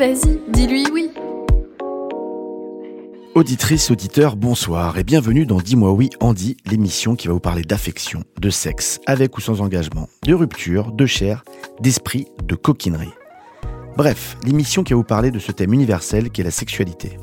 Vas-y, 0.00 0.40
dis-lui 0.48 0.86
oui. 0.94 1.10
Auditrices, 3.34 3.90
auditeurs, 3.90 4.34
bonsoir 4.34 4.96
et 4.96 5.04
bienvenue 5.04 5.44
dans 5.44 5.60
Dis-moi 5.60 5.92
oui 5.92 6.08
Andy, 6.20 6.56
l'émission 6.64 7.16
qui 7.16 7.26
va 7.26 7.34
vous 7.34 7.40
parler 7.40 7.60
d'affection, 7.60 8.24
de 8.40 8.48
sexe, 8.48 8.98
avec 9.04 9.36
ou 9.36 9.42
sans 9.42 9.60
engagement, 9.60 10.08
de 10.24 10.32
rupture, 10.32 10.92
de 10.92 11.04
chair, 11.04 11.44
d'esprit, 11.82 12.28
de 12.44 12.54
coquinerie. 12.54 13.12
Bref, 13.98 14.38
l'émission 14.42 14.84
qui 14.84 14.94
va 14.94 14.96
vous 14.96 15.04
parler 15.04 15.30
de 15.30 15.38
ce 15.38 15.52
thème 15.52 15.74
universel 15.74 16.30
qui 16.30 16.40
est 16.40 16.44
la 16.44 16.50
sexualité. 16.50 17.18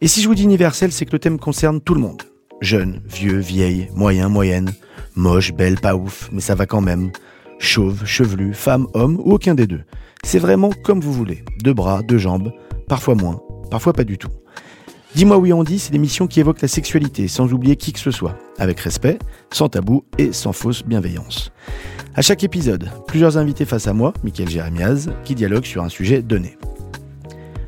Et 0.00 0.08
si 0.08 0.22
je 0.22 0.28
vous 0.28 0.34
dis 0.34 0.44
universel, 0.44 0.92
c'est 0.92 1.04
que 1.04 1.12
le 1.12 1.18
thème 1.18 1.38
concerne 1.38 1.82
tout 1.82 1.94
le 1.94 2.00
monde. 2.00 2.22
Jeune, 2.62 3.02
vieux, 3.04 3.36
vieille, 3.36 3.90
moyen, 3.94 4.30
moyenne, 4.30 4.72
moche, 5.14 5.52
belle, 5.52 5.78
pas 5.78 5.94
ouf, 5.94 6.30
mais 6.32 6.40
ça 6.40 6.54
va 6.54 6.64
quand 6.64 6.80
même. 6.80 7.10
Chauve, 7.58 8.06
chevelu, 8.06 8.54
femme, 8.54 8.86
homme 8.94 9.20
ou 9.22 9.34
aucun 9.34 9.54
des 9.54 9.66
deux. 9.66 9.82
C'est 10.26 10.40
vraiment 10.40 10.70
comme 10.82 10.98
vous 11.00 11.12
voulez. 11.12 11.44
Deux 11.62 11.72
bras, 11.72 12.02
deux 12.02 12.18
jambes, 12.18 12.52
parfois 12.88 13.14
moins, 13.14 13.40
parfois 13.70 13.92
pas 13.92 14.02
du 14.02 14.18
tout. 14.18 14.32
Dis-moi 15.14 15.38
oui 15.38 15.52
Andy, 15.52 15.78
c'est 15.78 15.92
l'émission 15.92 16.26
qui 16.26 16.40
évoque 16.40 16.60
la 16.60 16.66
sexualité 16.66 17.28
sans 17.28 17.52
oublier 17.52 17.76
qui 17.76 17.92
que 17.92 18.00
ce 18.00 18.10
soit, 18.10 18.36
avec 18.58 18.80
respect, 18.80 19.20
sans 19.52 19.68
tabou 19.68 20.02
et 20.18 20.32
sans 20.32 20.52
fausse 20.52 20.82
bienveillance. 20.82 21.52
À 22.16 22.22
chaque 22.22 22.42
épisode, 22.42 22.90
plusieurs 23.06 23.38
invités 23.38 23.64
face 23.64 23.86
à 23.86 23.92
moi, 23.92 24.12
Michael 24.24 24.48
Jérémiaz, 24.48 25.12
qui 25.22 25.36
dialoguent 25.36 25.64
sur 25.64 25.84
un 25.84 25.88
sujet 25.88 26.22
donné. 26.22 26.58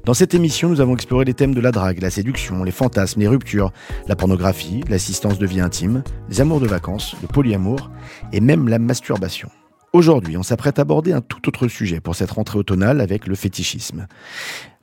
Dans 0.05 0.15
cette 0.15 0.35
émission, 0.35 0.69
nous 0.69 0.81
avons 0.81 0.95
exploré 0.95 1.25
les 1.25 1.35
thèmes 1.35 1.55
de 1.55 1.61
la 1.61 1.71
drague, 1.71 2.03
la 2.03 2.11
séduction, 2.11 2.65
les 2.65 2.73
fantasmes, 2.73 3.21
les 3.21 3.29
ruptures, 3.29 3.73
la 4.09 4.17
pornographie, 4.17 4.83
l'assistance 4.89 5.39
de 5.39 5.47
vie 5.47 5.61
intime, 5.61 6.03
les 6.29 6.41
amours 6.41 6.59
de 6.59 6.67
vacances, 6.67 7.15
le 7.23 7.29
polyamour 7.29 7.89
et 8.33 8.41
même 8.41 8.67
la 8.67 8.81
masturbation. 8.81 9.49
Aujourd'hui, 9.95 10.37
on 10.37 10.43
s'apprête 10.43 10.79
à 10.79 10.83
aborder 10.83 11.13
un 11.15 11.23
tout 11.23 11.49
autre 11.49 11.67
sujet 11.67 12.01
pour 12.01 12.15
cette 12.15 12.33
rentrée 12.33 12.59
automnale 12.59 13.01
avec 13.01 13.27
le 13.27 13.35
fétichisme. 13.35 14.07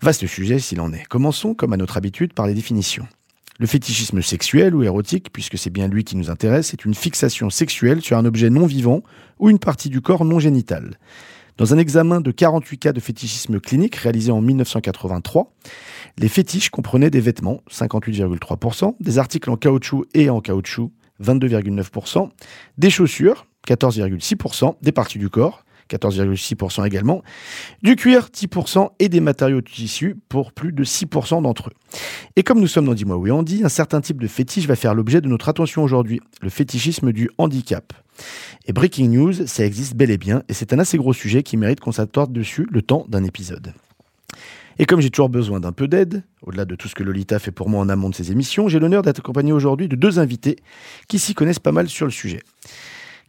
Vaste 0.02 0.25
sujet 0.25 0.58
s'il 0.58 0.81
en 0.81 0.92
est. 0.94 1.06
Commençons, 1.06 1.53
comme 1.53 1.73
à 1.73 1.78
notre 1.78 1.97
habitude, 1.97 2.34
par 2.34 2.47
les 2.47 2.56
définitions. 2.56 3.08
Le 3.59 3.67
fétichisme 3.67 4.23
sexuel 4.23 4.73
ou 4.73 4.81
érotique, 4.81 5.31
puisque 5.31 5.59
c'est 5.59 5.70
bien 5.70 5.88
lui 5.88 6.03
qui 6.03 6.17
nous 6.17 6.31
intéresse, 6.31 6.73
est 6.73 6.86
une 6.86 6.95
fixation 6.95 7.52
sexuelle 7.52 8.02
sur 8.02 8.17
un 8.17 8.25
objet 8.25 8.50
non 8.50 8.66
vivant 8.66 9.03
ou 9.38 9.52
une 9.52 9.59
partie 9.59 9.89
du 9.89 10.02
corps 10.02 10.25
non 10.25 10.39
génital. 10.39 10.97
Dans 11.58 11.72
un 11.72 11.78
examen 11.78 12.19
de 12.19 12.31
48 12.31 12.78
cas 12.80 12.92
de 12.92 13.00
fétichisme 13.00 13.59
clinique 13.59 13.95
réalisé 13.95 14.31
en 14.31 14.42
1983, 14.42 15.53
les 16.17 16.30
fétiches 16.30 16.69
comprenaient 16.69 17.12
des 17.12 17.22
vêtements, 17.22 17.62
58,3%, 17.72 18.95
des 19.00 19.19
articles 19.19 19.52
en 19.52 19.56
caoutchouc 19.56 20.06
et 20.16 20.31
en 20.31 20.42
caoutchouc, 20.42 20.92
22,9%, 21.23 22.30
des 22.78 22.90
chaussures, 22.90 23.45
14,6%, 23.68 24.76
des 24.82 24.92
parties 24.92 25.20
du 25.20 25.30
corps, 25.30 25.66
14,6% 25.90 26.86
également, 26.86 27.24
du 27.84 27.96
cuir 27.96 28.30
10% 28.34 28.90
et 29.00 29.10
des 29.10 29.20
matériaux 29.20 29.62
de 29.62 29.70
tissu 29.70 30.16
pour 30.30 30.52
plus 30.52 30.72
de 30.72 30.84
6% 30.84 31.42
d'entre 31.42 31.70
eux. 31.70 31.74
Et 32.36 32.44
comme 32.44 32.60
nous 32.60 32.68
sommes 32.68 32.86
dans 32.86 32.94
10 32.94 33.06
mois 33.06 33.18
oui 33.18 33.32
Andy, 33.32 33.64
un 33.64 33.70
certain 33.70 34.02
type 34.02 34.20
de 34.20 34.28
fétiche 34.28 34.68
va 34.68 34.76
faire 34.76 34.96
l'objet 34.96 35.22
de 35.22 35.28
notre 35.28 35.50
attention 35.50 35.84
aujourd'hui, 35.84 36.22
le 36.42 36.50
fétichisme 36.50 37.12
du 37.12 37.30
handicap. 37.38 37.94
Et 38.66 38.74
breaking 38.74 39.09
news, 39.09 39.34
ça 39.46 39.66
existe 39.66 39.96
bel 39.96 40.09
et 40.09 40.18
bien, 40.18 40.42
et 40.50 40.54
c'est 40.54 40.74
un 40.74 40.80
assez 40.80 40.98
gros 40.98 41.14
sujet 41.14 41.44
qui 41.44 41.58
mérite 41.58 41.80
qu'on 41.80 41.92
s'attarde 41.92 42.31
dessus 42.31 42.68
le 42.72 42.81
temps 42.81 43.06
d'un 43.09 43.24
épisode. 43.24 43.74
Et 44.78 44.86
comme 44.86 45.00
j'ai 45.00 45.09
toujours 45.09 45.30
besoin 45.30 45.62
d'un 45.62 45.72
peu 45.72 45.88
d'aide, 45.88 46.24
au-delà 46.42 46.66
de 46.66 46.75
tout 46.75 46.90
ce 46.90 46.96
que 46.96 47.04
Lolita 47.04 47.40
fait 47.40 47.52
pour 47.52 47.70
moi 47.70 47.80
en 47.80 47.88
amont 47.88 48.09
de 48.09 48.16
ses 48.16 48.31
émissions, 48.31 48.68
j'ai 48.68 48.80
l'honneur 48.80 49.04
d'être 49.04 49.20
accompagné 49.20 49.54
aujourd'hui 49.54 49.88
de 49.88 49.96
deux 49.96 50.20
invités 50.20 50.58
qui 51.08 51.18
s'y 51.20 51.34
connaissent 51.34 51.59
pas 51.59 51.72
mal 51.72 51.88
sur 51.88 52.06
le 52.06 52.12
sujet. 52.12 52.42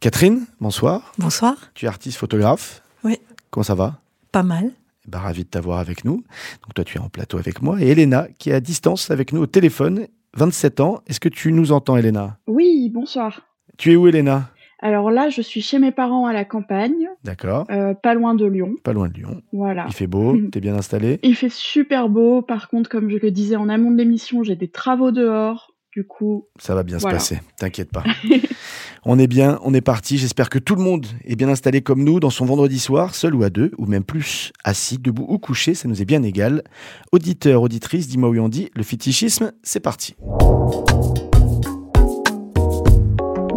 Catherine, 0.01 0.47
bonsoir. 0.61 1.13
Bonsoir. 1.19 1.55
Tu 1.75 1.87
es 1.87 1.89
artiste 1.89 2.19
photographe. 2.19 2.83
Oui. 3.05 3.19
Comment 3.51 3.65
ça 3.65 3.75
va? 3.75 3.99
Pas 4.33 4.43
mal. 4.43 4.71
bah, 5.09 5.19
Ravi 5.21 5.45
de 5.45 5.49
t'avoir 5.49 5.79
avec 5.79 6.05
nous. 6.05 6.17
Donc 6.63 6.75
toi, 6.75 6.85
tu 6.85 6.99
es 6.99 7.01
en 7.01 7.09
plateau 7.09 7.39
avec 7.39 7.63
moi. 7.63 7.81
Et 7.81 7.89
Elena, 7.89 8.27
qui 8.39 8.51
est 8.51 8.55
à 8.55 8.61
distance 8.61 9.11
avec 9.11 9.33
nous 9.33 9.41
au 9.43 9.47
téléphone, 9.47 10.07
27 10.37 10.81
ans. 10.81 11.01
Est-ce 11.07 11.21
que 11.21 11.29
tu 11.29 11.53
nous 11.53 11.73
entends, 11.73 11.97
Elena? 11.97 12.39
Oui, 12.47 12.91
bonsoir. 12.93 13.43
Tu 13.79 13.93
es 13.93 13.97
où, 13.97 14.07
Elena? 14.07 14.51
Alors 14.81 15.11
là, 15.11 15.31
je 15.31 15.41
suis 15.41 15.63
chez 15.63 15.79
mes 15.79 15.91
parents 15.91 16.27
à 16.27 16.35
la 16.35 16.45
campagne, 16.45 17.09
D'accord. 17.25 17.65
euh, 17.71 17.95
pas 17.95 18.13
loin 18.13 18.35
de 18.35 18.45
Lyon. 18.45 18.75
Pas 18.85 18.93
loin 18.93 19.09
de 19.09 19.15
Lyon. 19.15 19.41
Voilà. 19.53 19.87
Il 19.89 19.95
fait 19.95 20.07
beau, 20.07 20.37
t'es 20.53 20.61
bien 20.61 20.75
installé? 20.77 21.19
Il 21.23 21.35
fait 21.35 21.51
super 21.51 22.11
beau. 22.11 22.43
Par 22.43 22.69
contre, 22.69 22.91
comme 22.91 23.09
je 23.09 23.17
le 23.17 23.31
disais 23.31 23.57
en 23.57 23.71
amont 23.71 23.91
de 23.91 23.97
l'émission, 23.97 24.43
j'ai 24.45 24.55
des 24.55 24.69
travaux 24.69 25.11
dehors. 25.11 25.73
Du 25.93 26.05
coup, 26.07 26.45
Ça 26.59 26.75
va 26.75 26.83
bien 26.83 26.99
Voilà. 26.99 27.19
se 27.19 27.35
passer, 27.35 27.43
t'inquiète 27.57 27.91
pas. 27.91 28.05
on 29.09 29.21
est 29.21 29.29
bien, 29.29 29.61
on 29.63 29.73
est 29.73 29.81
parti. 29.81 30.19
J'espère 30.19 30.51
que 30.51 30.59
tout 30.59 30.75
le 30.75 30.83
monde 30.83 31.07
est 31.25 31.37
bien 31.37 31.49
installé 31.49 31.81
comme 31.81 32.03
nous 32.03 32.19
dans 32.19 32.31
son 32.31 32.45
vendredi 32.45 32.81
soir, 32.81 33.15
seul 33.15 33.37
ou 33.37 33.45
à 33.45 33.51
deux, 33.51 33.71
ou 33.79 33.87
même 33.87 34.03
plus, 34.03 34.53
assis, 34.65 34.99
debout 34.99 35.25
ou 35.29 35.39
couché, 35.39 35.75
ça 35.75 35.87
nous 35.89 36.03
est 36.03 36.05
bien 36.05 36.25
égal. 36.25 36.65
Auditeur, 37.13 37.63
auditrice, 37.63 38.09
dis-moi 38.09 38.31
où 38.31 38.39
on 38.39 38.49
dit, 38.49 38.69
le 38.75 38.83
fétichisme, 38.83 39.53
c'est 39.63 39.81
parti. 39.81 40.17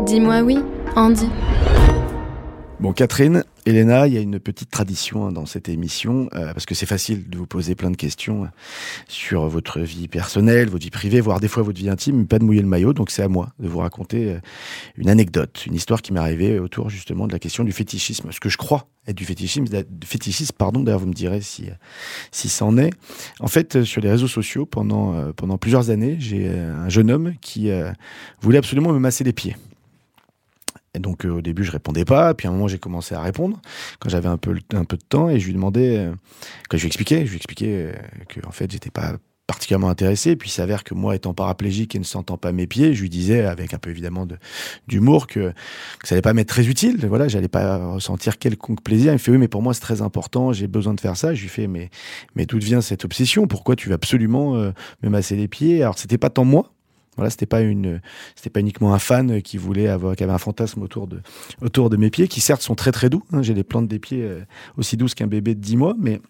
Dis-moi 0.05 0.41
oui, 0.41 0.59
Andy. 0.95 1.27
Bon, 2.79 2.93
Catherine, 2.93 3.43
Elena, 3.69 4.07
il 4.07 4.13
y 4.13 4.18
a 4.18 4.22
une 4.22 4.40
petite 4.40 4.69
tradition 4.69 5.28
hein, 5.28 5.31
dans 5.31 5.46
cette 5.46 5.69
émission, 5.69 6.30
euh, 6.34 6.53
parce 6.53 6.66
que 6.66 6.75
c'est 6.75 6.85
facile 6.85 7.30
de 7.30 7.38
vous 7.38 7.47
poser 7.47 7.75
plein 7.75 7.91
de 7.91 7.96
questions 7.96 8.44
euh, 8.44 8.47
sur 9.07 9.47
votre 9.47 9.80
vie 9.80 10.07
personnelle, 10.07 10.69
votre 10.69 10.84
vie 10.84 10.90
privée, 10.90 11.22
voire 11.22 11.40
des 11.40 11.47
fois 11.47 11.63
votre 11.63 11.78
vie 11.78 11.90
intime, 11.90 12.18
mais 12.18 12.25
pas 12.25 12.40
de 12.40 12.44
mouiller 12.44 12.62
le 12.62 12.68
maillot. 12.68 12.94
Donc 12.94 13.12
c'est 13.12 13.24
à 13.24 13.28
moi 13.28 13.50
de 13.59 13.68
vous 13.68 13.80
raconter 13.80 14.34
euh, 14.34 14.40
une 14.97 15.09
anecdote, 15.09 15.66
une 15.66 15.75
histoire 15.75 16.02
qui 16.02 16.13
m'est 16.13 16.19
arrivée 16.19 16.59
autour 16.59 16.90
justement 16.90 17.28
de 17.28 17.34
la 17.34 17.40
question 17.40 17.63
du 17.63 17.72
fétichisme, 17.72 18.31
ce 18.31 18.40
que 18.40 18.50
je 18.50 18.57
crois 18.57 18.88
être 19.09 19.18
du 19.18 19.25
fétichisme, 19.25 19.66
du 19.66 20.07
fétichisme 20.07 20.56
pardon, 20.57 20.81
d'ailleurs 20.81 21.00
vous 21.00 21.07
me 21.07 21.13
direz 21.13 21.41
si, 21.41 21.66
si 22.31 22.50
c'en 22.50 22.78
est. 22.78 22.91
En 23.40 23.47
fait, 23.47 23.75
euh, 23.75 23.84
sur 23.84 24.01
les 24.01 24.09
réseaux 24.09 24.28
sociaux, 24.28 24.66
pendant, 24.66 25.16
euh, 25.16 25.31
pendant 25.36 25.57
plusieurs 25.57 25.90
années, 25.90 26.18
j'ai 26.19 26.50
un 26.50 26.90
jeune 26.90 27.12
homme 27.12 27.34
qui 27.41 27.72
euh, 27.72 27.91
voulait 28.41 28.57
absolument 28.57 28.94
me 28.94 29.00
masser 29.00 29.24
les 29.24 29.34
pieds. 29.34 29.56
Donc 30.99 31.25
euh, 31.25 31.29
au 31.29 31.41
début 31.41 31.63
je 31.63 31.71
répondais 31.71 32.05
pas, 32.05 32.33
puis 32.33 32.47
à 32.47 32.49
un 32.49 32.53
moment 32.53 32.67
j'ai 32.67 32.79
commencé 32.79 33.15
à 33.15 33.21
répondre 33.21 33.61
quand 33.99 34.09
j'avais 34.09 34.27
un 34.27 34.37
peu 34.37 34.55
un 34.73 34.85
peu 34.85 34.97
de 34.97 35.03
temps 35.07 35.29
et 35.29 35.39
je 35.39 35.45
lui 35.47 35.53
demandais, 35.53 35.97
euh, 35.97 36.13
quand 36.69 36.77
je 36.77 36.83
lui 36.83 36.87
expliquais, 36.87 37.25
je 37.25 37.31
lui 37.31 37.37
expliquais 37.37 37.91
euh, 37.93 37.93
que 38.27 38.45
en 38.45 38.51
fait 38.51 38.71
j'étais 38.71 38.91
pas 38.91 39.13
particulièrement 39.47 39.89
intéressé, 39.89 40.35
puis 40.35 40.49
il 40.49 40.51
s'avère 40.51 40.83
que 40.83 40.93
moi 40.93 41.15
étant 41.15 41.33
paraplégique 41.33 41.95
et 41.95 41.99
ne 41.99 42.03
sentant 42.03 42.38
pas 42.38 42.51
mes 42.51 42.67
pieds, 42.67 42.93
je 42.93 43.01
lui 43.01 43.09
disais 43.09 43.45
avec 43.45 43.73
un 43.73 43.79
peu 43.79 43.89
évidemment 43.89 44.27
de 44.27 44.38
d'humour 44.88 45.25
que, 45.25 45.53
que 45.99 46.07
ça 46.07 46.13
allait 46.13 46.21
pas 46.21 46.33
m'être 46.33 46.49
très 46.49 46.67
utile, 46.67 47.03
voilà, 47.07 47.27
j'allais 47.27 47.47
pas 47.47 47.77
ressentir 47.93 48.38
quelconque 48.38 48.83
plaisir. 48.83 49.11
Il 49.11 49.13
me 49.13 49.17
fait 49.17 49.31
oui 49.31 49.39
mais 49.39 49.47
pour 49.47 49.63
moi 49.63 49.73
c'est 49.73 49.81
très 49.81 50.03
important, 50.03 50.53
j'ai 50.53 50.67
besoin 50.67 50.93
de 50.93 50.99
faire 50.99 51.17
ça. 51.17 51.33
Je 51.33 51.41
lui 51.41 51.49
fais 51.49 51.65
mais 51.65 51.89
mais 52.35 52.45
d'où 52.45 52.59
vient 52.59 52.81
cette 52.81 53.05
obsession? 53.05 53.47
Pourquoi 53.47 53.75
tu 53.75 53.89
veux 53.89 53.95
absolument 53.95 54.55
euh, 54.55 54.71
me 55.01 55.09
masser 55.09 55.35
les 55.35 55.47
pieds? 55.47 55.81
Alors 55.81 55.97
c'était 55.97 56.19
pas 56.19 56.29
tant 56.29 56.45
moi. 56.45 56.71
Voilà, 57.19 57.30
c'était 57.30 57.46
pas 57.46 57.59
une, 57.59 58.00
c'était 58.38 58.50
pas 58.50 58.62
uniquement 58.62 58.94
un 58.94 59.00
fan 59.00 59.41
qui 59.41 59.57
voulait 59.57 59.90
avoir, 59.90 60.16
qui 60.16 60.24
avait 60.24 60.31
un 60.31 60.38
fantasme 60.38 60.81
autour 60.81 61.09
de, 61.09 61.97
mes 61.97 62.09
pieds, 62.09 62.30
qui 62.30 62.40
certes 62.40 62.62
sont 62.62 62.75
très 62.75 62.94
très 62.94 63.09
doux. 63.09 63.24
hein. 63.34 63.41
J'ai 63.41 63.53
les 63.53 63.66
plantes 63.66 63.90
des 63.90 64.00
pieds 64.00 64.24
euh, 64.24 64.40
aussi 64.78 64.96
douces 64.96 65.16
qu'un 65.16 65.28
bébé 65.28 65.53
de 65.53 65.59
10 65.59 65.75
mois, 65.75 65.96
mais 66.00 66.22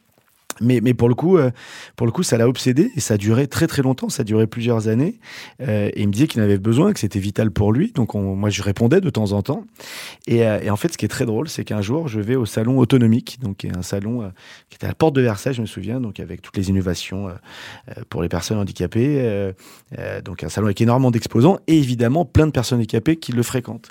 mais, 0.62 0.80
mais 0.82 0.94
pour 0.94 1.10
le 1.10 1.16
coup, 1.16 1.38
euh, 1.38 1.52
pour 1.96 2.06
le 2.08 2.12
coup, 2.12 2.24
ça 2.24 2.38
l'a 2.38 2.48
obsédé 2.48 2.92
et 2.96 3.00
ça 3.00 3.16
a 3.16 3.18
duré 3.18 3.48
très 3.48 3.68
très 3.68 3.82
longtemps. 3.82 4.10
Ça 4.10 4.22
a 4.22 4.24
duré 4.24 4.48
plusieurs 4.48 4.88
années. 4.88 5.20
Euh, 5.62 5.90
et 5.94 6.02
il 6.02 6.08
me 6.08 6.14
disait 6.14 6.28
qu'il 6.28 6.42
en 6.42 6.44
avait 6.44 6.58
besoin, 6.58 6.94
que 6.94 7.00
c'était 7.00 7.20
vital 7.20 7.52
pour 7.52 7.72
lui. 7.74 7.92
Donc 7.94 8.16
on- 8.16 8.36
moi, 8.36 8.50
je 8.50 8.62
répondais 8.62 9.02
de 9.02 9.10
temps 9.10 9.32
en 9.32 9.42
temps. 9.42 9.64
Et, 10.28 10.46
euh, 10.46 10.60
et 10.62 10.70
en 10.70 10.76
fait, 10.76 10.94
ce 10.94 10.98
qui 10.98 11.06
est 11.06 11.10
très 11.10 11.26
drôle, 11.26 11.50
c'est 11.50 11.64
qu'un 11.64 11.82
jour, 11.82 12.08
je 12.08 12.20
vais 12.20 12.36
au 12.36 12.46
salon 12.46 12.78
autonomique, 12.80 13.40
donc 13.42 13.66
un 13.66 13.82
salon 13.82 14.32
qui 14.70 14.76
était 14.76 14.86
à 14.86 14.90
la 14.90 14.96
porte 14.96 15.16
de 15.16 15.22
Versailles, 15.22 15.54
je 15.54 15.62
me 15.62 15.66
souviens, 15.68 16.00
donc 16.00 16.20
avec 16.20 16.42
toutes 16.42 16.58
les 16.58 16.70
innovations 16.70 17.30
pour 18.10 18.22
les 18.22 18.30
personnes 18.30 18.58
handicapées. 18.58 19.54
donc 20.24 20.44
un 20.44 20.50
salon 20.50 20.68
avec 20.68 20.82
énormément 20.82 21.12
d'exposants 21.12 21.58
et 21.68 21.78
évidemment 21.78 22.26
plein 22.26 22.48
de 22.48 22.52
personnes 22.52 22.80
handicapées 22.80 23.18
qui 23.18 23.32
le 23.32 23.44
fréquentent. 23.44 23.90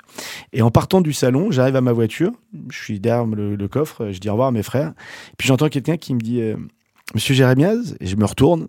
Et 0.53 0.61
en 0.61 0.71
partant 0.71 1.01
du 1.01 1.13
salon, 1.13 1.51
j'arrive 1.51 1.75
à 1.75 1.81
ma 1.81 1.91
voiture, 1.91 2.31
je 2.69 2.77
suis 2.77 2.99
derrière 2.99 3.25
le, 3.25 3.67
coffre, 3.67 4.09
je 4.11 4.19
dis 4.19 4.29
au 4.29 4.33
revoir 4.33 4.49
à 4.49 4.51
mes 4.51 4.63
frères, 4.63 4.93
puis 5.37 5.47
j'entends 5.47 5.69
quelqu'un 5.69 5.97
qui 5.97 6.13
me 6.13 6.19
dit 6.19 6.41
Monsieur 7.15 7.33
Jérémiaz, 7.33 7.95
je 8.01 8.15
me 8.15 8.25
retourne, 8.25 8.67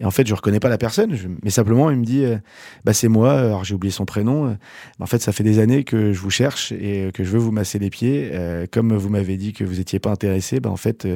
et 0.00 0.06
en 0.06 0.10
fait, 0.10 0.26
je 0.26 0.32
reconnais 0.32 0.58
pas 0.58 0.70
la 0.70 0.78
personne, 0.78 1.14
mais 1.42 1.50
simplement, 1.50 1.90
il 1.90 1.98
me 1.98 2.04
dit, 2.04 2.24
euh, 2.24 2.38
bah, 2.84 2.94
c'est 2.94 3.08
moi, 3.08 3.38
alors 3.38 3.64
j'ai 3.64 3.74
oublié 3.74 3.92
son 3.92 4.06
prénom, 4.06 4.46
euh, 4.46 4.54
en 5.00 5.06
fait, 5.06 5.20
ça 5.20 5.32
fait 5.32 5.44
des 5.44 5.58
années 5.58 5.84
que 5.84 6.14
je 6.14 6.20
vous 6.20 6.30
cherche 6.30 6.72
et 6.72 7.10
que 7.12 7.24
je 7.24 7.30
veux 7.30 7.38
vous 7.38 7.52
masser 7.52 7.78
les 7.78 7.90
pieds, 7.90 8.30
euh, 8.32 8.66
comme 8.70 8.96
vous 8.96 9.10
m'avez 9.10 9.36
dit 9.36 9.52
que 9.52 9.64
vous 9.64 9.80
étiez 9.80 9.98
pas 9.98 10.10
intéressé, 10.10 10.60
bah, 10.60 10.70
en 10.70 10.78
fait, 10.78 11.06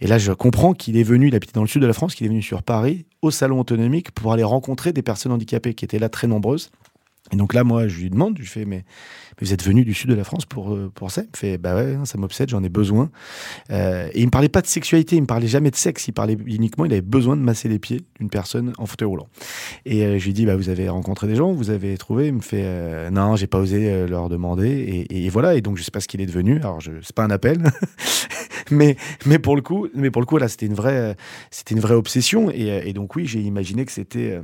et 0.00 0.06
là, 0.08 0.18
je 0.18 0.32
comprends 0.32 0.74
qu'il 0.74 0.96
est 0.96 1.04
venu, 1.04 1.28
il 1.28 1.34
habitait 1.36 1.54
dans 1.54 1.62
le 1.62 1.68
sud 1.68 1.82
de 1.82 1.86
la 1.86 1.92
France, 1.92 2.16
qu'il 2.16 2.26
est 2.26 2.30
venu 2.30 2.42
sur 2.42 2.64
Paris, 2.64 3.06
au 3.22 3.30
salon 3.30 3.60
autonomique, 3.60 4.10
pour 4.10 4.32
aller 4.32 4.44
rencontrer 4.44 4.92
des 4.92 5.02
personnes 5.02 5.30
handicapées 5.30 5.74
qui 5.74 5.84
étaient 5.84 6.00
là 6.00 6.08
très 6.08 6.26
nombreuses. 6.26 6.72
Et 7.32 7.36
donc 7.36 7.52
là, 7.54 7.64
moi, 7.64 7.88
je 7.88 8.00
lui 8.00 8.10
demande, 8.10 8.36
je 8.36 8.42
lui 8.42 8.48
fais, 8.48 8.64
mais, 8.64 8.84
vous 9.40 9.52
êtes 9.52 9.62
venu 9.62 9.84
du 9.84 9.94
sud 9.94 10.10
de 10.10 10.14
la 10.14 10.24
France 10.24 10.46
pour, 10.46 10.74
euh, 10.74 10.90
pour 10.92 11.10
ça 11.10 11.22
Il 11.22 11.28
me 11.32 11.36
fait, 11.36 11.58
bah 11.58 11.76
ouais, 11.76 11.96
ça 12.04 12.18
m'obsède, 12.18 12.48
j'en 12.48 12.62
ai 12.64 12.68
besoin. 12.68 13.10
Euh, 13.70 14.08
et 14.12 14.20
il 14.20 14.26
me 14.26 14.30
parlait 14.30 14.48
pas 14.48 14.62
de 14.62 14.66
sexualité, 14.66 15.16
il 15.16 15.22
me 15.22 15.26
parlait 15.26 15.46
jamais 15.46 15.70
de 15.70 15.76
sexe, 15.76 16.08
il 16.08 16.12
parlait 16.12 16.36
uniquement, 16.46 16.84
il 16.84 16.92
avait 16.92 17.02
besoin 17.02 17.36
de 17.36 17.42
masser 17.42 17.68
les 17.68 17.78
pieds 17.78 18.00
d'une 18.18 18.30
personne 18.30 18.72
en 18.78 18.86
fauteuil 18.86 19.06
roulant. 19.06 19.28
Et 19.84 20.04
euh, 20.04 20.18
je 20.18 20.24
lui 20.24 20.32
dis, 20.32 20.46
bah 20.46 20.56
vous 20.56 20.70
avez 20.70 20.88
rencontré 20.88 21.28
des 21.28 21.36
gens, 21.36 21.52
vous 21.52 21.70
avez 21.70 21.96
trouvé? 21.98 22.28
Il 22.28 22.34
me 22.34 22.40
fait, 22.40 22.62
euh, 22.64 23.10
non, 23.10 23.36
j'ai 23.36 23.46
pas 23.46 23.58
osé 23.58 24.06
leur 24.08 24.28
demander. 24.28 25.06
Et, 25.10 25.28
voilà, 25.28 25.54
et 25.54 25.60
donc 25.60 25.76
je 25.76 25.82
sais 25.82 25.90
pas 25.90 26.00
ce 26.00 26.08
qu'il 26.08 26.20
est 26.20 26.26
devenu. 26.26 26.56
Alors, 26.56 26.80
je, 26.80 26.92
c'est 27.02 27.14
pas 27.14 27.24
un 27.24 27.30
appel. 27.30 27.62
mais, 28.70 28.96
mais 29.26 29.38
pour 29.38 29.54
le 29.54 29.62
coup, 29.62 29.86
mais 29.94 30.10
pour 30.10 30.22
le 30.22 30.26
coup, 30.26 30.38
là, 30.38 30.48
c'était 30.48 30.66
une 30.66 30.74
vraie, 30.74 31.14
c'était 31.50 31.74
une 31.74 31.80
vraie 31.80 31.94
obsession. 31.94 32.50
Et 32.50 32.92
donc 32.92 33.14
oui, 33.14 33.26
j'ai 33.26 33.40
imaginé 33.40 33.84
que 33.84 33.92
c'était 33.92 34.40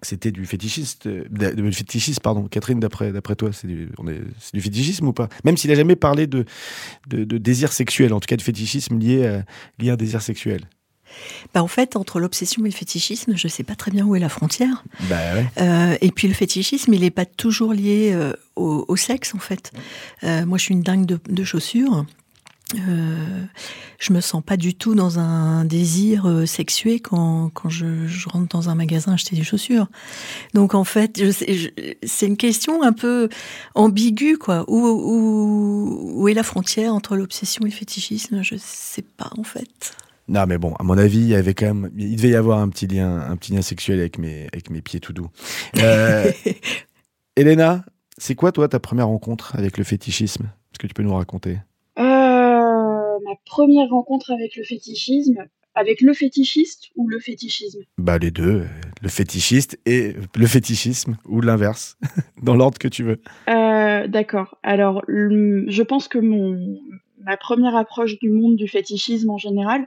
c'était 0.00 0.32
du 0.32 0.46
fétichiste, 0.46 1.06
euh, 1.06 1.24
de, 1.30 1.70
fétichisme, 1.70 2.20
pardon. 2.22 2.48
Catherine, 2.48 2.80
d'après, 2.80 3.12
d'après 3.12 3.36
toi, 3.36 3.50
c'est 3.52 3.66
du, 3.66 3.90
on 3.98 4.08
est, 4.08 4.20
c'est 4.38 4.54
du 4.54 4.60
fétichisme 4.62 5.06
ou 5.08 5.12
pas? 5.12 5.28
Même 5.44 5.56
s'il 5.56 5.70
a 5.70 5.74
jamais 5.74 5.96
parlé 5.96 6.26
de, 6.26 6.44
de, 7.08 7.24
de, 7.24 7.38
désir 7.38 7.72
sexuel, 7.72 8.12
en 8.12 8.20
tout 8.20 8.26
cas 8.26 8.36
de 8.36 8.42
fétichisme 8.42 8.98
lié 8.98 9.26
à, 9.26 9.44
lié 9.78 9.90
à 9.90 9.92
un 9.94 9.96
désir 9.96 10.22
sexuel. 10.22 10.62
Bah 11.54 11.62
en 11.62 11.68
fait, 11.68 11.96
entre 11.96 12.20
l'obsession 12.20 12.64
et 12.64 12.68
le 12.68 12.74
fétichisme, 12.74 13.36
je 13.36 13.46
ne 13.46 13.50
sais 13.50 13.62
pas 13.62 13.74
très 13.74 13.90
bien 13.90 14.04
où 14.06 14.16
est 14.16 14.20
la 14.20 14.28
frontière. 14.28 14.84
Bah 15.08 15.16
ouais. 15.34 15.46
euh, 15.60 15.96
et 16.00 16.10
puis 16.10 16.28
le 16.28 16.34
fétichisme, 16.34 16.92
il 16.94 17.02
n'est 17.02 17.10
pas 17.10 17.26
toujours 17.26 17.72
lié 17.72 18.12
euh, 18.14 18.32
au, 18.56 18.84
au, 18.88 18.96
sexe, 18.96 19.34
en 19.34 19.38
fait. 19.38 19.72
Euh, 20.24 20.46
moi, 20.46 20.58
je 20.58 20.64
suis 20.64 20.74
une 20.74 20.82
dingue 20.82 21.06
de, 21.06 21.18
de 21.28 21.44
chaussures. 21.44 22.06
Euh, 22.74 23.44
je 23.98 24.12
me 24.12 24.20
sens 24.20 24.42
pas 24.42 24.56
du 24.56 24.74
tout 24.74 24.94
dans 24.94 25.18
un 25.18 25.64
désir 25.64 26.26
euh, 26.26 26.46
sexué 26.46 27.00
quand, 27.00 27.50
quand 27.54 27.68
je, 27.68 28.06
je, 28.06 28.28
rentre 28.28 28.48
dans 28.48 28.68
un 28.68 28.74
magasin 28.74 29.12
acheter 29.12 29.36
des 29.36 29.44
chaussures. 29.44 29.88
Donc 30.54 30.74
en 30.74 30.84
fait, 30.84 31.22
c'est 32.02 32.26
une 32.26 32.36
question 32.36 32.82
un 32.82 32.92
peu 32.92 33.28
ambiguë, 33.74 34.38
quoi. 34.38 34.64
Où, 34.68 34.86
où, 34.86 36.22
où 36.22 36.28
est 36.28 36.34
la 36.34 36.42
frontière 36.42 36.94
entre 36.94 37.16
l'obsession 37.16 37.64
et 37.64 37.70
le 37.70 37.74
fétichisme? 37.74 38.42
Je 38.42 38.56
sais 38.58 39.02
pas, 39.02 39.30
en 39.38 39.44
fait. 39.44 39.94
Non, 40.28 40.46
mais 40.46 40.58
bon, 40.58 40.74
à 40.76 40.82
mon 40.82 40.96
avis, 40.96 41.18
il 41.18 41.28
y 41.28 41.34
avait 41.34 41.54
quand 41.54 41.66
même, 41.66 41.90
il 41.96 42.16
devait 42.16 42.30
y 42.30 42.36
avoir 42.36 42.60
un 42.60 42.68
petit 42.68 42.86
lien, 42.86 43.20
un 43.20 43.36
petit 43.36 43.52
lien 43.52 43.62
sexuel 43.62 43.98
avec 43.98 44.18
mes, 44.18 44.48
avec 44.52 44.70
mes 44.70 44.80
pieds 44.80 45.00
tout 45.00 45.12
doux. 45.12 45.28
Euh, 45.78 46.30
Elena, 47.36 47.84
c'est 48.18 48.34
quoi 48.34 48.52
toi 48.52 48.68
ta 48.68 48.78
première 48.80 49.08
rencontre 49.08 49.56
avec 49.56 49.78
le 49.78 49.84
fétichisme? 49.84 50.44
Est-ce 50.44 50.78
que 50.78 50.86
tu 50.86 50.94
peux 50.94 51.02
nous 51.02 51.14
raconter? 51.14 51.58
Ma 53.32 53.36
première 53.46 53.88
rencontre 53.88 54.30
avec 54.30 54.56
le 54.56 54.64
fétichisme, 54.64 55.44
avec 55.74 56.00
le 56.00 56.12
fétichiste 56.12 56.90
ou 56.96 57.08
le 57.08 57.18
fétichisme? 57.18 57.80
Bah 57.98 58.18
les 58.18 58.30
deux, 58.30 58.64
le 59.00 59.08
fétichiste 59.08 59.78
et 59.86 60.14
le 60.36 60.46
fétichisme 60.46 61.16
ou 61.26 61.40
l'inverse, 61.40 61.96
dans 62.42 62.54
l'ordre 62.54 62.78
que 62.78 62.88
tu 62.88 63.02
veux. 63.02 63.20
Euh, 63.48 64.06
D'accord. 64.06 64.58
Alors, 64.62 65.02
je 65.08 65.82
pense 65.82 66.08
que 66.08 66.18
mon 66.18 66.78
ma 67.24 67.36
première 67.36 67.76
approche 67.76 68.18
du 68.18 68.30
monde 68.30 68.56
du 68.56 68.66
fétichisme 68.66 69.30
en 69.30 69.38
général, 69.38 69.86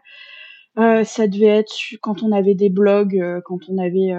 euh, 0.80 1.04
ça 1.04 1.28
devait 1.28 1.48
être 1.48 1.76
quand 2.02 2.24
on 2.24 2.32
avait 2.32 2.56
des 2.56 2.70
blogs, 2.70 3.20
euh, 3.20 3.42
quand 3.44 3.70
on 3.70 3.78
avait 3.78 4.14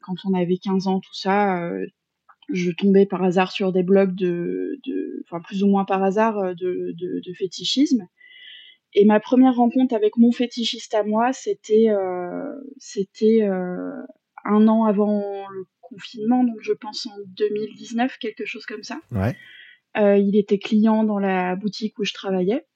quand 0.00 0.16
on 0.24 0.34
avait 0.34 0.58
15 0.58 0.86
ans, 0.86 1.00
tout 1.00 1.14
ça. 1.14 1.70
Je 2.50 2.70
tombais 2.70 3.04
par 3.04 3.22
hasard 3.22 3.52
sur 3.52 3.72
des 3.72 3.82
blogs 3.82 4.14
de, 4.14 4.80
de 4.86 5.22
enfin 5.26 5.42
plus 5.42 5.62
ou 5.62 5.66
moins 5.66 5.84
par 5.84 6.02
hasard 6.02 6.54
de, 6.54 6.94
de, 6.96 7.20
de 7.22 7.32
fétichisme. 7.34 8.08
Et 8.94 9.04
ma 9.04 9.20
première 9.20 9.54
rencontre 9.54 9.94
avec 9.94 10.16
mon 10.16 10.32
fétichiste 10.32 10.94
à 10.94 11.02
moi, 11.02 11.32
c'était 11.32 11.90
euh, 11.90 12.52
c'était 12.78 13.42
euh, 13.42 14.02
un 14.44 14.66
an 14.66 14.84
avant 14.84 15.22
le 15.50 15.64
confinement, 15.80 16.44
donc 16.44 16.56
je 16.60 16.72
pense 16.72 17.06
en 17.06 17.16
2019, 17.26 18.16
quelque 18.18 18.46
chose 18.46 18.64
comme 18.66 18.82
ça. 18.82 18.98
Ouais. 19.10 19.36
Euh, 19.96 20.16
il 20.16 20.36
était 20.36 20.58
client 20.58 21.04
dans 21.04 21.18
la 21.18 21.56
boutique 21.56 21.98
où 21.98 22.04
je 22.04 22.14
travaillais. 22.14 22.66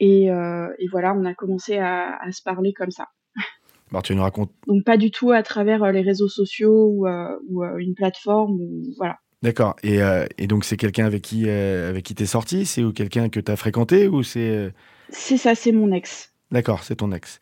Et, 0.00 0.30
euh, 0.30 0.72
et 0.78 0.88
voilà, 0.88 1.14
on 1.14 1.24
a 1.24 1.34
commencé 1.34 1.76
à, 1.78 2.16
à, 2.20 2.32
se 2.32 2.42
parler 2.42 2.72
comme 2.72 2.90
ça. 2.90 3.08
Alors 3.90 4.02
tu 4.02 4.14
nous 4.14 4.22
racontes. 4.22 4.52
Donc 4.66 4.84
pas 4.84 4.96
du 4.96 5.10
tout 5.12 5.30
à 5.30 5.42
travers 5.42 5.92
les 5.92 6.02
réseaux 6.02 6.28
sociaux 6.28 6.88
ou, 6.88 7.06
ou 7.48 7.64
une 7.78 7.94
plateforme. 7.94 8.60
Ou, 8.60 8.82
voilà. 8.96 9.18
D'accord. 9.44 9.76
Et, 9.82 10.00
euh, 10.00 10.24
et, 10.38 10.46
donc, 10.46 10.64
c'est 10.64 10.78
quelqu'un 10.78 11.04
avec 11.04 11.20
qui 11.20 11.44
euh, 11.46 11.90
avec 11.90 12.02
qui 12.02 12.14
t'es 12.14 12.24
sorti? 12.24 12.64
C'est 12.64 12.82
ou 12.82 12.94
quelqu'un 12.94 13.28
que 13.28 13.40
t'as 13.40 13.56
fréquenté 13.56 14.08
ou 14.08 14.22
c'est 14.22 14.40
euh... 14.40 14.70
C'est 15.10 15.36
ça, 15.36 15.54
c'est 15.54 15.70
mon 15.70 15.92
ex. 15.92 16.32
D'accord, 16.50 16.82
c'est 16.82 16.96
ton 16.96 17.12
ex. 17.12 17.40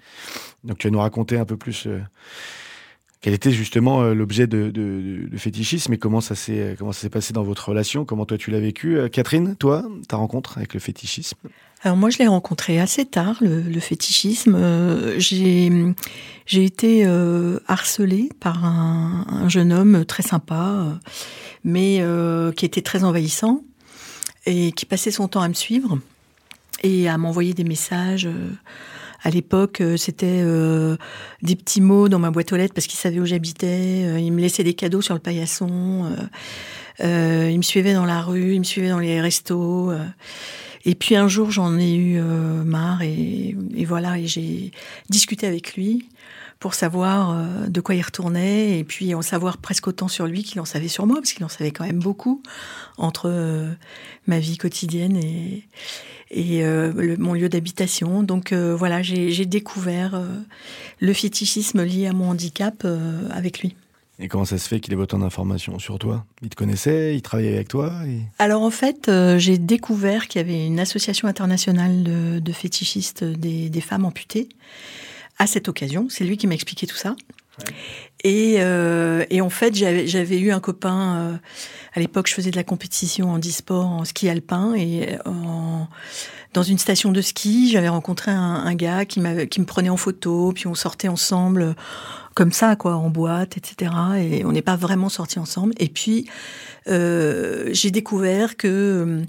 Donc, 0.64 0.78
tu 0.78 0.88
vas 0.88 0.90
nous 0.90 0.98
raconter 0.98 1.38
un 1.38 1.44
peu 1.44 1.56
plus 1.56 1.86
euh, 1.86 2.00
quel 3.20 3.34
était 3.34 3.52
justement 3.52 4.02
l'objet 4.02 4.48
de, 4.48 4.70
de, 4.70 5.28
de, 5.30 5.38
fétichisme 5.38 5.92
et 5.92 5.98
comment 5.98 6.20
ça 6.20 6.34
s'est 6.34 6.74
comment 6.76 6.90
ça 6.90 7.02
s'est 7.02 7.08
passé 7.08 7.32
dans 7.32 7.44
votre 7.44 7.68
relation? 7.68 8.04
Comment 8.04 8.26
toi 8.26 8.36
tu 8.36 8.50
l'as 8.50 8.58
vécu? 8.58 8.98
Catherine, 9.12 9.54
toi, 9.54 9.84
ta 10.08 10.16
rencontre 10.16 10.58
avec 10.58 10.74
le 10.74 10.80
fétichisme? 10.80 11.38
Alors 11.84 11.96
moi, 11.96 12.10
je 12.10 12.18
l'ai 12.18 12.28
rencontré 12.28 12.78
assez 12.78 13.04
tard, 13.04 13.38
le, 13.40 13.60
le 13.60 13.80
fétichisme. 13.80 14.54
Euh, 14.54 15.18
j'ai 15.18 15.70
j'ai 16.46 16.64
été 16.64 17.04
euh, 17.06 17.58
harcelée 17.66 18.28
par 18.40 18.64
un, 18.64 19.24
un, 19.28 19.48
jeune 19.48 19.72
homme 19.72 20.04
très 20.04 20.22
sympa, 20.22 20.98
mais 21.64 21.98
euh, 22.00 22.52
qui 22.52 22.64
était 22.64 22.82
très 22.82 23.04
envahissant 23.04 23.62
et 24.46 24.72
qui 24.72 24.86
passait 24.86 25.10
son 25.10 25.28
temps 25.28 25.42
à 25.42 25.48
me 25.48 25.54
suivre 25.54 25.98
et 26.82 27.08
à 27.08 27.16
m'envoyer 27.18 27.54
des 27.54 27.64
messages. 27.64 28.28
À 29.24 29.30
l'époque, 29.30 29.80
c'était 29.96 30.40
euh, 30.42 30.96
des 31.42 31.54
petits 31.54 31.80
mots 31.80 32.08
dans 32.08 32.18
ma 32.18 32.32
boîte 32.32 32.52
aux 32.52 32.56
lettres 32.56 32.74
parce 32.74 32.88
qu'il 32.88 32.98
savait 32.98 33.20
où 33.20 33.26
j'habitais. 33.26 34.20
Il 34.20 34.32
me 34.32 34.40
laissait 34.40 34.64
des 34.64 34.74
cadeaux 34.74 35.00
sur 35.00 35.14
le 35.14 35.20
paillasson. 35.20 36.12
Euh, 37.00 37.48
il 37.50 37.56
me 37.56 37.62
suivait 37.62 37.94
dans 37.94 38.04
la 38.04 38.20
rue, 38.20 38.54
il 38.54 38.58
me 38.58 38.64
suivait 38.64 38.88
dans 38.88 38.98
les 38.98 39.20
restos. 39.20 39.92
Et 40.84 40.94
puis 40.94 41.16
un 41.16 41.28
jour, 41.28 41.50
j'en 41.50 41.78
ai 41.78 41.94
eu 41.94 42.18
euh, 42.18 42.64
marre 42.64 43.02
et, 43.02 43.56
et, 43.74 43.84
voilà, 43.84 44.18
et 44.18 44.26
j'ai 44.26 44.72
discuté 45.08 45.46
avec 45.46 45.76
lui 45.76 46.08
pour 46.62 46.74
savoir 46.74 47.32
euh, 47.32 47.66
de 47.66 47.80
quoi 47.80 47.96
il 47.96 48.02
retournait 48.02 48.78
et 48.78 48.84
puis 48.84 49.16
en 49.16 49.20
savoir 49.20 49.58
presque 49.58 49.88
autant 49.88 50.06
sur 50.06 50.28
lui 50.28 50.44
qu'il 50.44 50.60
en 50.60 50.64
savait 50.64 50.86
sur 50.86 51.06
moi, 51.06 51.16
parce 51.16 51.32
qu'il 51.32 51.44
en 51.44 51.48
savait 51.48 51.72
quand 51.72 51.84
même 51.84 51.98
beaucoup 51.98 52.40
entre 52.98 53.28
euh, 53.28 53.72
ma 54.28 54.38
vie 54.38 54.58
quotidienne 54.58 55.16
et, 55.16 55.66
et 56.30 56.62
le, 56.62 57.16
mon 57.18 57.34
lieu 57.34 57.48
d'habitation. 57.48 58.22
Donc 58.22 58.54
voilà, 58.54 59.02
j'ai 59.02 59.44
découvert 59.44 60.22
le 61.00 61.12
fétichisme 61.12 61.82
lié 61.82 62.06
à 62.06 62.12
mon 62.12 62.30
handicap 62.30 62.86
avec 63.30 63.60
lui. 63.60 63.76
Et 64.22 64.28
comment 64.28 64.44
ça 64.44 64.56
se 64.56 64.68
fait 64.68 64.78
qu'il 64.78 64.92
ait 64.92 64.96
autant 64.96 65.18
d'informations 65.18 65.80
sur 65.80 65.98
toi? 65.98 66.24
Il 66.42 66.48
te 66.48 66.54
connaissait 66.54 67.16
Il 67.16 67.22
travaillait 67.22 67.54
avec 67.54 67.68
toi 67.68 67.92
et... 68.06 68.20
Alors 68.38 68.62
en 68.62 68.70
fait, 68.70 69.08
euh, 69.08 69.36
j'ai 69.38 69.58
découvert 69.58 70.28
qu'il 70.28 70.40
y 70.40 70.44
avait 70.44 70.64
une 70.64 70.78
association 70.78 71.26
internationale 71.26 72.04
de, 72.04 72.38
de 72.38 72.52
fétichistes 72.52 73.24
des, 73.24 73.68
des, 73.68 73.80
femmes 73.80 74.04
amputées. 74.04 74.48
À 75.42 75.48
cette 75.48 75.68
occasion, 75.68 76.06
c'est 76.08 76.22
lui 76.22 76.36
qui 76.36 76.46
m'a 76.46 76.54
expliqué 76.54 76.86
tout 76.86 76.94
ça. 76.94 77.16
Ouais. 77.58 77.74
Et, 78.22 78.56
euh, 78.60 79.24
et, 79.28 79.40
en 79.40 79.50
fait, 79.50 79.74
j'avais 79.74 80.38
eu 80.38 80.52
un 80.52 80.60
copain. 80.60 81.16
Euh, 81.16 81.36
à 81.94 81.98
l'époque, 81.98 82.28
je 82.28 82.34
faisais 82.34 82.52
de 82.52 82.56
la 82.56 82.62
compétition 82.62 83.32
en 83.32 83.40
e-sport, 83.40 83.86
en 83.86 84.04
ski 84.04 84.28
alpin, 84.28 84.74
et 84.76 85.18
en, 85.26 85.88
dans 86.54 86.62
une 86.62 86.78
station 86.78 87.10
de 87.10 87.20
ski, 87.20 87.68
j'avais 87.72 87.88
rencontré 87.88 88.30
un, 88.30 88.38
un 88.38 88.74
gars 88.76 89.04
qui, 89.04 89.20
qui 89.50 89.60
me 89.60 89.66
prenait 89.66 89.88
en 89.88 89.96
photo, 89.96 90.52
puis 90.54 90.68
on 90.68 90.76
sortait 90.76 91.08
ensemble 91.08 91.74
comme 92.34 92.52
ça, 92.52 92.76
quoi, 92.76 92.94
en 92.94 93.10
boîte, 93.10 93.56
etc. 93.56 93.92
Et 94.20 94.44
on 94.44 94.52
n'est 94.52 94.62
pas 94.62 94.76
vraiment 94.76 95.08
sortis 95.08 95.40
ensemble. 95.40 95.74
Et 95.78 95.88
puis, 95.88 96.28
euh, 96.88 97.68
j'ai 97.72 97.90
découvert 97.90 98.56
que, 98.56 98.68
euh, 98.68 99.22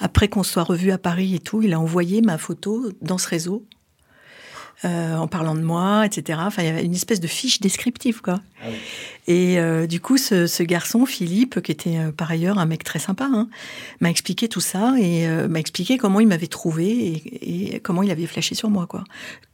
après 0.00 0.28
qu'on 0.28 0.42
soit 0.42 0.62
revu 0.62 0.92
à 0.92 0.98
Paris 0.98 1.34
et 1.34 1.40
tout, 1.40 1.62
il 1.62 1.72
a 1.72 1.80
envoyé 1.80 2.22
ma 2.22 2.38
photo 2.38 2.90
dans 3.02 3.18
ce 3.18 3.28
réseau. 3.28 3.66
Euh, 4.84 5.16
en 5.16 5.26
parlant 5.26 5.54
de 5.54 5.62
moi, 5.62 6.04
etc. 6.04 6.38
Enfin, 6.42 6.62
il 6.62 6.66
y 6.66 6.68
avait 6.68 6.84
une 6.84 6.94
espèce 6.94 7.18
de 7.18 7.26
fiche 7.26 7.60
descriptive, 7.60 8.20
quoi. 8.20 8.40
Ah 8.60 8.66
oui. 8.68 8.76
Et 9.26 9.58
euh, 9.58 9.86
du 9.86 10.00
coup, 10.00 10.18
ce, 10.18 10.46
ce, 10.46 10.62
garçon, 10.62 11.06
Philippe, 11.06 11.62
qui 11.62 11.72
était 11.72 11.96
euh, 11.96 12.12
par 12.12 12.30
ailleurs 12.30 12.58
un 12.58 12.66
mec 12.66 12.84
très 12.84 12.98
sympa, 12.98 13.26
hein, 13.32 13.48
m'a 14.00 14.10
expliqué 14.10 14.48
tout 14.48 14.60
ça 14.60 14.94
et 15.00 15.26
m'a 15.48 15.60
expliqué 15.60 15.96
comment 15.96 16.20
il 16.20 16.28
m'avait 16.28 16.46
trouvé 16.46 16.88
et, 16.88 17.74
et, 17.76 17.80
comment 17.80 18.02
il 18.02 18.10
avait 18.10 18.26
flashé 18.26 18.54
sur 18.54 18.68
moi, 18.68 18.86
quoi. 18.86 19.04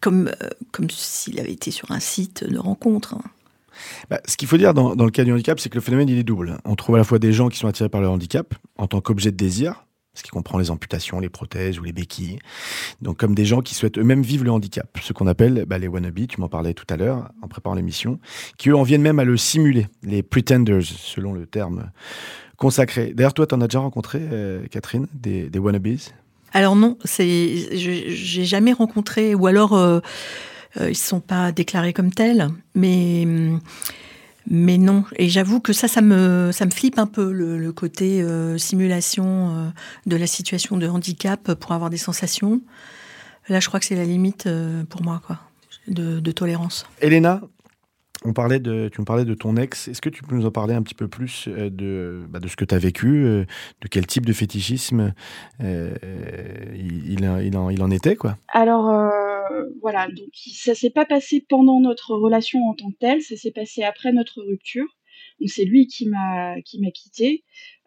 Comme, 0.01 0.33
comme 0.73 0.91
s'il 0.91 1.39
avait 1.39 1.53
été 1.53 1.71
sur 1.71 1.93
un 1.93 2.01
site 2.01 2.43
de 2.43 2.59
rencontre. 2.59 3.15
Hein. 3.15 3.23
Bah, 4.11 4.21
ce 4.27 4.37
qu'il 4.37 4.49
faut 4.49 4.57
dire 4.57 4.75
dans, 4.75 4.97
dans, 4.97 5.05
le 5.05 5.13
cas 5.13 5.23
du 5.23 5.33
handicap, 5.33 5.61
c'est 5.61 5.69
que 5.69 5.77
le 5.77 5.81
phénomène, 5.83 6.09
il 6.09 6.19
est 6.19 6.25
double. 6.25 6.59
On 6.65 6.75
trouve 6.75 6.97
à 6.97 6.99
la 6.99 7.05
fois 7.05 7.21
des 7.21 7.33
gens 7.33 7.49
qui 7.49 7.59
sont 7.59 7.69
attirés 7.69 7.89
par 7.89 8.01
le 8.01 8.09
handicap 8.09 8.55
en 8.77 8.89
tant 8.89 9.01
qu'objet 9.01 9.31
de 9.31 9.37
désir, 9.37 9.85
ce 10.15 10.23
qui 10.23 10.31
comprend 10.31 10.59
les 10.59 10.71
amputations, 10.71 11.21
les 11.21 11.29
prothèses 11.29 11.79
ou 11.79 11.85
les 11.85 11.93
béquilles. 11.93 12.39
Donc 13.01 13.19
comme 13.19 13.35
des 13.35 13.45
gens 13.45 13.61
qui 13.61 13.75
souhaitent 13.75 13.99
eux-mêmes 13.99 14.23
vivre 14.23 14.45
le 14.45 14.51
handicap, 14.51 14.99
ce 15.03 15.13
qu'on 15.13 15.27
appelle 15.27 15.65
bah, 15.67 15.79
les 15.79 15.89
wannabes, 15.89 16.27
tu 16.27 16.41
m'en 16.41 16.49
parlais 16.49 16.75
tout 16.75 16.87
à 16.91 16.97
l'heure 16.97 17.31
en 17.41 17.49
préparant 17.49 17.75
l'émission, 17.75 18.19
qui 18.59 18.69
eux 18.69 18.77
en 18.77 18.83
viennent 18.83 19.03
même 19.03 19.19
à 19.19 19.25
le 19.25 19.37
simuler, 19.37 19.89
les 20.03 20.23
pretenders, 20.23 20.83
selon 20.83 21.33
le 21.33 21.47
terme 21.47 21.91
consacré. 22.57 23.13
D'ailleurs, 23.15 23.35
toi, 23.35 23.47
tu 23.47 23.55
en 23.55 23.61
as 23.61 23.67
déjà 23.67 23.81
rencontré, 23.81 24.21
euh, 24.21 24.67
Catherine, 24.71 25.09
des, 25.15 25.49
des 25.49 25.59
wannabes? 25.59 25.99
Alors 26.53 26.77
non, 26.77 26.99
c'est, 27.05 27.77
j'ai 27.77 28.45
jamais 28.45 28.73
rencontré, 28.73 29.35
ou 29.35 29.47
alors 29.47 29.73
euh, 29.73 30.01
euh, 30.79 30.91
ils 30.91 30.97
sont 30.97 31.21
pas 31.21 31.51
déclarés 31.51 31.95
comme 31.95 32.13
tels, 32.13 32.49
mais 32.75 33.27
mais 34.49 34.79
non. 34.79 35.05
Et 35.17 35.29
j'avoue 35.29 35.61
que 35.61 35.73
ça, 35.73 35.89
ça 35.89 36.01
me 36.01 36.51
ça 36.53 36.67
me 36.67 36.71
flippe 36.71 36.99
un 36.99 37.07
peu 37.07 37.33
le, 37.33 37.73
côté 37.73 38.23
euh, 38.23 38.59
simulation 38.59 39.27
euh, 39.27 39.69
de 40.07 40.17
la 40.17 40.27
situation 40.27 40.77
de 40.77 40.87
handicap 40.87 41.55
pour 41.55 41.73
avoir 41.73 41.91
des 41.91 41.97
sensations. 41.97 42.61
Là, 43.49 43.61
je 43.61 43.69
crois 43.69 43.81
que 43.81 43.87
c'est 43.87 43.97
la 43.97 44.05
limite 44.05 44.47
euh, 44.47 44.85
pour 44.85 45.03
moi, 45.03 45.21
quoi, 45.27 45.39
de, 45.89 46.21
de 46.21 46.33
tolérance. 46.33 46.87
Elena, 47.01 47.41
on 48.25 48.33
parlait 48.33 48.61
de, 48.61 48.89
tu 48.89 49.01
me 49.01 49.05
parlais 49.05 49.25
de 49.25 49.35
ton 49.35 49.57
ex. 49.57 49.89
Est-ce 49.89 50.01
que 50.01 50.09
tu 50.09 50.23
peux 50.23 50.35
nous 50.35 50.47
en 50.47 50.51
parler 50.51 50.75
un 50.75 50.83
petit 50.83 50.95
peu 50.95 51.09
plus 51.09 51.49
de, 51.49 52.25
bah, 52.29 52.39
de 52.39 52.49
ce 52.49 52.57
que 52.57 52.65
tu 52.65 52.75
as 52.75 52.79
vécu, 52.79 53.25
de 53.25 53.89
quel 53.91 54.07
type 54.07 54.27
de 54.27 54.33
fétichisme 54.33 55.15
il, 55.61 57.21
il, 57.21 57.57
en, 57.57 57.91
était 57.91 58.17
quoi? 58.17 58.37
Alors, 58.49 58.93
voilà, 59.81 60.07
donc 60.09 60.31
ça 60.55 60.75
s'est 60.75 60.91
pas 60.91 61.05
passé 61.05 61.45
pendant 61.49 61.81
notre 61.81 62.15
relation 62.15 62.61
en 62.69 62.75
tant 62.75 62.91
que 62.91 62.99
telle, 62.99 63.23
ça 63.23 63.37
s'est 63.37 63.51
passé 63.53 63.83
après 63.83 64.13
notre 64.13 64.43
rupture. 64.43 64.87
C'est 65.47 65.65
lui 65.65 65.87
qui 65.87 66.09
m'a 66.09 66.61
qui 66.63 66.81
quitté. 66.93 67.45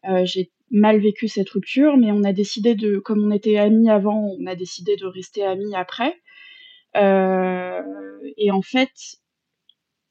Euh, 0.08 0.26
j'ai 0.26 0.52
mal 0.72 1.00
vécu 1.00 1.28
cette 1.28 1.50
rupture, 1.50 1.98
mais 1.98 2.12
on 2.12 2.24
a 2.24 2.34
décidé 2.34 2.76
de, 2.76 3.00
comme 3.00 3.24
on 3.24 3.32
était 3.32 3.58
amis 3.58 3.90
avant, 3.90 4.36
on 4.40 4.46
a 4.46 4.56
décidé 4.56 4.96
de 4.96 5.06
rester 5.06 5.44
amis 5.44 5.76
après. 5.76 6.16
Euh, 6.96 7.82
et 8.38 8.52
en 8.52 8.62
fait, 8.62 8.92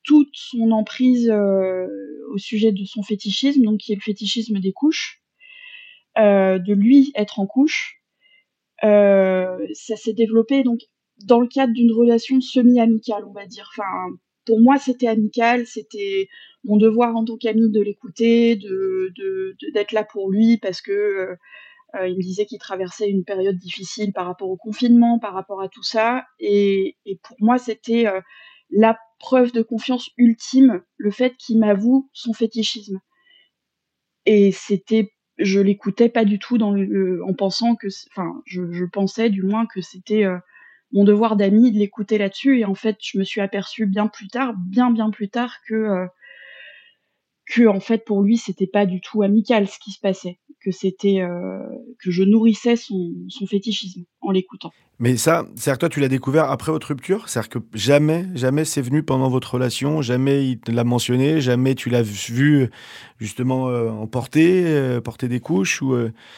toute 0.04 0.30
son 0.34 0.70
emprise 0.70 1.30
euh, 1.30 1.86
au 2.32 2.38
sujet 2.38 2.72
de 2.72 2.84
son 2.84 3.02
fétichisme, 3.02 3.62
donc 3.62 3.80
qui 3.80 3.92
est 3.92 3.96
le 3.96 4.00
fétichisme 4.00 4.60
des 4.60 4.72
couches, 4.72 5.20
de 6.16 6.72
lui 6.72 7.12
être 7.16 7.40
en 7.40 7.46
couche, 7.46 8.00
ça 8.82 9.96
s'est 9.96 10.12
développé 10.12 10.62
donc 10.62 10.80
dans 11.24 11.40
le 11.40 11.48
cadre 11.48 11.72
d'une 11.72 11.92
relation 11.92 12.40
semi-amicale, 12.40 13.24
on 13.26 13.32
va 13.32 13.46
dire. 13.46 13.68
Enfin, 13.72 14.16
pour 14.44 14.60
moi, 14.60 14.78
c'était 14.78 15.06
amical, 15.06 15.66
c'était 15.66 16.28
mon 16.64 16.76
devoir 16.76 17.16
en 17.16 17.24
tant 17.24 17.36
qu'ami 17.36 17.70
de 17.70 17.80
l'écouter, 17.80 18.56
de, 18.56 19.12
d'être 19.72 19.92
là 19.92 20.04
pour 20.04 20.30
lui 20.30 20.58
parce 20.58 20.80
que 20.80 20.92
euh, 20.92 21.36
euh, 21.96 22.08
il 22.08 22.16
me 22.16 22.22
disait 22.22 22.46
qu'il 22.46 22.58
traversait 22.58 23.08
une 23.08 23.24
période 23.24 23.56
difficile 23.56 24.12
par 24.12 24.26
rapport 24.26 24.48
au 24.48 24.56
confinement, 24.56 25.18
par 25.18 25.32
rapport 25.32 25.62
à 25.62 25.68
tout 25.68 25.82
ça, 25.84 26.24
et, 26.40 26.96
pour 27.22 27.36
moi, 27.38 27.56
c'était 27.58 28.06
euh, 28.06 28.20
la 28.74 28.98
preuve 29.18 29.52
de 29.52 29.62
confiance 29.62 30.10
ultime, 30.18 30.82
le 30.96 31.10
fait 31.10 31.36
qu'il 31.36 31.58
m'avoue 31.58 32.10
son 32.12 32.32
fétichisme. 32.32 33.00
Et 34.26 34.52
c'était, 34.52 35.12
je 35.38 35.60
l'écoutais 35.60 36.08
pas 36.08 36.24
du 36.24 36.38
tout 36.38 36.60
en 36.60 37.34
pensant 37.34 37.76
que, 37.76 37.88
enfin, 38.10 38.42
je, 38.44 38.84
pensais 38.84 39.30
du 39.30 39.42
moins 39.42 39.66
que 39.66 39.80
c'était 39.80 40.24
mon 40.92 41.04
devoir 41.04 41.36
d'ami 41.36 41.72
de 41.72 41.78
l'écouter 41.78 42.18
là-dessus. 42.18 42.60
Et 42.60 42.64
en 42.64 42.74
fait, 42.74 42.96
je 43.00 43.18
me 43.18 43.24
suis 43.24 43.40
aperçue 43.40 43.86
bien 43.86 44.08
plus 44.08 44.28
tard, 44.28 44.54
bien 44.56 44.90
bien 44.90 45.10
plus 45.10 45.28
tard, 45.28 45.58
que 45.66 45.74
euh, 45.74 46.06
que 47.46 47.66
en 47.66 47.80
fait 47.80 48.04
pour 48.04 48.22
lui 48.22 48.36
c'était 48.36 48.66
pas 48.66 48.86
du 48.86 49.00
tout 49.00 49.22
amical 49.22 49.68
ce 49.68 49.78
qui 49.78 49.90
se 49.90 50.00
passait, 50.00 50.38
que 50.62 50.70
c'était 50.70 51.20
euh, 51.20 51.58
que 52.02 52.10
je 52.10 52.22
nourrissais 52.22 52.76
son, 52.76 53.12
son 53.28 53.46
fétichisme 53.46 54.04
en 54.20 54.30
l'écoutant. 54.30 54.72
Mais 55.00 55.16
ça, 55.16 55.46
c'est-à-dire 55.56 55.74
que 55.74 55.80
toi 55.80 55.88
tu 55.88 56.00
l'as 56.00 56.08
découvert 56.08 56.50
après 56.50 56.70
votre 56.70 56.88
rupture, 56.88 57.28
c'est-à-dire 57.28 57.48
que 57.48 57.58
jamais, 57.74 58.26
jamais 58.34 58.64
c'est 58.64 58.82
venu 58.82 59.02
pendant 59.02 59.28
votre 59.28 59.54
relation, 59.54 60.02
jamais 60.02 60.46
il 60.46 60.60
te 60.60 60.70
l'a 60.70 60.84
mentionné, 60.84 61.40
jamais 61.40 61.74
tu 61.74 61.90
l'as 61.90 62.02
vu 62.02 62.70
justement 63.18 63.68
euh, 63.68 63.90
en 63.90 64.06
porter, 64.06 65.00
porter 65.02 65.28
des 65.28 65.40
couches 65.40 65.82
ou. 65.82 65.96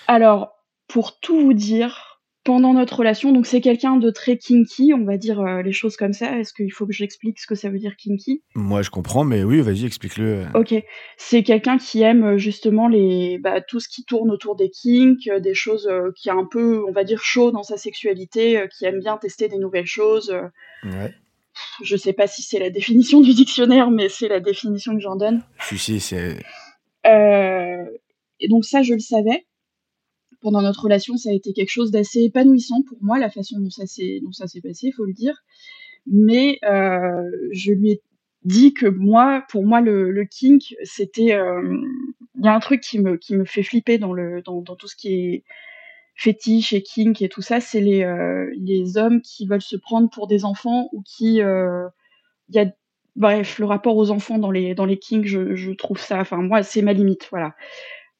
Alors 0.08 0.56
pour 0.88 1.18
tout 1.18 1.40
vous 1.40 1.54
dire, 1.54 2.15
pendant 2.46 2.72
notre 2.72 3.00
relation. 3.00 3.32
Donc 3.32 3.44
c'est 3.44 3.60
quelqu'un 3.60 3.96
de 3.96 4.08
très 4.08 4.38
kinky, 4.38 4.94
on 4.94 5.04
va 5.04 5.16
dire 5.16 5.40
euh, 5.40 5.62
les 5.62 5.72
choses 5.72 5.96
comme 5.96 6.12
ça. 6.12 6.38
Est-ce 6.38 6.54
qu'il 6.54 6.72
faut 6.72 6.86
que 6.86 6.92
j'explique 6.92 7.40
ce 7.40 7.46
que 7.46 7.56
ça 7.56 7.68
veut 7.68 7.78
dire 7.78 7.96
kinky? 7.96 8.42
Moi 8.54 8.82
je 8.82 8.90
comprends, 8.90 9.24
mais 9.24 9.42
oui, 9.42 9.60
vas-y, 9.60 9.84
explique-le. 9.84 10.46
Ok, 10.54 10.72
c'est 11.18 11.42
quelqu'un 11.42 11.76
qui 11.76 12.02
aime 12.02 12.24
euh, 12.24 12.38
justement 12.38 12.86
les, 12.86 13.38
bah, 13.38 13.60
tout 13.60 13.80
ce 13.80 13.88
qui 13.88 14.04
tourne 14.04 14.30
autour 14.30 14.54
des 14.54 14.70
kinks, 14.70 15.26
euh, 15.26 15.40
des 15.40 15.54
choses 15.54 15.90
qui 16.14 16.28
est 16.28 16.32
un 16.32 16.46
peu, 16.48 16.84
on 16.88 16.92
va 16.92 17.02
dire, 17.02 17.20
chaud 17.20 17.50
dans 17.50 17.64
sa 17.64 17.76
sexualité, 17.76 18.64
qui 18.72 18.84
aime 18.84 19.00
bien 19.00 19.16
tester 19.16 19.48
des 19.48 19.58
nouvelles 19.58 19.86
choses. 19.86 20.32
Ouais. 20.84 21.12
Je 21.82 21.96
sais 21.96 22.12
pas 22.12 22.28
si 22.28 22.42
c'est 22.42 22.60
la 22.60 22.70
définition 22.70 23.20
du 23.20 23.34
dictionnaire, 23.34 23.90
mais 23.90 24.08
c'est 24.08 24.28
la 24.28 24.38
définition 24.38 24.94
que 24.94 25.00
j'en 25.00 25.16
donne. 25.16 25.42
Si, 25.62 25.78
si, 25.78 25.98
c'est. 25.98 26.36
et 27.04 28.48
donc 28.48 28.64
ça, 28.64 28.82
je 28.82 28.94
le 28.94 29.00
savais 29.00 29.44
pendant 30.40 30.62
notre 30.62 30.83
relation, 30.83 31.16
ça 31.16 31.31
a 31.31 31.33
été 31.33 31.52
quelque 31.52 31.71
chose 31.71 31.90
d'assez 31.90 32.23
épanouissant 32.25 32.83
pour 32.83 32.99
moi, 33.00 33.19
la 33.19 33.31
façon 33.31 33.59
dont 33.59 33.71
ça 33.71 33.87
s'est, 33.87 34.21
dont 34.23 34.33
ça 34.33 34.47
s'est 34.47 34.61
passé, 34.61 34.88
il 34.88 34.93
faut 34.93 35.05
le 35.05 35.12
dire. 35.12 35.43
Mais 36.07 36.59
euh, 36.64 37.31
je 37.52 37.73
lui 37.73 37.93
ai 37.93 38.02
dit 38.45 38.75
que 38.75 38.87
moi, 38.87 39.45
pour 39.50 39.64
moi, 39.64 39.81
le, 39.81 40.11
le 40.11 40.25
kink, 40.25 40.75
c'était, 40.85 41.35
euh, 41.35 41.76
il 42.37 42.45
y 42.45 42.49
a 42.49 42.55
un 42.55 42.61
truc 42.61 42.81
qui 42.81 43.00
me, 43.00 43.16
qui 43.16 43.35
me 43.35 43.45
fait 43.45 43.62
flipper 43.62 43.99
dans 43.99 44.12
le, 44.12 44.43
dans, 44.43 44.62
tout 44.62 44.88
ce 44.88 44.97
qui 44.97 45.14
est 45.14 45.45
fétiche 46.14 46.73
et 46.73 46.83
kink 46.83 47.21
et 47.23 47.28
tout 47.28 47.43
ça, 47.43 47.61
c'est 47.61 47.81
les, 47.81 48.02
euh, 48.05 48.50
les 48.57 48.97
hommes 48.97 49.21
qui 49.21 49.47
veulent 49.47 49.61
se 49.61 49.76
prendre 49.76 50.09
pour 50.09 50.26
des 50.26 50.45
enfants 50.45 50.88
ou 50.93 51.02
qui, 51.02 51.37
il 51.37 52.55
y 52.55 52.59
a, 52.59 52.66
bref, 53.16 53.59
le 53.59 53.66
rapport 53.66 53.97
aux 53.97 54.11
enfants 54.11 54.38
dans 54.38 54.50
les, 54.50 54.75
dans 54.75 54.85
les 54.85 54.99
kinks, 54.99 55.26
je, 55.26 55.55
je 55.57 55.73
trouve 55.73 55.99
ça, 55.99 56.21
enfin 56.21 56.37
moi, 56.37 56.62
c'est 56.62 56.83
ma 56.83 56.93
limite, 56.93 57.26
voilà. 57.31 57.55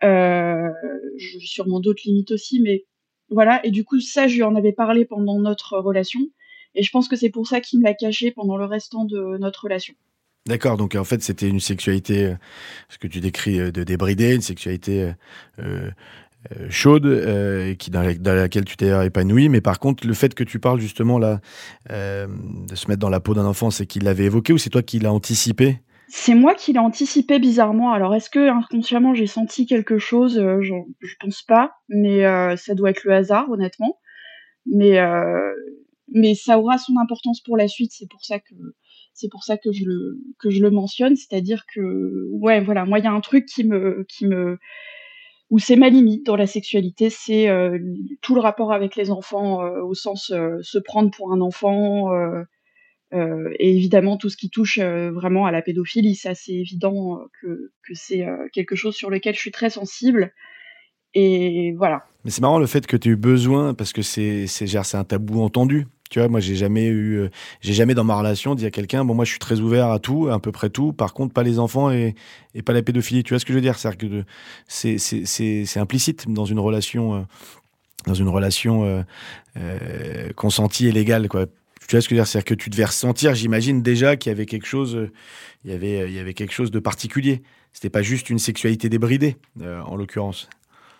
Euh, 0.05 0.69
j'ai 1.17 1.41
sûrement 1.41 1.81
d'autres 1.81 2.03
limites 2.05 2.31
aussi, 2.31 2.61
mais 2.61 2.85
voilà. 3.31 3.65
Et 3.65 3.71
du 3.71 3.85
coup, 3.85 4.01
ça, 4.01 4.29
je 4.29 4.37
lui 4.37 4.43
en 4.43 4.55
avais 4.55 4.73
parlé 4.73 5.05
pendant 5.05 5.39
notre 5.39 5.79
relation. 5.79 6.21
Et 6.75 6.83
je 6.83 6.91
pense 6.91 7.09
que 7.09 7.17
c'est 7.17 7.31
pour 7.31 7.47
ça 7.47 7.61
qu'il 7.61 7.81
me 7.81 7.85
l'a 7.85 7.95
caché 7.95 8.31
pendant 8.31 8.57
le 8.57 8.67
restant 8.67 9.05
de 9.05 9.39
notre 9.39 9.65
relation. 9.65 9.95
D'accord, 10.47 10.77
donc 10.77 10.95
en 10.95 11.03
fait 11.03 11.23
c'était 11.23 11.49
une 11.49 11.59
sexualité, 11.59 12.27
euh, 12.27 12.35
ce 12.89 12.99
que 12.99 13.09
tu 13.09 13.19
décris 13.19 13.59
euh, 13.59 13.73
de 13.73 13.83
débridée, 13.83 14.37
une 14.37 14.43
sexualité 14.43 15.13
euh, 15.59 15.91
chaude, 16.71 17.77
qui 17.77 17.91
dans, 17.91 18.15
dans, 18.21 18.35
laquelle 18.35 18.65
tu 18.65 18.77
t'es 18.77 19.07
épanoui. 19.07 19.49
Mais 19.49 19.61
par 19.61 19.81
contre, 19.81 20.07
le 20.07 20.15
fait 20.15 20.33
que 20.33 20.45
tu 20.45 20.61
parles 20.61 20.79
justement 20.79 21.19
là 21.19 21.41
de 21.91 22.75
se 22.75 22.87
mettre 22.87 23.01
dans 23.01 23.09
la 23.09 23.19
peau 23.19 23.35
d'un 23.35 23.47
enfant, 23.47 23.73
c'est 23.73 23.87
qu'il 23.87 24.05
l'avait 24.05 24.27
évoqué 24.27 24.53
ou 24.53 24.59
c'est 24.59 24.71
toi 24.71 24.83
qui 24.83 25.01
l'as 25.01 25.13
anticipé? 25.13 25.81
C'est 26.09 26.35
moi 26.35 26.55
qui 26.55 26.73
l'ai 26.73 26.79
anticipé 26.79 27.39
bizarrement. 27.39 27.93
Alors, 27.93 28.15
est-ce 28.15 28.31
que 28.31 28.49
inconsciemment 28.49 29.15
j'ai 29.15 29.27
senti 29.27 29.67
quelque 29.67 29.99
chose? 29.99 30.39
Euh, 30.39 30.61
Je 30.63 31.15
pense 31.21 31.43
pas, 31.43 31.73
mais 31.89 32.25
euh, 32.25 32.57
ça 32.57 32.75
doit 32.75 32.91
être 32.91 33.05
le 33.05 33.13
hasard, 33.13 33.51
honnêtement. 33.51 33.99
Mais 34.67 34.99
euh, 35.01 35.53
mais 36.13 36.35
ça 36.35 36.59
aura 36.59 36.79
son 36.79 36.97
importance 36.99 37.41
pour 37.41 37.57
la 37.57 37.69
suite. 37.69 37.93
C'est 37.93 38.09
pour 38.09 38.25
ça 38.25 38.39
que 38.41 38.55
c'est 39.15 39.29
pour 39.31 39.45
ça 39.45 39.57
que 39.59 39.73
je 39.73 39.85
le 39.85 40.19
que 40.39 40.51
je 40.51 40.63
le 40.63 40.71
mentionne. 40.71 41.17
C'est-à-dire 41.17 41.65
que 41.75 42.29
ouais, 42.33 42.61
voilà, 42.61 42.85
moi 42.85 42.99
il 42.99 43.05
y 43.05 43.09
a 43.09 43.13
un 43.13 43.21
truc 43.21 43.47
qui 43.47 43.65
me 43.65 44.05
qui 44.09 44.27
me 44.27 44.59
où 45.51 45.59
c'est 45.59 45.77
ma 45.77 45.89
limite 45.91 46.27
dans 46.27 46.37
la 46.37 46.47
sexualité, 46.47 47.11
c'est 47.11 47.49
tout 48.23 48.35
le 48.35 48.41
rapport 48.41 48.73
avec 48.73 48.97
les 48.97 49.11
enfants 49.13 49.63
au 49.63 49.95
sens 49.95 50.27
se 50.27 50.79
prendre 50.79 51.11
pour 51.13 51.33
un 51.33 51.41
enfant 51.41 52.11
euh, 53.15 53.51
et 53.59 53.77
évidemment, 53.77 54.17
tout 54.17 54.29
ce 54.29 54.37
qui 54.37 54.51
touche 54.51 54.79
euh, 54.79 55.11
vraiment 55.13 55.47
à 55.47 55.53
la 55.53 55.63
pédophilie, 55.63 56.17
ça 56.17 56.35
c'est 56.35 56.55
évident 56.55 57.21
euh, 57.45 57.71
que, 57.83 57.95
c'est 57.95 58.27
quelque 58.53 58.75
chose 58.75 58.97
sur 58.97 59.11
lequel 59.11 59.35
je 59.35 59.41
suis 59.41 59.53
très 59.53 59.71
sensible. 59.71 60.33
Et 61.15 61.73
voilà. 61.79 62.05
Mais 62.25 62.31
c'est 62.31 62.43
marrant 62.43 62.59
le 62.59 62.67
fait 62.67 62.87
que 62.87 62.97
tu 62.97 63.09
aies 63.09 63.13
eu 63.13 63.17
besoin, 63.17 63.75
parce 63.75 63.93
que 63.93 64.03
c'est 64.03 64.47
un 64.95 65.05
tabou 65.05 65.41
entendu. 65.41 65.87
Tu 66.11 66.19
vois, 66.19 66.29
moi, 66.29 66.41
j'ai 66.41 66.57
jamais 66.57 66.87
eu, 66.87 67.29
j'ai 67.61 67.73
jamais 67.73 67.95
dans 67.95 68.05
ma 68.05 68.17
relation 68.17 68.55
dit 68.55 68.67
à 68.67 68.71
quelqu'un, 68.71 69.05
bon, 69.05 69.15
moi, 69.15 69.25
je 69.25 69.31
suis 69.31 69.39
très 69.39 69.61
ouvert 69.61 69.91
à 69.91 69.99
tout, 69.99 70.29
à 70.29 70.39
peu 70.39 70.53
près 70.53 70.69
tout. 70.69 70.93
Par 70.93 71.15
contre, 71.15 71.33
pas 71.33 71.43
les 71.43 71.59
enfants 71.59 71.91
et, 71.91 72.15
pas 72.65 72.73
la 72.73 72.83
pédophilie. 72.83 73.23
Tu 73.23 73.33
vois 73.33 73.39
ce 73.39 73.45
que 73.45 73.53
je 73.53 73.57
veux 73.57 73.63
dire? 73.63 73.79
C'est-à-dire 73.79 73.99
que 74.09 74.25
c'est 74.69 75.79
implicite 75.79 76.31
dans 76.31 76.45
une 76.45 76.61
relation, 76.61 77.27
dans 78.07 78.15
une 78.15 78.29
relation 78.29 79.05
consentie 80.35 80.89
et 80.89 80.93
légale, 80.93 81.29
quoi. 81.29 81.47
Tu 81.89 81.95
vois 81.95 82.01
ce 82.01 82.09
que 82.09 82.15
je 82.15 82.21
veux 82.21 82.23
dire? 82.23 82.27
C'est-à-dire 82.27 82.45
que 82.47 82.55
tu 82.55 82.71
devais 82.71 82.85
ressentir, 82.85 83.35
j'imagine 83.35 83.81
déjà 83.81 84.17
qu'il 84.17 84.31
y 84.31 84.35
avait 84.35 84.47
quelque 84.47 84.67
chose, 84.67 84.97
euh, 84.97 85.13
il 85.65 85.71
y 85.71 85.75
avait, 85.75 86.01
euh, 86.01 86.09
il 86.09 86.15
y 86.15 86.19
avait 86.19 86.35
quelque 86.35 86.53
chose 86.53 86.71
de 86.71 86.81
particulier. 86.81 87.43
C'était 87.73 87.91
pas 87.91 88.03
juste 88.03 88.29
une 88.29 88.39
sexualité 88.39 88.89
débridée, 88.89 89.37
euh, 89.61 89.81
en 89.83 89.95
l'occurrence. 89.95 90.49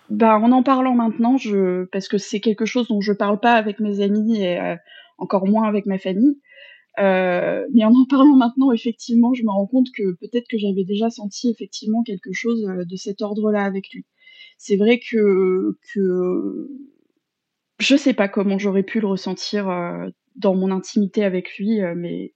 Bah, 0.09 0.39
en 0.39 0.51
en 0.53 0.63
parlant 0.63 0.95
maintenant, 0.95 1.37
je, 1.37 1.83
parce 1.85 2.07
que 2.07 2.17
c'est 2.17 2.39
quelque 2.39 2.65
chose 2.65 2.87
dont 2.87 3.01
je 3.01 3.11
parle 3.11 3.39
pas 3.39 3.53
avec 3.53 3.81
mes 3.81 3.99
amis 3.99 4.41
et 4.41 4.77
encore 5.17 5.45
moins 5.47 5.67
avec 5.67 5.85
ma 5.85 5.97
famille. 5.97 6.39
mais 6.97 7.83
en 7.83 7.93
en 7.93 8.05
parlant 8.05 8.37
maintenant, 8.37 8.71
effectivement, 8.71 9.33
je 9.33 9.43
me 9.43 9.49
rends 9.49 9.67
compte 9.67 9.87
que 9.93 10.13
peut-être 10.21 10.47
que 10.47 10.57
j'avais 10.57 10.85
déjà 10.85 11.09
senti 11.09 11.49
effectivement 11.49 12.03
quelque 12.03 12.31
chose 12.31 12.63
de 12.63 12.95
cet 12.95 13.21
ordre-là 13.21 13.63
avec 13.63 13.91
lui. 13.91 14.05
c'est 14.57 14.77
vrai 14.77 14.99
que 14.99 15.77
que 15.93 16.69
je 17.79 17.97
sais 17.97 18.13
pas 18.13 18.29
comment 18.29 18.57
j'aurais 18.57 18.83
pu 18.83 19.01
le 19.01 19.07
ressentir 19.07 19.67
dans 20.37 20.55
mon 20.55 20.71
intimité 20.71 21.23
avec 21.23 21.57
lui, 21.57 21.81
mais 21.95 22.33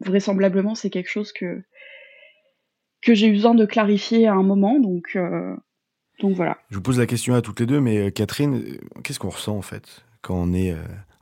vraisemblablement 0.00 0.74
c'est 0.74 0.90
quelque 0.90 1.10
chose 1.10 1.32
que 1.32 1.62
que 3.02 3.14
j'ai 3.14 3.28
eu 3.28 3.32
besoin 3.32 3.54
de 3.54 3.66
clarifier 3.66 4.26
à 4.26 4.32
un 4.34 4.42
moment, 4.42 4.80
donc 4.80 5.16
donc 6.20 6.34
voilà. 6.34 6.58
Je 6.70 6.76
vous 6.76 6.82
pose 6.82 6.98
la 6.98 7.06
question 7.06 7.34
à 7.34 7.42
toutes 7.42 7.60
les 7.60 7.66
deux, 7.66 7.80
mais 7.80 8.10
Catherine, 8.12 8.78
qu'est-ce 9.02 9.18
qu'on 9.18 9.30
ressent 9.30 9.56
en 9.56 9.62
fait 9.62 10.04
quand 10.22 10.34
on 10.34 10.52
est, 10.54 10.74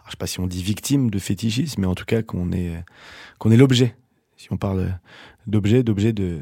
je 0.06 0.10
sais 0.10 0.16
pas 0.16 0.26
si 0.26 0.40
on 0.40 0.46
dit 0.46 0.62
victime 0.62 1.10
de 1.10 1.18
fétichisme, 1.18 1.80
mais 1.80 1.86
en 1.86 1.94
tout 1.94 2.04
cas 2.04 2.22
qu'on 2.22 2.52
est 2.52 2.72
qu'on 3.38 3.50
est 3.50 3.56
l'objet. 3.56 3.96
Si 4.36 4.52
on 4.52 4.56
parle 4.56 4.98
d'objet, 5.46 5.82
d'objet 5.82 6.12
de 6.12 6.40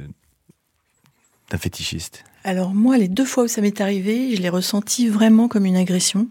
d'un 1.50 1.58
fétichiste? 1.58 2.24
Alors 2.44 2.74
moi, 2.74 2.96
les 2.96 3.08
deux 3.08 3.24
fois 3.24 3.44
où 3.44 3.48
ça 3.48 3.60
m'est 3.60 3.80
arrivé, 3.80 4.34
je 4.34 4.40
l'ai 4.40 4.48
ressenti 4.48 5.08
vraiment 5.08 5.48
comme 5.48 5.66
une 5.66 5.76
agression. 5.76 6.28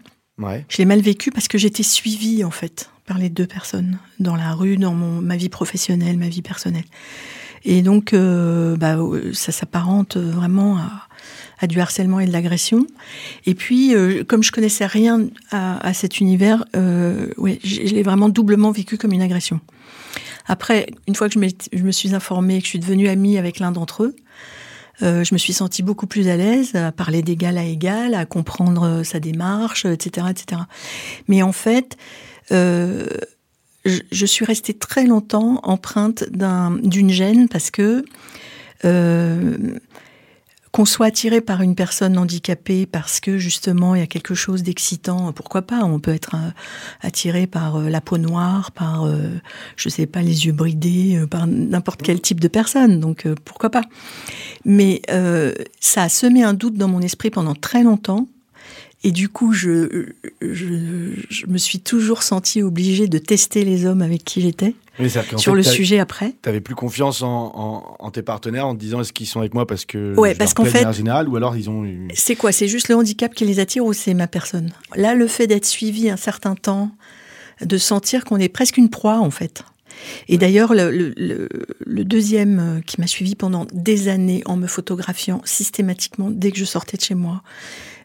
Je 0.68 0.78
l'ai 0.78 0.84
mal 0.84 1.00
vécu 1.00 1.30
parce 1.30 1.48
que 1.48 1.58
j'étais 1.58 1.82
suivie 1.82 2.44
en 2.44 2.50
fait 2.50 2.90
par 3.06 3.18
les 3.18 3.28
deux 3.28 3.46
personnes 3.46 3.98
dans 4.18 4.36
la 4.36 4.52
rue, 4.52 4.76
dans 4.76 4.94
mon, 4.94 5.20
ma 5.20 5.36
vie 5.36 5.48
professionnelle, 5.48 6.16
ma 6.16 6.28
vie 6.28 6.42
personnelle. 6.42 6.84
Et 7.64 7.82
donc, 7.82 8.14
euh, 8.14 8.76
bah, 8.76 8.96
ça 9.32 9.52
s'apparente 9.52 10.16
vraiment 10.16 10.78
à, 11.60 11.66
du 11.66 11.78
harcèlement 11.78 12.20
et 12.20 12.26
de 12.26 12.32
l'agression. 12.32 12.86
Et 13.44 13.54
puis, 13.54 13.94
euh, 13.94 14.24
comme 14.24 14.42
je 14.42 14.50
connaissais 14.50 14.86
rien 14.86 15.26
à, 15.50 15.92
cet 15.92 16.20
univers, 16.20 16.64
euh, 16.74 17.26
je 17.62 17.94
l'ai 17.94 18.02
vraiment 18.02 18.30
doublement 18.30 18.70
vécu 18.70 18.96
comme 18.96 19.12
une 19.12 19.20
agression. 19.22 19.60
Après, 20.46 20.86
une 21.06 21.14
fois 21.14 21.28
que 21.28 21.38
je, 21.38 21.48
je 21.72 21.82
me 21.82 21.92
suis 21.92 22.14
informée, 22.14 22.58
que 22.58 22.64
je 22.64 22.70
suis 22.70 22.78
devenue 22.78 23.08
amie 23.08 23.36
avec 23.36 23.58
l'un 23.58 23.72
d'entre 23.72 24.04
eux, 24.04 24.16
euh, 25.02 25.24
je 25.24 25.34
me 25.34 25.38
suis 25.38 25.52
sentie 25.52 25.82
beaucoup 25.82 26.06
plus 26.06 26.28
à 26.28 26.36
l'aise 26.36 26.74
à 26.74 26.92
parler 26.92 27.22
d'égal 27.22 27.58
à 27.58 27.64
égal, 27.64 28.14
à 28.14 28.26
comprendre 28.26 28.84
euh, 28.84 29.04
sa 29.04 29.20
démarche, 29.20 29.84
etc., 29.84 30.26
etc. 30.30 30.62
Mais 31.28 31.42
en 31.42 31.52
fait, 31.52 31.96
euh, 32.52 33.06
je, 33.84 34.26
suis 34.26 34.44
restée 34.44 34.74
très 34.74 35.06
longtemps 35.06 35.60
empreinte 35.62 36.24
d'une 36.82 37.10
gêne 37.10 37.48
parce 37.48 37.70
que 37.70 38.04
qu'on 40.72 40.84
soit 40.84 41.06
attiré 41.06 41.40
par 41.40 41.62
une 41.62 41.74
personne 41.74 42.16
handicapée 42.16 42.86
parce 42.86 43.18
que 43.18 43.38
justement 43.38 43.94
il 43.94 44.00
y 44.00 44.04
a 44.04 44.06
quelque 44.06 44.34
chose 44.34 44.62
d'excitant, 44.62 45.32
pourquoi 45.32 45.62
pas? 45.62 45.82
On 45.82 45.98
peut 45.98 46.14
être 46.14 46.36
euh, 46.36 46.50
attiré 47.00 47.46
par 47.46 47.76
euh, 47.76 47.88
la 47.88 48.00
peau 48.00 48.18
noire, 48.18 48.70
par 48.70 49.04
euh, 49.04 49.40
je 49.76 49.88
sais 49.88 50.06
pas 50.06 50.22
les 50.22 50.46
yeux 50.46 50.52
bridés, 50.52 51.24
par 51.28 51.46
n'importe 51.46 52.02
quel 52.02 52.20
type 52.20 52.40
de 52.40 52.48
personne. 52.48 53.00
Donc 53.00 53.26
pourquoi 53.44 53.70
pas? 53.70 53.82
Mais 54.64 55.02
ça 55.80 56.02
a 56.02 56.08
semé 56.08 56.42
un 56.42 56.54
doute 56.54 56.74
dans 56.74 56.88
mon 56.88 57.00
esprit 57.00 57.30
pendant 57.30 57.54
très 57.54 57.82
longtemps. 57.82 58.28
Et 59.02 59.12
du 59.12 59.30
coup, 59.30 59.52
je, 59.52 60.08
je, 60.42 60.66
je 61.30 61.46
me 61.46 61.56
suis 61.56 61.80
toujours 61.80 62.22
sentie 62.22 62.62
obligée 62.62 63.08
de 63.08 63.16
tester 63.16 63.64
les 63.64 63.86
hommes 63.86 64.02
avec 64.02 64.24
qui 64.24 64.42
j'étais. 64.42 64.74
Sur 65.36 65.54
le 65.54 65.62
sujet 65.62 65.98
après. 65.98 66.34
Tu 66.42 66.48
avais 66.48 66.60
plus 66.60 66.74
confiance 66.74 67.22
en, 67.22 67.52
en, 67.54 67.96
en, 67.98 68.10
tes 68.10 68.22
partenaires 68.22 68.66
en 68.66 68.74
te 68.74 68.80
disant 68.80 69.00
est-ce 69.00 69.14
qu'ils 69.14 69.26
sont 69.26 69.40
avec 69.40 69.54
moi 69.54 69.66
parce 69.66 69.86
que 69.86 70.14
ouais, 70.16 70.34
parce 70.34 70.52
qu'en 70.52 70.66
fait, 70.66 70.92
général 70.92 71.28
ou 71.28 71.36
alors 71.36 71.56
ils 71.56 71.70
ont. 71.70 71.86
C'est 72.14 72.36
quoi? 72.36 72.52
C'est 72.52 72.68
juste 72.68 72.88
le 72.88 72.96
handicap 72.96 73.34
qui 73.34 73.46
les 73.46 73.60
attire 73.60 73.86
ou 73.86 73.94
c'est 73.94 74.12
ma 74.12 74.26
personne? 74.26 74.70
Là, 74.96 75.14
le 75.14 75.26
fait 75.26 75.46
d'être 75.46 75.64
suivi 75.64 76.10
un 76.10 76.18
certain 76.18 76.54
temps, 76.54 76.90
de 77.64 77.78
sentir 77.78 78.24
qu'on 78.24 78.36
est 78.36 78.50
presque 78.50 78.76
une 78.76 78.90
proie 78.90 79.18
en 79.18 79.30
fait. 79.30 79.64
Et 80.28 80.38
d'ailleurs, 80.38 80.72
le, 80.74 82.04
deuxième 82.04 82.82
qui 82.86 83.00
m'a 83.00 83.06
suivi 83.06 83.34
pendant 83.34 83.66
des 83.72 84.08
années 84.08 84.42
en 84.46 84.56
me 84.56 84.66
photographiant 84.66 85.42
systématiquement 85.44 86.30
dès 86.30 86.50
que 86.50 86.58
je 86.58 86.64
sortais 86.64 86.96
de 86.96 87.02
chez 87.02 87.14
moi, 87.14 87.42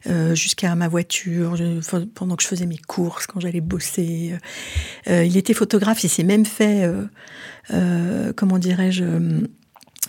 euh, 0.08 0.36
jusqu'à 0.36 0.76
ma 0.76 0.88
voiture, 0.88 1.56
pendant 2.14 2.36
que 2.36 2.44
je 2.44 2.48
faisais 2.48 2.68
mes 2.68 2.78
courses, 2.78 3.26
quand 3.26 3.40
j'allais 3.40 3.62
bosser. 3.62 4.36
Euh, 5.08 5.24
il 5.26 5.36
était 5.36 5.56
photographe, 5.56 6.04
il 6.04 6.10
s'est 6.10 6.24
même 6.24 6.46
fait, 6.46 6.84
euh, 6.84 7.06
euh 7.74 8.32
comment 8.36 8.60
dirais-je, 8.60 9.04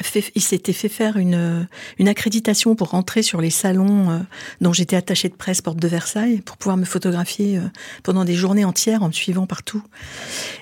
fait, 0.05 0.31
il 0.35 0.43
s'était 0.43 0.73
fait 0.73 0.89
faire 0.89 1.17
une, 1.17 1.67
une 1.99 2.09
accréditation 2.09 2.75
pour 2.75 2.91
rentrer 2.91 3.23
sur 3.23 3.41
les 3.41 3.51
salons 3.51 4.11
euh, 4.11 4.19
dont 4.61 4.73
j'étais 4.73 4.97
attachée 4.97 5.29
de 5.29 5.35
presse 5.35 5.63
porte 5.63 5.79
de 5.79 5.89
Versailles 5.89 6.43
pour 6.43 6.57
pouvoir 6.57 6.77
me 6.77 6.85
photographier 6.85 7.59
euh, 7.59 7.63
pendant 8.03 8.25
des 8.25 8.35
journées 8.35 8.65
entières 8.65 9.03
en 9.03 9.09
me 9.09 9.13
suivant 9.13 9.47
partout. 9.47 9.83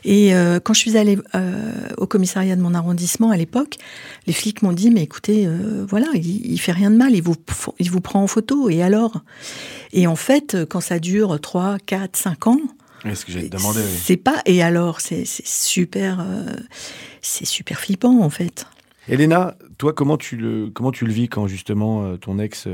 Et 0.04 0.34
euh, 0.34 0.60
quand 0.60 0.74
je 0.74 0.80
suis 0.80 0.96
allée 0.96 1.18
euh, 1.34 1.72
au 1.96 2.06
commissariat 2.06 2.56
de 2.56 2.62
mon 2.62 2.74
arrondissement 2.74 3.30
à 3.30 3.36
l'époque, 3.36 3.78
les 4.26 4.32
flics 4.32 4.62
m'ont 4.62 4.72
dit 4.72 4.90
mais 4.90 5.02
écoutez 5.02 5.46
euh, 5.46 5.84
voilà 5.88 6.06
il, 6.14 6.52
il, 6.52 6.58
fait 6.58 6.72
rien 6.72 6.90
de 6.90 6.96
mal, 6.96 7.14
il 7.14 7.22
vous 7.22 7.36
il 7.78 7.90
vous 7.90 8.00
prend 8.00 8.22
en 8.22 8.26
photo 8.26 8.68
et 8.70 8.82
alors? 8.82 9.22
Et 9.92 10.06
en 10.06 10.16
fait 10.16 10.56
quand 10.68 10.80
ça 10.80 10.98
dure 10.98 11.40
3, 11.40 11.78
4, 11.84 12.16
5 12.16 12.46
ans, 12.46 12.60
est 13.04 13.14
ce 13.14 13.26
que 13.26 13.32
j'ai 13.32 13.48
demandé. 13.48 13.80
Oui. 13.80 13.98
C'est 14.02 14.16
pas 14.16 14.40
et 14.46 14.62
alors 14.62 15.00
c'est 15.00 15.24
super 15.26 16.24
c'est 17.20 17.44
super 17.44 17.80
flippant 17.80 18.20
en 18.22 18.30
fait. 18.30 18.66
Elena, 19.08 19.56
toi, 19.78 19.92
comment 19.92 20.16
tu 20.16 20.36
le, 20.36 20.70
comment 20.70 20.92
tu 20.92 21.04
le 21.04 21.12
vis 21.12 21.28
quand 21.28 21.46
justement 21.46 22.04
euh, 22.04 22.16
ton 22.16 22.38
ex, 22.38 22.68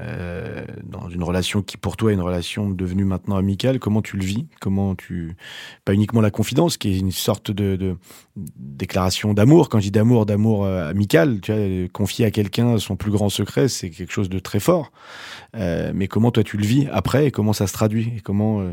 euh, 0.00 0.64
dans 0.82 1.08
une 1.08 1.22
relation 1.22 1.62
qui 1.62 1.76
pour 1.76 1.96
toi 1.96 2.10
est 2.10 2.14
une 2.14 2.20
relation 2.20 2.68
devenue 2.70 3.04
maintenant 3.04 3.36
amicale, 3.36 3.78
comment 3.78 4.02
tu 4.02 4.16
le 4.16 4.24
vis? 4.24 4.46
Comment 4.60 4.94
tu, 4.94 5.36
pas 5.84 5.94
uniquement 5.94 6.20
la 6.20 6.30
confidence, 6.30 6.76
qui 6.76 6.92
est 6.92 6.98
une 6.98 7.12
sorte 7.12 7.50
de, 7.50 7.96
déclaration 8.36 9.34
d'amour. 9.34 9.68
Quand 9.68 9.78
je 9.78 9.84
dis 9.84 9.90
d'amour, 9.90 10.26
d'amour 10.26 10.64
euh, 10.64 10.88
amical, 10.88 11.40
tu 11.40 11.52
vois, 11.52 11.88
confier 11.92 12.24
à 12.24 12.30
quelqu'un 12.30 12.78
son 12.78 12.96
plus 12.96 13.10
grand 13.10 13.28
secret, 13.28 13.68
c'est 13.68 13.90
quelque 13.90 14.12
chose 14.12 14.28
de 14.28 14.38
très 14.38 14.60
fort. 14.60 14.92
Euh, 15.56 15.92
mais 15.94 16.08
comment 16.08 16.30
toi 16.30 16.44
tu 16.44 16.56
le 16.56 16.64
vis 16.64 16.88
après 16.92 17.26
et 17.26 17.30
comment 17.30 17.52
ça 17.52 17.66
se 17.66 17.72
traduit? 17.72 18.12
Et 18.16 18.20
comment 18.20 18.60
euh, 18.60 18.72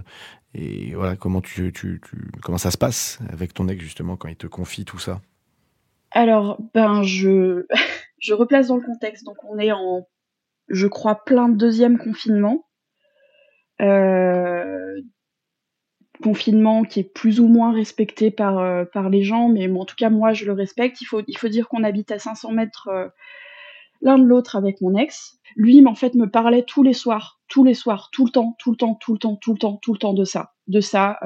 et 0.53 0.93
voilà 0.95 1.15
comment 1.15 1.41
tu, 1.41 1.71
tu, 1.73 2.01
tu 2.03 2.31
comment 2.41 2.57
ça 2.57 2.71
se 2.71 2.77
passe 2.77 3.19
avec 3.29 3.53
ton 3.53 3.67
ex 3.67 3.83
justement 3.83 4.15
quand 4.15 4.27
il 4.27 4.35
te 4.35 4.47
confie 4.47 4.85
tout 4.85 4.99
ça? 4.99 5.21
Alors, 6.11 6.59
ben, 6.73 7.03
je, 7.03 7.65
je 8.19 8.33
replace 8.33 8.67
dans 8.67 8.77
le 8.77 8.85
contexte. 8.85 9.25
Donc, 9.25 9.37
on 9.43 9.57
est 9.59 9.71
en, 9.71 10.07
je 10.67 10.87
crois, 10.87 11.23
plein 11.23 11.49
deuxième 11.49 11.97
confinement. 11.97 12.65
Euh, 13.81 15.01
confinement 16.23 16.83
qui 16.83 17.01
est 17.01 17.13
plus 17.13 17.39
ou 17.39 17.47
moins 17.47 17.71
respecté 17.73 18.31
par, 18.31 18.57
euh, 18.57 18.85
par 18.85 19.09
les 19.09 19.21
gens, 19.21 19.49
mais 19.49 19.69
en 19.69 19.85
tout 19.85 19.95
cas, 19.95 20.09
moi, 20.09 20.33
je 20.33 20.45
le 20.45 20.53
respecte. 20.53 20.99
Il 21.01 21.05
faut, 21.05 21.21
il 21.27 21.37
faut 21.37 21.47
dire 21.47 21.67
qu'on 21.67 21.83
habite 21.83 22.11
à 22.11 22.17
500 22.17 22.53
mètres 22.53 22.87
euh, 22.87 23.07
l'un 24.01 24.17
de 24.17 24.23
l'autre 24.23 24.55
avec 24.55 24.81
mon 24.81 24.95
ex. 24.95 25.37
Lui, 25.55 25.85
en 25.85 25.93
fait, 25.93 26.15
me 26.15 26.29
parlait 26.29 26.63
tous 26.63 26.81
les 26.81 26.93
soirs, 26.93 27.39
tous 27.47 27.63
les 27.63 27.75
soirs, 27.75 28.09
tout 28.11 28.25
le 28.25 28.31
temps, 28.31 28.55
tout 28.57 28.71
le 28.71 28.77
temps, 28.77 28.95
tout 28.95 29.13
le 29.13 29.19
temps, 29.19 29.35
tout 29.35 29.53
le 29.53 29.59
temps, 29.59 29.77
tout 29.77 29.93
le 29.93 29.99
temps 29.99 30.13
de 30.13 30.23
ça. 30.23 30.53
De 30.67 30.81
ça, 30.81 31.19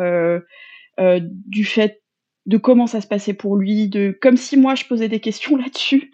du 0.97 1.65
fait 1.65 2.00
de 2.45 2.57
comment 2.57 2.87
ça 2.87 3.01
se 3.01 3.07
passait 3.07 3.33
pour 3.33 3.55
lui, 3.55 3.87
de 3.87 4.17
comme 4.21 4.37
si 4.37 4.57
moi 4.57 4.75
je 4.75 4.85
posais 4.85 5.07
des 5.07 5.19
questions 5.19 5.55
là-dessus, 5.57 6.11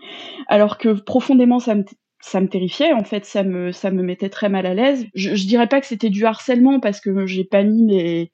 alors 0.47 0.77
que 0.77 0.89
profondément 0.89 1.59
ça 1.59 1.75
me 1.75 1.83
ça 2.19 2.41
me 2.41 2.47
terrifiait 2.47 2.93
en 2.93 3.03
fait, 3.03 3.25
ça 3.25 3.43
me 3.43 3.71
ça 3.71 3.91
me 3.91 4.03
mettait 4.03 4.29
très 4.29 4.49
mal 4.49 4.65
à 4.65 4.73
l'aise. 4.73 5.05
Je, 5.13 5.35
je 5.35 5.47
dirais 5.47 5.67
pas 5.67 5.79
que 5.79 5.87
c'était 5.87 6.09
du 6.09 6.25
harcèlement 6.25 6.79
parce 6.79 6.99
que 6.99 7.25
j'ai 7.25 7.43
pas 7.43 7.63
mis 7.63 7.83
mes 7.83 8.31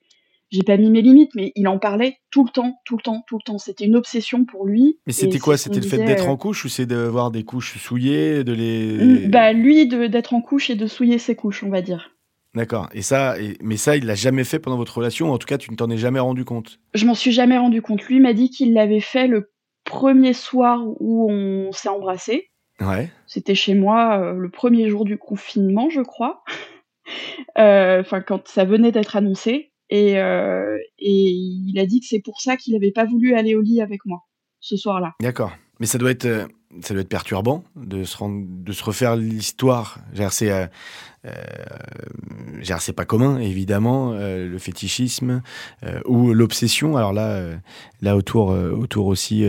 j'ai 0.54 0.62
pas 0.62 0.78
mis 0.78 0.92
mes 0.92 1.02
limites, 1.02 1.32
mais 1.34 1.52
il 1.56 1.68
en 1.68 1.80
parlait 1.80 2.18
tout 2.30 2.44
le 2.44 2.52
temps, 2.52 2.80
tout 2.86 2.96
le 2.96 3.02
temps, 3.02 3.24
tout 3.28 3.38
le 3.38 3.44
temps. 3.44 3.58
C'était 3.58 3.86
une 3.86 3.96
obsession 3.96 4.46
pour 4.46 4.68
lui. 4.68 5.00
Mais 5.08 5.14
c'était 5.14 5.40
quoi? 5.40 5.58
C'était 5.58 5.80
le 5.80 5.88
fait 5.88 5.98
d'être 5.98 6.28
euh, 6.28 6.32
en 6.32 6.38
couche 6.38 6.64
ou 6.64 6.70
c'est 6.70 6.86
d'avoir 6.86 7.32
des 7.32 7.44
couches 7.44 7.80
souillées, 7.80 8.44
de 8.44 8.54
les 8.54 9.28
Bah 9.28 9.52
lui 9.52 9.88
d'être 9.88 10.36
en 10.36 10.42
couche 10.42 10.70
et 10.70 10.76
de 10.76 10.86
souiller 10.86 11.18
ses 11.18 11.36
couches, 11.36 11.64
on 11.64 11.70
va 11.70 11.82
dire. 11.82 12.13
D'accord. 12.56 12.90
Et 12.94 13.02
ça, 13.02 13.40
et, 13.40 13.58
mais 13.62 13.78
ça, 13.78 13.98
il 13.98 14.06
l'a 14.06 14.16
jamais 14.16 14.44
fait 14.44 14.60
pendant 14.60 14.78
votre 14.78 14.98
relation. 14.98 15.32
En 15.32 15.38
tout 15.38 15.48
cas, 15.48 15.58
tu 15.58 15.72
ne 15.72 15.76
t'en 15.76 15.90
es 15.90 15.98
jamais 15.98 16.20
rendu 16.20 16.46
compte? 16.46 16.80
Je 16.94 17.06
m'en 17.06 17.16
suis 17.16 17.32
jamais 17.32 17.58
rendu 17.58 17.82
compte. 17.82 18.04
Lui 18.04 18.20
m'a 18.20 18.34
dit 18.34 18.50
qu'il 18.50 18.74
l'avait 18.74 19.00
fait 19.00 19.28
le 19.28 19.52
premier 19.84 20.34
soir 20.34 20.84
où 21.00 21.32
on 21.32 21.72
s'est 21.72 21.90
embrassé. 21.90 22.50
Ouais. 22.80 23.12
C'était 23.28 23.56
chez 23.56 23.76
moi 23.76 24.20
euh, 24.20 24.34
le 24.34 24.50
premier 24.50 24.90
jour 24.90 25.06
du 25.06 25.18
confinement, 25.18 25.90
je 25.90 26.02
crois. 26.02 26.44
Enfin, 27.56 28.18
euh, 28.18 28.22
quand 28.26 28.48
ça 28.48 28.64
venait 28.64 28.94
d'être 28.94 29.18
annoncé. 29.18 29.74
Et, 29.90 30.18
euh, 30.20 30.78
et 30.98 31.30
il 31.30 31.78
a 31.78 31.86
dit 31.86 32.00
que 32.00 32.06
c'est 32.08 32.22
pour 32.22 32.40
ça 32.40 32.56
qu'il 32.56 32.74
n'avait 32.74 32.92
pas 32.94 33.06
voulu 33.06 33.36
aller 33.36 33.56
au 33.56 33.62
lit 33.62 33.82
avec 33.82 34.06
moi 34.06 34.22
ce 34.62 34.78
soir-là. 34.78 35.14
D'accord. 35.20 35.52
Mais 35.84 35.88
ça 35.88 35.98
doit 35.98 36.12
être, 36.12 36.24
euh, 36.24 36.48
ça 36.80 36.94
doit 36.94 37.02
être 37.02 37.10
perturbant 37.10 37.66
de 37.76 38.06
se, 38.06 38.16
rendre, 38.16 38.46
de 38.48 38.72
se 38.72 38.82
refaire 38.86 39.18
l'histoire. 39.18 40.00
C'est 40.32 40.50
euh, 40.50 40.66
euh, 41.26 42.94
pas 42.96 43.04
commun, 43.04 43.38
évidemment, 43.38 44.14
euh, 44.14 44.48
le 44.48 44.58
fétichisme 44.60 45.42
ou 46.06 46.34
l'obsession. 46.34 46.96
Alors 46.96 47.12
là, 47.12 47.58
là 48.02 48.16
autour, 48.16 48.52
autour 48.52 49.08
aussi 49.08 49.46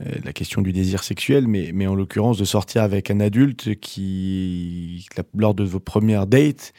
la 0.00 0.32
question 0.32 0.62
du 0.62 0.72
désir 0.72 1.04
sexuel, 1.04 1.46
mais, 1.46 1.72
mais 1.74 1.86
en 1.86 1.94
l'occurrence 1.94 2.38
de 2.38 2.46
sortir 2.46 2.82
avec 2.82 3.10
un 3.10 3.20
adulte 3.20 3.78
qui, 3.78 5.06
lors 5.36 5.52
de 5.52 5.64
vos 5.64 5.80
premières 5.80 6.26
dates, 6.26 6.72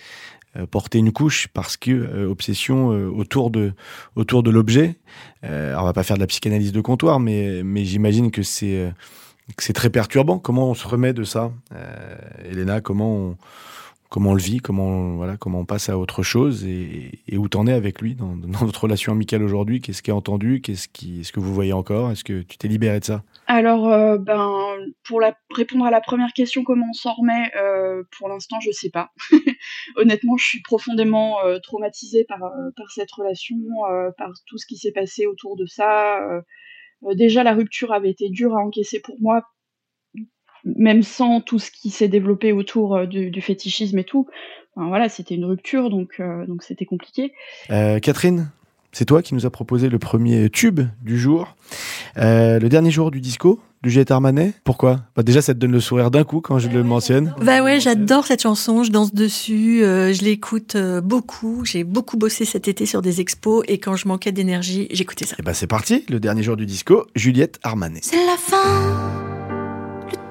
porter 0.72 0.98
une 0.98 1.12
couche 1.12 1.48
parce 1.48 1.78
que 1.78 1.92
euh, 1.92 2.30
obsession 2.30 2.92
euh, 2.92 3.08
autour 3.08 3.52
de 3.52 3.74
autour 4.16 4.44
de 4.44 4.50
l'objet. 4.50 4.96
Euh, 5.44 5.76
on 5.78 5.84
va 5.84 5.94
pas 5.94 6.04
faire 6.04 6.18
de 6.18 6.22
la 6.22 6.28
psychanalyse 6.28 6.72
de 6.72 6.82
comptoir, 6.82 7.20
mais 7.20 7.62
mais 7.64 7.86
j'imagine 7.86 8.32
que 8.32 8.44
c'est 8.44 8.78
euh, 8.78 8.92
c'est 9.58 9.74
très 9.74 9.90
perturbant. 9.90 10.40
Comment 10.40 10.70
on 10.70 10.74
se 10.74 10.88
remet 10.88 11.14
de 11.14 11.24
ça, 11.24 11.52
Elena 12.46 12.82
Comment 12.82 13.36
comment 14.10 14.32
on 14.32 14.34
le 14.34 14.42
vit, 14.42 14.58
comment, 14.58 15.16
voilà, 15.16 15.38
comment 15.38 15.60
on 15.60 15.66
passe 15.66 15.90
à 15.90 15.98
autre 15.98 16.24
chose 16.24 16.66
et, 16.66 17.22
où 17.38 17.48
t'en 17.48 17.68
es 17.68 17.74
avec 17.74 18.02
lui 18.02 18.16
dans, 18.16 18.36
notre 18.36 18.84
relation 18.84 19.14
amicale 19.14 19.44
aujourd'hui? 19.44 19.82
Qu'est-ce 19.82 20.02
qui 20.02 20.10
est 20.10 20.14
entendu? 20.14 20.62
Qu'est-ce 20.62 20.88
qui, 20.88 21.22
est-ce 21.22 21.32
que 21.32 21.40
vous 21.40 21.54
voyez 21.54 21.74
encore? 21.74 22.12
Est-ce 22.12 22.24
que 22.24 22.42
tu 22.42 22.58
t'es 22.58 22.68
libéré 22.68 23.00
de 23.00 23.06
ça? 23.06 23.24
Alors, 23.48 23.88
euh, 23.88 24.18
ben, 24.18 24.78
pour 25.08 25.22
répondre 25.52 25.86
à 25.86 25.92
la 25.92 26.02
première 26.02 26.34
question, 26.34 26.64
comment 26.64 26.88
on 26.90 26.94
s'en 26.94 27.14
remet 27.14 27.52
euh, 27.56 28.04
Pour 28.18 28.30
l'instant, 28.30 28.60
je 28.60 28.72
sais 28.72 28.90
pas. 28.90 29.12
Honnêtement, 29.96 30.38
je 30.38 30.46
suis 30.46 30.62
profondément 30.62 31.44
euh, 31.46 31.60
traumatisée 31.60 32.26
par, 32.26 32.40
par 32.76 32.92
cette 32.92 33.12
relation, 33.12 33.58
par 34.18 34.32
tout 34.48 34.58
ce 34.58 34.66
qui 34.66 34.78
s'est 34.78 34.92
passé 34.92 35.26
autour 35.28 35.56
de 35.56 35.66
ça. 35.66 36.20
déjà, 37.14 37.44
la 37.44 37.54
rupture 37.54 37.94
avait 37.94 38.10
été 38.10 38.30
dure 38.30 38.56
à 38.56 38.62
encaisser 38.62 39.00
pour 39.00 39.16
moi 39.20 39.44
même 40.66 41.04
sans 41.04 41.42
tout 41.42 41.60
ce 41.60 41.72
qui 41.72 41.90
s'est 41.90 42.08
développé 42.08 42.52
autour 42.52 42.96
euh, 42.96 43.06
du, 43.06 43.42
fétichisme 43.42 43.98
et 43.98 44.04
tout. 44.04 44.28
voilà, 44.76 45.10
c'était 45.10 45.36
une 45.36 45.46
rupture, 45.46 45.90
donc 45.90 46.16
euh, 46.20 46.46
donc 46.46 46.64
c'était 46.64 46.86
compliqué. 46.86 47.34
Euh, 47.70 48.00
Catherine, 48.00 48.50
c'est 48.92 49.06
toi 49.06 49.22
qui 49.22 49.36
nous 49.36 49.46
as 49.46 49.50
proposé 49.50 49.90
le 49.90 50.00
premier 50.00 50.50
tube 50.50 50.82
du 51.02 51.18
jour, 51.18 51.56
le 52.16 52.68
dernier 52.68 52.92
jour 52.92 53.12
du 53.12 53.22
disco 53.22 53.60
du 53.82 53.92
Juliette 53.92 54.12
Armanet. 54.12 54.54
Pourquoi? 54.66 55.00
Bah 55.16 55.24
Déjà, 55.24 55.42
ça 55.42 55.54
te 55.54 55.60
donne 55.60 55.72
le 55.72 55.80
sourire 55.80 56.12
d'un 56.12 56.26
coup 56.26 56.42
quand 56.42 56.60
je 56.60 56.68
le 56.68 56.84
mentionne. 56.84 57.34
Bah 57.42 57.64
ouais, 57.64 57.80
j'adore 57.80 58.26
cette 58.26 58.42
chanson, 58.42 58.84
je 58.84 58.92
danse 58.92 59.14
dessus, 59.14 59.80
je 59.82 60.22
l'écoute 60.24 60.76
beaucoup. 61.02 61.64
J'ai 61.64 61.86
beaucoup 61.86 62.18
bossé 62.18 62.44
cet 62.44 62.68
été 62.68 62.86
sur 62.86 63.02
des 63.02 63.22
expos 63.22 63.64
et 63.70 63.78
quand 63.78 63.96
je 63.96 64.08
manquais 64.08 64.34
d'énergie, 64.34 64.88
j'écoutais 64.92 65.26
ça. 65.26 65.38
Et 65.40 65.44
bah 65.44 65.54
c'est 65.54 65.68
parti, 65.68 66.04
le 66.10 66.20
dernier 66.20 66.44
jour 66.44 66.58
du 66.58 66.66
disco, 66.66 67.06
Juliette 67.16 67.60
Armanet. 67.64 68.02
C'est 68.04 68.26
la 68.26 68.38
fin 68.38 69.39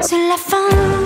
C'est 0.00 0.28
la 0.28 0.36
fin, 0.36 0.97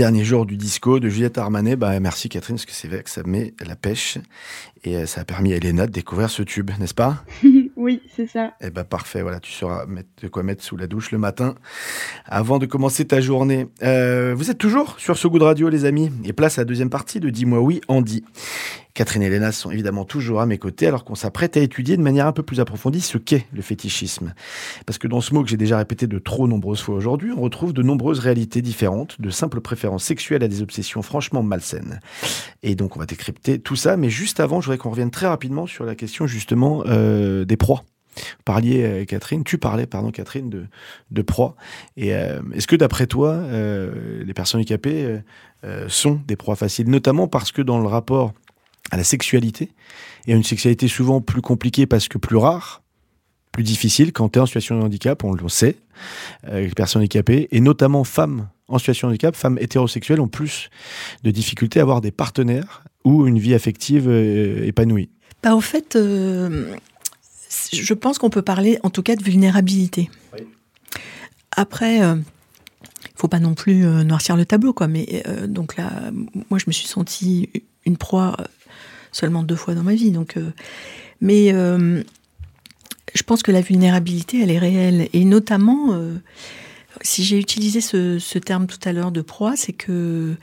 dernier 0.00 0.24
jour 0.24 0.46
du 0.46 0.56
disco 0.56 0.98
de 0.98 1.10
Juliette 1.10 1.36
Armanet. 1.36 1.76
Bah, 1.76 2.00
merci 2.00 2.30
Catherine, 2.30 2.56
parce 2.56 2.64
que 2.64 2.72
c'est 2.72 2.88
vrai 2.88 3.02
que 3.02 3.10
ça 3.10 3.22
met 3.22 3.52
la 3.60 3.76
pêche. 3.76 4.16
Et 4.82 4.96
euh, 4.96 5.04
ça 5.04 5.20
a 5.20 5.24
permis 5.26 5.52
à 5.52 5.56
Elena 5.56 5.86
de 5.86 5.92
découvrir 5.92 6.30
ce 6.30 6.42
tube, 6.42 6.70
n'est-ce 6.78 6.94
pas? 6.94 7.22
Oui, 7.76 8.02
c'est 8.14 8.26
ça. 8.26 8.52
Eh 8.60 8.68
ben 8.68 8.84
parfait, 8.84 9.22
voilà, 9.22 9.40
tu 9.40 9.52
sauras 9.52 9.86
mettre, 9.86 10.08
de 10.20 10.28
quoi 10.28 10.42
mettre 10.42 10.62
sous 10.62 10.76
la 10.76 10.86
douche 10.86 11.12
le 11.12 11.18
matin 11.18 11.54
avant 12.26 12.58
de 12.58 12.66
commencer 12.66 13.06
ta 13.06 13.22
journée. 13.22 13.68
Euh, 13.82 14.34
vous 14.36 14.50
êtes 14.50 14.58
toujours 14.58 14.96
sur 14.98 15.16
ce 15.16 15.26
goût 15.28 15.38
de 15.38 15.44
radio, 15.44 15.70
les 15.70 15.86
amis, 15.86 16.10
et 16.24 16.34
place 16.34 16.58
à 16.58 16.62
la 16.62 16.66
deuxième 16.66 16.90
partie 16.90 17.20
de 17.20 17.30
Dis-moi 17.30 17.60
oui, 17.60 17.80
Andy. 17.88 18.22
Catherine 19.00 19.22
et 19.22 19.30
Léna 19.30 19.50
sont 19.50 19.70
évidemment 19.70 20.04
toujours 20.04 20.42
à 20.42 20.46
mes 20.46 20.58
côtés 20.58 20.86
alors 20.86 21.04
qu'on 21.04 21.14
s'apprête 21.14 21.56
à 21.56 21.60
étudier 21.60 21.96
de 21.96 22.02
manière 22.02 22.26
un 22.26 22.32
peu 22.32 22.42
plus 22.42 22.60
approfondie 22.60 23.00
ce 23.00 23.16
qu'est 23.16 23.46
le 23.50 23.62
fétichisme. 23.62 24.34
Parce 24.84 24.98
que 24.98 25.08
dans 25.08 25.22
ce 25.22 25.32
mot 25.32 25.42
que 25.42 25.48
j'ai 25.48 25.56
déjà 25.56 25.78
répété 25.78 26.06
de 26.06 26.18
trop 26.18 26.46
nombreuses 26.46 26.82
fois 26.82 26.96
aujourd'hui, 26.96 27.32
on 27.34 27.40
retrouve 27.40 27.72
de 27.72 27.80
nombreuses 27.82 28.18
réalités 28.18 28.60
différentes, 28.60 29.18
de 29.18 29.30
simples 29.30 29.62
préférences 29.62 30.04
sexuelles 30.04 30.42
à 30.42 30.48
des 30.48 30.60
obsessions 30.60 31.00
franchement 31.00 31.42
malsaines. 31.42 32.00
Et 32.62 32.74
donc 32.74 32.94
on 32.94 32.98
va 32.98 33.06
décrypter 33.06 33.58
tout 33.58 33.74
ça, 33.74 33.96
mais 33.96 34.10
juste 34.10 34.38
avant, 34.38 34.60
je 34.60 34.66
voudrais 34.66 34.76
qu'on 34.76 34.90
revienne 34.90 35.10
très 35.10 35.28
rapidement 35.28 35.66
sur 35.66 35.86
la 35.86 35.94
question 35.94 36.26
justement 36.26 36.82
euh, 36.84 37.46
des 37.46 37.56
proies. 37.56 37.84
parliez, 38.44 38.84
euh, 38.84 39.04
Catherine, 39.06 39.44
tu 39.44 39.56
parlais, 39.56 39.86
pardon, 39.86 40.10
Catherine, 40.10 40.50
de, 40.50 40.66
de 41.10 41.22
proie. 41.22 41.56
Et 41.96 42.14
euh, 42.14 42.42
est-ce 42.52 42.66
que 42.66 42.76
d'après 42.76 43.06
toi, 43.06 43.44
les 43.50 44.34
personnes 44.34 44.60
handicapées 44.60 45.22
sont 45.88 46.20
des 46.26 46.36
proies 46.36 46.56
faciles, 46.56 46.90
notamment 46.90 47.28
parce 47.28 47.50
que 47.50 47.62
dans 47.62 47.80
le 47.80 47.86
rapport 47.86 48.34
à 48.90 48.96
la 48.96 49.04
sexualité, 49.04 49.70
et 50.26 50.32
à 50.32 50.36
une 50.36 50.44
sexualité 50.44 50.88
souvent 50.88 51.20
plus 51.20 51.42
compliquée 51.42 51.86
parce 51.86 52.08
que 52.08 52.18
plus 52.18 52.36
rare, 52.36 52.82
plus 53.52 53.62
difficile 53.62 54.12
quand 54.12 54.30
tu 54.30 54.38
es 54.38 54.42
en 54.42 54.46
situation 54.46 54.78
de 54.78 54.84
handicap, 54.84 55.24
on 55.24 55.32
le 55.32 55.48
sait, 55.48 55.76
euh, 56.48 56.60
les 56.60 56.70
personnes 56.70 57.02
handicapées, 57.02 57.48
et 57.50 57.60
notamment 57.60 58.04
femmes 58.04 58.48
en 58.68 58.78
situation 58.78 59.08
de 59.08 59.12
handicap, 59.12 59.34
femmes 59.34 59.58
hétérosexuelles 59.60 60.20
ont 60.20 60.28
plus 60.28 60.70
de 61.24 61.30
difficultés 61.30 61.80
à 61.80 61.82
avoir 61.82 62.00
des 62.00 62.12
partenaires 62.12 62.84
ou 63.04 63.26
une 63.26 63.38
vie 63.38 63.54
affective 63.54 64.08
euh, 64.08 64.64
épanouie. 64.66 65.10
Bah, 65.42 65.54
au 65.54 65.60
fait, 65.60 65.96
euh, 65.96 66.74
je 67.72 67.94
pense 67.94 68.18
qu'on 68.18 68.30
peut 68.30 68.42
parler 68.42 68.78
en 68.82 68.90
tout 68.90 69.02
cas 69.02 69.16
de 69.16 69.24
vulnérabilité. 69.24 70.10
Oui. 70.34 70.40
Après, 71.56 72.00
il 73.10 73.14
ne 73.14 73.18
faut 73.18 73.28
pas 73.28 73.40
non 73.40 73.54
plus 73.54 73.84
euh, 73.84 74.04
noircir 74.04 74.36
le 74.36 74.46
tableau, 74.46 74.72
quoi. 74.72 74.88
Mais 74.88 75.22
euh, 75.26 75.46
donc 75.46 75.76
là, 75.76 75.90
moi, 76.50 76.58
je 76.58 76.64
me 76.66 76.72
suis 76.72 76.86
sentie 76.86 77.50
une 77.84 77.96
proie 77.96 78.36
euh, 78.38 78.44
seulement 79.12 79.42
deux 79.42 79.56
fois 79.56 79.74
dans 79.74 79.82
ma 79.82 79.94
vie. 79.94 80.10
Donc, 80.10 80.36
euh, 80.36 80.50
mais 81.20 81.52
euh, 81.52 82.02
je 83.14 83.22
pense 83.22 83.42
que 83.42 83.52
la 83.52 83.60
vulnérabilité, 83.60 84.40
elle 84.42 84.50
est 84.50 84.58
réelle. 84.58 85.08
Et 85.12 85.24
notamment, 85.24 85.92
euh, 85.92 86.14
si 87.02 87.24
j'ai 87.24 87.38
utilisé 87.38 87.80
ce, 87.80 88.18
ce 88.18 88.38
terme 88.38 88.66
tout 88.66 88.78
à 88.84 88.92
l'heure 88.92 89.12
de 89.12 89.20
proie, 89.20 89.56
c'est 89.56 89.72
que, 89.72 90.34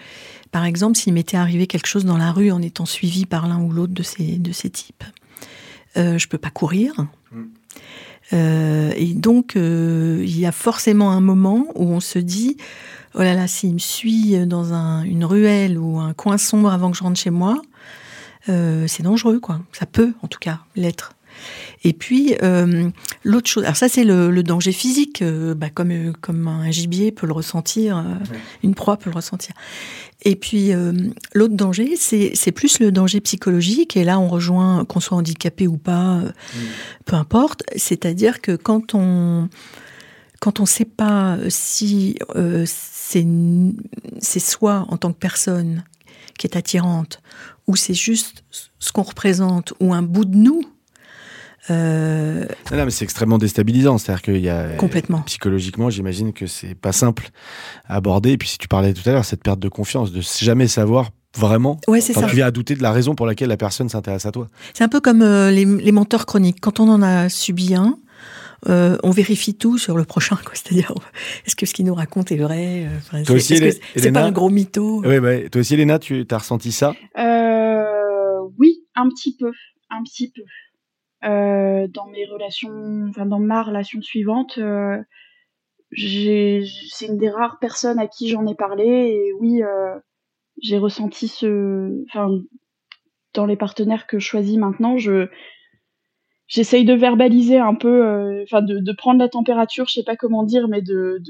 par 0.52 0.66
exemple, 0.66 0.98
s'il 0.98 1.14
m'était 1.14 1.38
arrivé 1.38 1.68
quelque 1.68 1.88
chose 1.88 2.06
dans 2.06 2.18
la 2.18 2.32
rue 2.32 2.52
en 2.52 2.62
étant 2.62 2.86
suivi 2.86 3.26
par 3.26 3.48
l'un 3.48 3.60
ou 3.62 3.72
l'autre 3.72 3.94
de 3.94 4.04
ces, 4.04 4.38
de 4.38 4.52
ces 4.52 4.70
types, 4.70 5.04
euh, 5.98 6.18
je 6.18 6.28
peux 6.28 6.38
pas 6.38 6.50
courir. 6.50 6.94
Mm. 7.32 7.42
Euh, 8.34 8.92
et 8.98 9.14
donc, 9.14 9.56
euh, 9.56 10.22
il 10.22 10.38
y 10.38 10.46
a 10.46 10.52
forcément 10.52 11.12
un 11.12 11.22
moment 11.22 11.68
où 11.76 11.86
on 11.86 12.02
se 12.02 12.20
dit, 12.20 12.58
oh 13.16 13.20
là 13.20 13.34
là, 13.34 13.48
s'il 13.48 13.74
me 13.74 13.80
suit 13.80 14.46
dans 14.46 14.74
un- 14.74 15.04
une 15.04 15.24
ruelle 15.24 15.78
ou 15.78 16.00
un 16.00 16.14
coin 16.14 16.38
sombre 16.38 16.70
avant 16.72 16.92
que 16.92 16.98
je 16.98 17.04
rentre 17.04 17.20
chez 17.20 17.30
moi, 17.30 17.62
c'est 18.48 19.04
dangereux, 19.04 19.40
quoi. 19.40 19.62
Ça 19.72 19.86
peut, 19.86 20.14
en 20.22 20.28
tout 20.28 20.40
cas, 20.40 20.60
l'être. 20.76 21.14
Et 21.84 21.94
puis, 21.94 22.36
euh, 22.42 22.90
l'autre 23.24 23.48
chose, 23.48 23.64
alors 23.64 23.78
ça, 23.78 23.90
c'est 23.90 24.04
le, 24.04 24.32
le 24.32 24.44
danger 24.44 24.72
physique, 24.72 25.22
euh, 25.22 25.54
bah, 25.54 25.70
comme, 25.70 25.92
euh, 25.92 26.14
comme 26.20 26.48
un 26.48 26.72
gibier 26.72 27.12
peut 27.12 27.28
le 27.28 27.34
ressentir, 27.34 27.98
euh, 27.98 28.04
une 28.64 28.76
proie 28.76 28.98
peut 28.98 29.10
le 29.10 29.16
ressentir. 29.16 29.54
Et 30.24 30.36
puis, 30.36 30.74
euh, 30.74 30.94
l'autre 31.34 31.56
danger, 31.56 31.96
c'est 31.96 32.52
plus 32.52 32.80
le 32.80 32.92
danger 32.92 33.22
psychologique, 33.22 33.96
et 33.96 34.04
là, 34.04 34.20
on 34.20 34.28
rejoint, 34.28 34.84
qu'on 34.86 35.00
soit 35.00 35.18
handicapé 35.18 35.68
ou 35.68 35.78
pas, 35.78 36.18
euh, 36.18 36.32
peu 37.06 37.16
importe, 37.16 37.64
c'est-à-dire 37.76 38.42
que 38.42 38.56
quand 38.56 38.96
on 38.96 39.50
quand 40.40 40.60
on 40.60 40.64
ne 40.64 40.68
sait 40.68 40.86
pas 40.86 41.38
si 41.50 42.16
euh, 42.36 42.64
c'est 42.68 43.26
c'est 44.20 44.40
soi 44.40 44.86
en 44.90 44.98
tant 44.98 45.12
que 45.12 45.18
personne 45.18 45.84
qui 46.38 46.46
est 46.46 46.56
attirante, 46.56 47.22
ou 47.68 47.76
c'est 47.76 47.94
juste 47.94 48.44
ce 48.80 48.92
qu'on 48.92 49.04
représente, 49.04 49.74
ou 49.80 49.94
un 49.94 50.02
bout 50.02 50.26
de 50.26 50.36
nous, 50.38 50.62
euh, 51.70 52.46
Non, 52.72 52.78
non, 52.78 52.86
mais 52.86 52.92
c'est 52.92 53.04
extrêmement 53.04 53.38
déstabilisant. 53.38 53.98
C'est-à-dire 53.98 54.22
qu'il 54.22 54.38
y 54.40 54.50
a 54.50 54.70
complètement. 54.78 55.22
psychologiquement, 55.24 55.90
j'imagine 55.90 56.32
que 56.34 56.48
c'est 56.48 56.76
pas 56.76 56.92
simple 56.94 57.30
à 57.88 57.96
aborder. 57.98 58.32
Et 58.32 58.38
puis, 58.38 58.48
si 58.48 58.58
tu 58.58 58.68
parlais 58.68 58.94
tout 58.94 59.08
à 59.10 59.12
l'heure, 59.12 59.26
cette 59.26 59.44
perte 59.44 59.60
de 59.60 59.70
confiance, 59.70 60.12
de 60.12 60.22
jamais 60.40 60.68
savoir 60.68 61.10
vraiment 61.38 61.80
Ouais, 61.88 62.00
c'est 62.02 62.14
quand 62.14 62.22
ça. 62.22 62.28
tu 62.28 62.36
viens 62.36 62.48
à 62.48 62.52
douter 62.52 62.76
de 62.76 62.82
la 62.82 62.92
raison 62.92 63.16
pour 63.16 63.26
laquelle 63.28 63.50
la 63.50 63.58
personne 63.58 63.90
s'intéresse 63.90 64.26
à 64.26 64.32
toi. 64.32 64.48
C'est 64.74 64.84
un 64.84 64.88
peu 64.90 65.02
comme 65.02 65.22
euh, 65.22 65.52
les, 65.52 65.66
les 65.66 65.92
menteurs 65.92 66.26
chroniques. 66.26 66.60
Quand 66.62 66.80
on 66.80 66.88
en 66.90 67.02
a 67.04 67.28
subi 67.30 67.76
un, 67.76 67.98
euh, 68.70 68.98
on 69.04 69.12
vérifie 69.12 69.54
tout 69.54 69.78
sur 69.78 69.98
le 69.98 70.04
prochain. 70.06 70.36
quoi. 70.38 70.54
C'est-à-dire, 70.56 70.92
est-ce 71.46 71.56
que 71.56 71.66
ce 71.68 71.74
qu'il 71.74 71.86
nous 71.86 71.94
raconte 71.94 72.32
est 72.32 72.38
vrai 72.38 72.88
enfin, 72.98 73.22
Toi 73.24 73.40
c'est- 73.40 73.78
aussi, 73.98 74.12
pas 74.12 74.22
un 74.24 74.32
gros 74.32 74.50
mytho? 74.50 75.04
Oui, 75.06 75.20
bah, 75.20 75.48
toi 75.52 75.62
aussi, 75.62 75.74
Elena, 75.76 76.00
tu 76.00 76.26
as 76.32 76.38
ressenti 76.38 76.72
ça? 76.72 76.96
Euh, 77.20 77.47
un 78.98 79.10
petit 79.10 79.36
peu, 79.38 79.52
un 79.90 80.04
petit 80.04 80.32
peu. 80.32 80.44
Euh, 81.24 81.88
dans 81.88 82.08
mes 82.08 82.26
relations, 82.26 83.08
enfin 83.10 83.26
dans 83.26 83.40
ma 83.40 83.64
relation 83.64 84.02
suivante, 84.02 84.58
euh, 84.58 85.02
c'est 85.96 87.08
une 87.08 87.18
des 87.18 87.30
rares 87.30 87.60
personnes 87.60 88.00
à 88.00 88.08
qui 88.08 88.30
j'en 88.30 88.46
ai 88.46 88.56
parlé 88.56 88.86
et 88.86 89.34
oui, 89.40 89.64
euh, 89.64 89.98
j'ai 90.62 90.78
ressenti 90.78 91.28
ce, 91.28 92.04
enfin 92.08 92.30
dans 93.34 93.46
les 93.46 93.56
partenaires 93.56 94.06
que 94.08 94.20
je 94.20 94.28
choisis 94.28 94.58
maintenant, 94.58 94.98
je 94.98 95.28
j'essaye 96.48 96.86
de 96.86 96.94
verbaliser 96.94 97.58
un 97.58 97.76
peu, 97.76 98.44
enfin 98.44 98.62
de, 98.62 98.94
prendre 98.94 99.20
la 99.20 99.28
température, 99.30 99.88
je 99.88 99.94
sais 99.94 100.04
pas 100.04 100.16
comment 100.16 100.44
dire, 100.44 100.68
mais 100.68 100.82
de, 100.82 101.22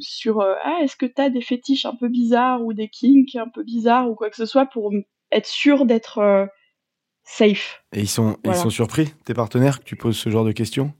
sur 0.00 0.40
ah 0.40 0.78
est-ce 0.82 0.96
que 0.96 1.06
t'as 1.06 1.30
des 1.30 1.42
fétiches 1.42 1.84
un 1.84 1.96
peu 1.96 2.08
bizarres 2.08 2.64
ou 2.64 2.72
des 2.72 2.88
kinks 2.88 3.36
un 3.36 3.48
peu 3.48 3.64
bizarres 3.64 4.10
ou 4.10 4.14
quoi 4.14 4.30
que 4.30 4.36
ce 4.36 4.46
soit 4.46 4.66
pour 4.66 4.92
être 5.32 5.46
sûr 5.46 5.84
d'être 5.84 6.48
safe. 7.24 7.82
Et 7.92 8.00
ils 8.00 8.08
sont, 8.08 8.36
Voilà. 8.44 8.58
ils 8.58 8.62
sont 8.62 8.70
surpris, 8.70 9.12
tes 9.24 9.34
partenaires, 9.34 9.78
que 9.80 9.84
tu 9.84 9.96
poses 9.96 10.16
ce 10.16 10.30
genre 10.30 10.44
de 10.44 10.52
questions? 10.52 10.92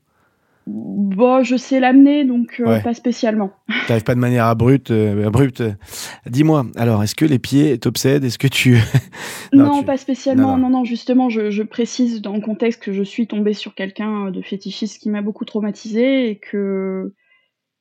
Bon, 0.69 1.43
je 1.43 1.57
sais 1.57 1.81
l'amener, 1.81 2.25
donc 2.25 2.61
euh, 2.61 2.65
Ouais. 2.69 2.83
pas 2.83 2.95
spécialement. 2.95 3.51
T'arrives 3.89 4.05
pas 4.05 4.15
de 4.15 4.21
manière 4.21 4.45
abrupte. 4.47 4.93
euh, 4.93 5.27
abrupte. 5.27 5.61
Dis-moi, 6.27 6.67
alors, 6.77 7.03
est-ce 7.03 7.17
que 7.17 7.25
les 7.25 7.41
pieds 7.41 7.77
t'obsèdent? 7.79 8.23
Est-ce 8.25 8.39
que 8.39 8.47
tu... 8.47 8.77
Non, 9.53 9.65
Non, 9.67 9.81
tu- 9.81 9.85
pas 9.87 9.97
spécialement. 9.97 10.57
non, 10.57 10.69
Non, 10.69 10.71
non, 10.79 10.85
justement, 10.85 11.29
je, 11.31 11.51
je 11.51 11.65
précise 11.65 12.23
dans 12.23 12.35
le 12.35 12.41
contexte 12.41 12.81
que 12.81 12.93
je 12.93 13.03
suis 13.03 13.27
tombée 13.27 13.55
sur 13.55 13.75
quelqu'un 13.75 14.29
euh, 14.29 14.31
de 14.31 14.41
fétichiste 14.41 15.03
qui 15.03 15.11
m'a 15.11 15.21
beaucoup 15.21 15.45
traumatisée 15.45 16.31
et 16.31 16.37
que. 16.39 17.13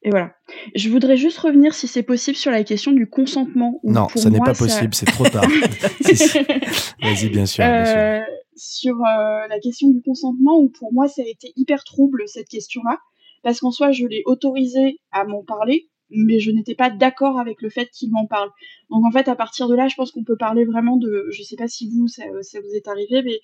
Et 0.04 0.10
voilà. 0.10 0.34
Je 0.76 0.90
voudrais 0.90 1.16
juste 1.16 1.38
revenir, 1.38 1.74
si 1.74 1.88
c'est 1.88 2.04
possible, 2.04 2.36
sur 2.36 2.52
la 2.52 2.64
question 2.64 2.92
du 2.92 3.08
consentement. 3.08 3.80
Non, 3.84 4.08
ça 4.10 4.30
n'est 4.30 4.40
pas 4.40 4.54
possible, 4.54 4.94
c'est 4.94 5.06
trop 5.06 5.26
tard. 5.26 5.44
Vas-y, 7.02 7.30
bien 7.30 7.46
sûr. 7.46 7.64
bien 7.64 7.86
sûr. 7.86 7.96
Euh, 7.98 8.22
sur 8.62 8.96
euh, 8.98 9.48
la 9.48 9.60
question 9.60 9.90
du 9.90 10.02
consentement, 10.02 10.60
où 10.60 10.70
pour 10.70 10.94
moi 10.94 11.08
ça 11.08 11.24
a 11.24 11.26
été 11.26 11.52
hyper 11.56 11.84
trouble 11.84 12.24
cette 12.28 12.48
question-là, 12.48 13.00
parce 13.44 13.60
qu'en 13.60 13.72
soi 13.72 13.92
je 13.92 14.06
l'ai 14.06 14.22
autorisé 14.26 15.00
à 15.12 15.26
m'en 15.26 15.44
parler, 15.44 15.90
mais 16.12 16.40
je 16.40 16.52
n'étais 16.52 16.76
pas 16.76 16.90
d'accord 16.90 17.40
avec 17.40 17.62
le 17.62 17.70
fait 17.70 17.90
qu'il 17.90 18.12
m'en 18.12 18.28
parle. 18.28 18.50
Donc 18.90 19.04
en 19.06 19.12
fait 19.12 19.28
à 19.28 19.36
partir 19.36 19.68
de 19.68 19.76
là, 19.76 19.88
je 19.88 19.96
pense 19.96 20.12
qu'on 20.12 20.24
peut 20.24 20.38
parler 20.38 20.66
vraiment 20.66 20.98
de, 20.98 21.28
je 21.32 21.42
sais 21.42 21.56
pas 21.56 21.68
si 21.68 21.90
vous 21.90 22.08
ça, 22.08 22.24
ça 22.42 22.60
vous 22.60 22.76
est 22.76 22.88
arrivé, 22.88 23.24
mais 23.24 23.40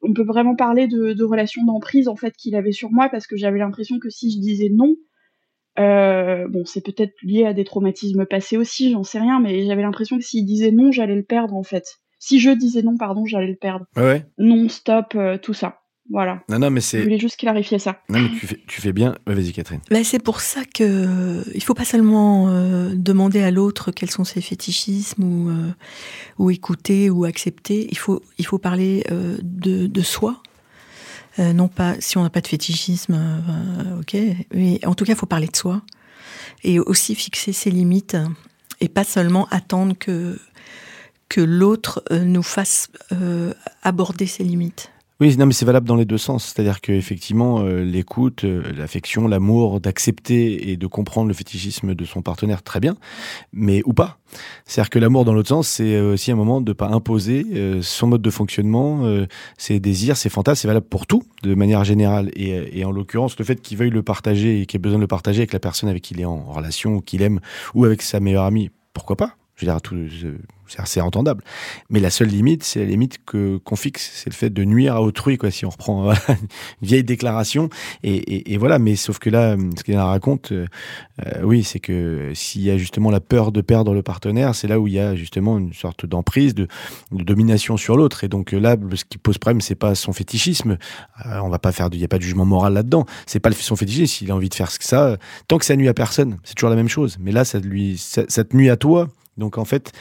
on 0.00 0.14
peut 0.14 0.24
vraiment 0.24 0.56
parler 0.56 0.86
de, 0.86 1.12
de 1.12 1.24
relations 1.24 1.64
d'emprise 1.64 2.08
en 2.08 2.16
fait 2.16 2.34
qu'il 2.34 2.54
avait 2.54 2.72
sur 2.72 2.90
moi, 2.90 3.08
parce 3.10 3.26
que 3.26 3.36
j'avais 3.36 3.58
l'impression 3.58 3.98
que 3.98 4.08
si 4.08 4.30
je 4.30 4.38
disais 4.38 4.70
non, 4.70 4.96
euh, 5.78 6.46
bon 6.48 6.64
c'est 6.64 6.80
peut-être 6.84 7.14
lié 7.22 7.46
à 7.46 7.52
des 7.52 7.64
traumatismes 7.64 8.26
passés 8.26 8.56
aussi, 8.56 8.92
j'en 8.92 9.04
sais 9.04 9.18
rien, 9.18 9.40
mais 9.40 9.66
j'avais 9.66 9.82
l'impression 9.82 10.18
que 10.18 10.24
s'il 10.24 10.46
disait 10.46 10.70
non, 10.70 10.92
j'allais 10.92 11.16
le 11.16 11.24
perdre 11.24 11.54
en 11.54 11.62
fait. 11.64 11.84
Si 12.18 12.40
je 12.40 12.50
disais 12.50 12.82
non, 12.82 12.96
pardon, 12.96 13.26
j'allais 13.26 13.48
le 13.48 13.56
perdre 13.56 13.84
Ouais, 13.96 14.24
non, 14.38 14.68
stop, 14.68 15.14
euh, 15.14 15.36
tout 15.36 15.54
ça. 15.54 15.80
Voilà. 16.10 16.42
Non, 16.50 16.58
non, 16.58 16.68
mais 16.70 16.80
Je 16.82 16.86
c'est... 16.86 17.02
voulais 17.02 17.18
juste 17.18 17.38
clarifier 17.38 17.78
ça. 17.78 17.98
Non, 18.10 18.18
mais 18.20 18.28
tu 18.38 18.46
fais, 18.46 18.60
tu 18.66 18.80
fais 18.82 18.92
bien. 18.92 19.14
Ouais, 19.26 19.34
Vas-y, 19.34 19.52
Catherine. 19.52 19.80
Ben, 19.90 20.04
c'est 20.04 20.22
pour 20.22 20.40
ça 20.42 20.60
que 20.64 20.84
euh, 20.84 21.42
il 21.54 21.62
faut 21.62 21.72
pas 21.72 21.86
seulement 21.86 22.48
euh, 22.50 22.90
demander 22.94 23.42
à 23.42 23.50
l'autre 23.50 23.90
quels 23.90 24.10
sont 24.10 24.24
ses 24.24 24.42
fétichismes 24.42 25.24
ou, 25.24 25.48
euh, 25.48 25.70
ou 26.38 26.50
écouter 26.50 27.08
ou 27.08 27.24
accepter. 27.24 27.88
Il 27.90 27.96
faut, 27.96 28.20
il 28.36 28.44
faut 28.44 28.58
parler 28.58 29.04
euh, 29.10 29.38
de, 29.42 29.86
de 29.86 30.00
soi. 30.02 30.42
Euh, 31.38 31.52
non 31.52 31.68
pas 31.68 31.96
si 32.00 32.16
on 32.16 32.22
n'a 32.22 32.30
pas 32.30 32.40
de 32.40 32.46
fétichisme, 32.46 33.14
euh, 33.14 34.00
ok. 34.00 34.16
Mais 34.54 34.84
en 34.86 34.94
tout 34.94 35.04
cas, 35.04 35.12
il 35.12 35.18
faut 35.18 35.26
parler 35.26 35.48
de 35.48 35.56
soi 35.56 35.82
et 36.62 36.78
aussi 36.78 37.14
fixer 37.14 37.52
ses 37.52 37.70
limites 37.70 38.16
et 38.80 38.88
pas 38.88 39.04
seulement 39.04 39.46
attendre 39.50 39.94
que 39.98 40.38
que 41.28 41.40
l'autre 41.40 42.02
euh, 42.12 42.24
nous 42.24 42.42
fasse 42.42 42.88
euh, 43.12 43.52
aborder 43.82 44.26
ses 44.26 44.44
limites. 44.44 44.92
Oui, 45.20 45.36
non, 45.36 45.46
mais 45.46 45.52
c'est 45.52 45.64
valable 45.64 45.86
dans 45.86 45.94
les 45.94 46.04
deux 46.04 46.18
sens. 46.18 46.44
C'est-à-dire 46.44 46.80
qu'effectivement, 46.80 47.60
euh, 47.60 47.84
l'écoute, 47.84 48.42
euh, 48.42 48.72
l'affection, 48.76 49.28
l'amour, 49.28 49.80
d'accepter 49.80 50.70
et 50.70 50.76
de 50.76 50.86
comprendre 50.88 51.28
le 51.28 51.34
fétichisme 51.34 51.94
de 51.94 52.04
son 52.04 52.20
partenaire, 52.20 52.64
très 52.64 52.80
bien, 52.80 52.96
mais 53.52 53.80
ou 53.84 53.92
pas. 53.92 54.18
C'est-à-dire 54.66 54.90
que 54.90 54.98
l'amour, 54.98 55.24
dans 55.24 55.32
l'autre 55.32 55.50
sens, 55.50 55.68
c'est 55.68 55.94
euh, 55.94 56.14
aussi 56.14 56.32
un 56.32 56.34
moment 56.34 56.60
de 56.60 56.70
ne 56.70 56.74
pas 56.74 56.88
imposer 56.88 57.46
euh, 57.54 57.80
son 57.80 58.08
mode 58.08 58.22
de 58.22 58.30
fonctionnement, 58.30 59.02
ses 59.56 59.78
désirs, 59.78 60.16
ses 60.16 60.28
fantasmes. 60.30 60.62
C'est 60.62 60.68
valable 60.68 60.86
pour 60.88 61.06
tout, 61.06 61.22
de 61.44 61.54
manière 61.54 61.84
générale. 61.84 62.32
Et, 62.34 62.80
et 62.80 62.84
en 62.84 62.90
l'occurrence, 62.90 63.38
le 63.38 63.44
fait 63.44 63.62
qu'il 63.62 63.78
veuille 63.78 63.90
le 63.90 64.02
partager 64.02 64.60
et 64.60 64.66
qu'il 64.66 64.78
ait 64.78 64.82
besoin 64.82 64.98
de 64.98 65.04
le 65.04 65.08
partager 65.08 65.38
avec 65.40 65.52
la 65.52 65.60
personne 65.60 65.88
avec 65.88 66.02
qui 66.02 66.14
il 66.14 66.20
est 66.20 66.24
en 66.24 66.44
relation 66.44 66.96
ou 66.96 67.00
qu'il 67.00 67.22
aime, 67.22 67.40
ou 67.74 67.84
avec 67.84 68.02
sa 68.02 68.18
meilleure 68.18 68.44
amie, 68.44 68.70
pourquoi 68.92 69.14
pas 69.14 69.36
Je 69.56 69.64
veux 69.64 69.72
dire, 69.72 69.80
tout, 69.80 69.96
c'est 70.66 70.80
assez 70.80 71.00
entendable. 71.00 71.44
Mais 71.90 72.00
la 72.00 72.10
seule 72.10 72.28
limite, 72.28 72.64
c'est 72.64 72.80
la 72.80 72.86
limite 72.86 73.18
que 73.24 73.58
qu'on 73.58 73.76
fixe, 73.76 74.10
c'est 74.14 74.30
le 74.30 74.34
fait 74.34 74.50
de 74.50 74.64
nuire 74.64 74.96
à 74.96 75.02
autrui, 75.02 75.36
quoi. 75.36 75.50
Si 75.50 75.64
on 75.64 75.70
reprend 75.70 76.12
une 76.28 76.36
vieille 76.82 77.04
déclaration, 77.04 77.68
et, 78.02 78.14
et, 78.14 78.54
et, 78.54 78.56
voilà. 78.56 78.78
Mais 78.78 78.96
sauf 78.96 79.18
que 79.18 79.30
là, 79.30 79.56
ce 79.76 79.84
qu'il 79.84 79.96
raconte, 79.96 80.52
euh, 80.52 80.66
oui, 81.42 81.64
c'est 81.64 81.80
que 81.80 82.32
s'il 82.34 82.62
y 82.62 82.70
a 82.70 82.78
justement 82.78 83.10
la 83.10 83.20
peur 83.20 83.52
de 83.52 83.60
perdre 83.60 83.94
le 83.94 84.02
partenaire, 84.02 84.54
c'est 84.54 84.68
là 84.68 84.80
où 84.80 84.88
il 84.88 84.94
y 84.94 84.98
a 84.98 85.14
justement 85.14 85.58
une 85.58 85.72
sorte 85.72 86.06
d'emprise, 86.06 86.54
de, 86.54 86.66
de, 87.12 87.22
domination 87.22 87.76
sur 87.76 87.96
l'autre. 87.96 88.24
Et 88.24 88.28
donc 88.28 88.52
là, 88.52 88.76
ce 88.94 89.04
qui 89.04 89.18
pose 89.18 89.38
problème, 89.38 89.60
c'est 89.60 89.74
pas 89.74 89.94
son 89.94 90.12
fétichisme. 90.12 90.78
Euh, 91.26 91.38
on 91.42 91.48
va 91.48 91.58
pas 91.58 91.72
faire, 91.72 91.88
il 91.92 92.00
y 92.00 92.04
a 92.04 92.08
pas 92.08 92.18
de 92.18 92.22
jugement 92.22 92.44
moral 92.44 92.72
là-dedans. 92.72 93.06
C'est 93.26 93.40
pas 93.40 93.52
son 93.52 93.76
fétichisme. 93.76 94.06
S'il 94.06 94.30
a 94.30 94.34
envie 94.34 94.48
de 94.48 94.54
faire 94.54 94.70
ça, 94.70 95.16
tant 95.46 95.58
que 95.58 95.64
ça 95.64 95.76
nuit 95.76 95.88
à 95.88 95.94
personne, 95.94 96.38
c'est 96.42 96.54
toujours 96.54 96.70
la 96.70 96.76
même 96.76 96.88
chose. 96.88 97.18
Mais 97.20 97.32
là, 97.32 97.44
ça 97.44 97.58
lui, 97.60 97.96
ça 97.98 98.24
te 98.26 98.56
nuit 98.56 98.70
à 98.70 98.76
toi 98.76 99.08
donc 99.36 99.58
en 99.58 99.64
fait, 99.64 99.92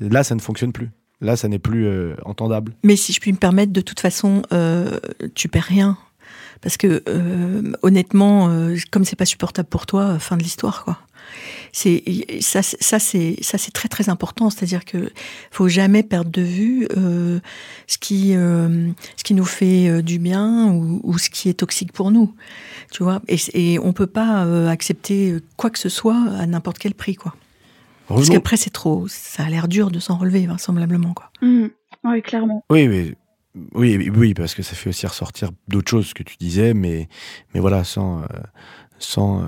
là, 0.00 0.24
ça 0.24 0.34
ne 0.34 0.40
fonctionne 0.40 0.72
plus. 0.72 0.90
Là, 1.22 1.36
ça 1.36 1.48
n'est 1.48 1.60
plus 1.60 1.86
euh, 1.86 2.14
entendable. 2.24 2.74
Mais 2.82 2.96
si 2.96 3.12
je 3.12 3.20
puis 3.20 3.32
me 3.32 3.38
permettre, 3.38 3.72
de 3.72 3.80
toute 3.80 4.00
façon, 4.00 4.42
euh, 4.52 4.98
tu 5.34 5.48
perds 5.48 5.64
rien. 5.64 5.96
Parce 6.60 6.76
que 6.76 7.02
euh, 7.08 7.72
honnêtement, 7.82 8.50
comme 8.90 9.04
c'est 9.04 9.16
pas 9.16 9.24
supportable 9.24 9.68
pour 9.68 9.86
toi, 9.86 10.18
fin 10.18 10.36
de 10.36 10.42
l'histoire, 10.42 10.84
quoi. 10.84 10.98
C'est 11.72 12.02
ça, 12.40 12.62
c'est 12.62 13.36
ça 13.40 13.58
c'est 13.58 13.70
très 13.72 13.88
très 13.88 14.08
important. 14.10 14.50
C'est-à-dire 14.50 14.84
que 14.84 15.10
faut 15.50 15.68
jamais 15.68 16.02
perdre 16.02 16.30
de 16.30 16.42
vue 16.42 16.86
ce 16.94 17.98
qui 17.98 18.32
ce 18.32 19.24
qui 19.24 19.34
nous 19.34 19.44
fait 19.44 20.02
du 20.02 20.18
bien 20.18 20.68
ou, 20.68 21.00
ou, 21.02 21.18
ce 21.18 21.30
qui 21.30 21.48
est 21.48 21.54
toxique 21.54 21.92
pour 21.92 22.10
nous. 22.10 22.34
Tu 22.92 23.02
vois? 23.02 23.22
Et, 23.28 23.38
et 23.54 23.78
on 23.78 23.92
peut 23.92 24.06
pas 24.06 24.68
accepter 24.68 25.36
quoi 25.56 25.70
que 25.70 25.78
ce 25.78 25.88
soit 25.88 26.20
à 26.38 26.46
n'importe 26.46 26.78
quel 26.78 26.94
prix, 26.94 27.16
quoi. 27.16 27.34
Parce 28.16 28.30
qu'après, 28.30 28.56
c'est 28.56 28.70
trop. 28.70 29.06
Ça 29.08 29.44
a 29.44 29.48
l'air 29.48 29.68
dur 29.68 29.90
de 29.90 29.98
s'en 29.98 30.16
relever, 30.16 30.46
vraisemblablement. 30.46 31.14
Quoi. 31.14 31.30
Mmh. 31.42 31.66
Oui, 32.04 32.22
clairement. 32.22 32.64
Oui, 32.70 32.88
oui. 32.88 33.14
Oui, 33.74 34.10
oui, 34.14 34.32
parce 34.34 34.54
que 34.54 34.62
ça 34.62 34.74
fait 34.74 34.88
aussi 34.88 35.06
ressortir 35.06 35.50
d'autres 35.68 35.90
choses 35.90 36.14
que 36.14 36.22
tu 36.22 36.36
disais, 36.38 36.72
mais, 36.72 37.08
mais 37.52 37.60
voilà, 37.60 37.84
sans, 37.84 38.22
euh, 38.22 38.26
sans, 38.98 39.42
euh, 39.42 39.46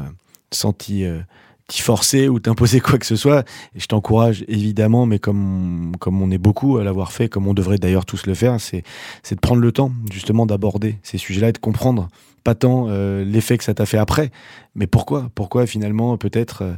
sans 0.53 0.75
t'y, 0.75 1.05
euh, 1.05 1.21
t'y 1.69 1.81
forcer 1.81 2.29
ou 2.29 2.39
t'imposer 2.39 2.81
quoi 2.81 2.99
que 2.99 3.07
ce 3.07 3.17
soit. 3.17 3.49
Et 3.75 3.81
je 3.81 3.87
t'encourage 3.87 4.45
évidemment, 4.47 5.07
mais 5.07 5.19
comme, 5.19 5.93
comme 6.01 6.21
on 6.21 6.31
est 6.31 6.39
beaucoup 6.39 6.77
à 6.77 6.85
l'avoir 6.85 7.13
fait, 7.13 7.31
comme 7.31 7.47
on 7.47 7.55
devrait 7.55 7.79
d'ailleurs 7.79 8.05
tous 8.05 8.27
le 8.27 8.35
faire, 8.35 8.61
c'est, 8.61 8.83
c'est 9.23 9.37
de 9.37 9.41
prendre 9.41 9.63
le 9.63 9.73
temps 9.73 9.91
justement 10.13 10.45
d'aborder 10.45 10.99
ces 11.03 11.17
sujets-là 11.17 11.49
et 11.49 11.53
de 11.53 11.59
comprendre 11.59 12.09
pas 12.45 12.55
tant 12.55 12.87
euh, 12.89 13.25
l'effet 13.25 13.59
que 13.59 13.65
ça 13.65 13.75
t'a 13.75 13.87
fait 13.87 13.99
après, 13.99 14.31
mais 14.75 14.87
pourquoi? 14.87 15.31
Pourquoi 15.35 15.67
finalement 15.67 16.17
peut-être 16.19 16.63
euh, 16.63 16.75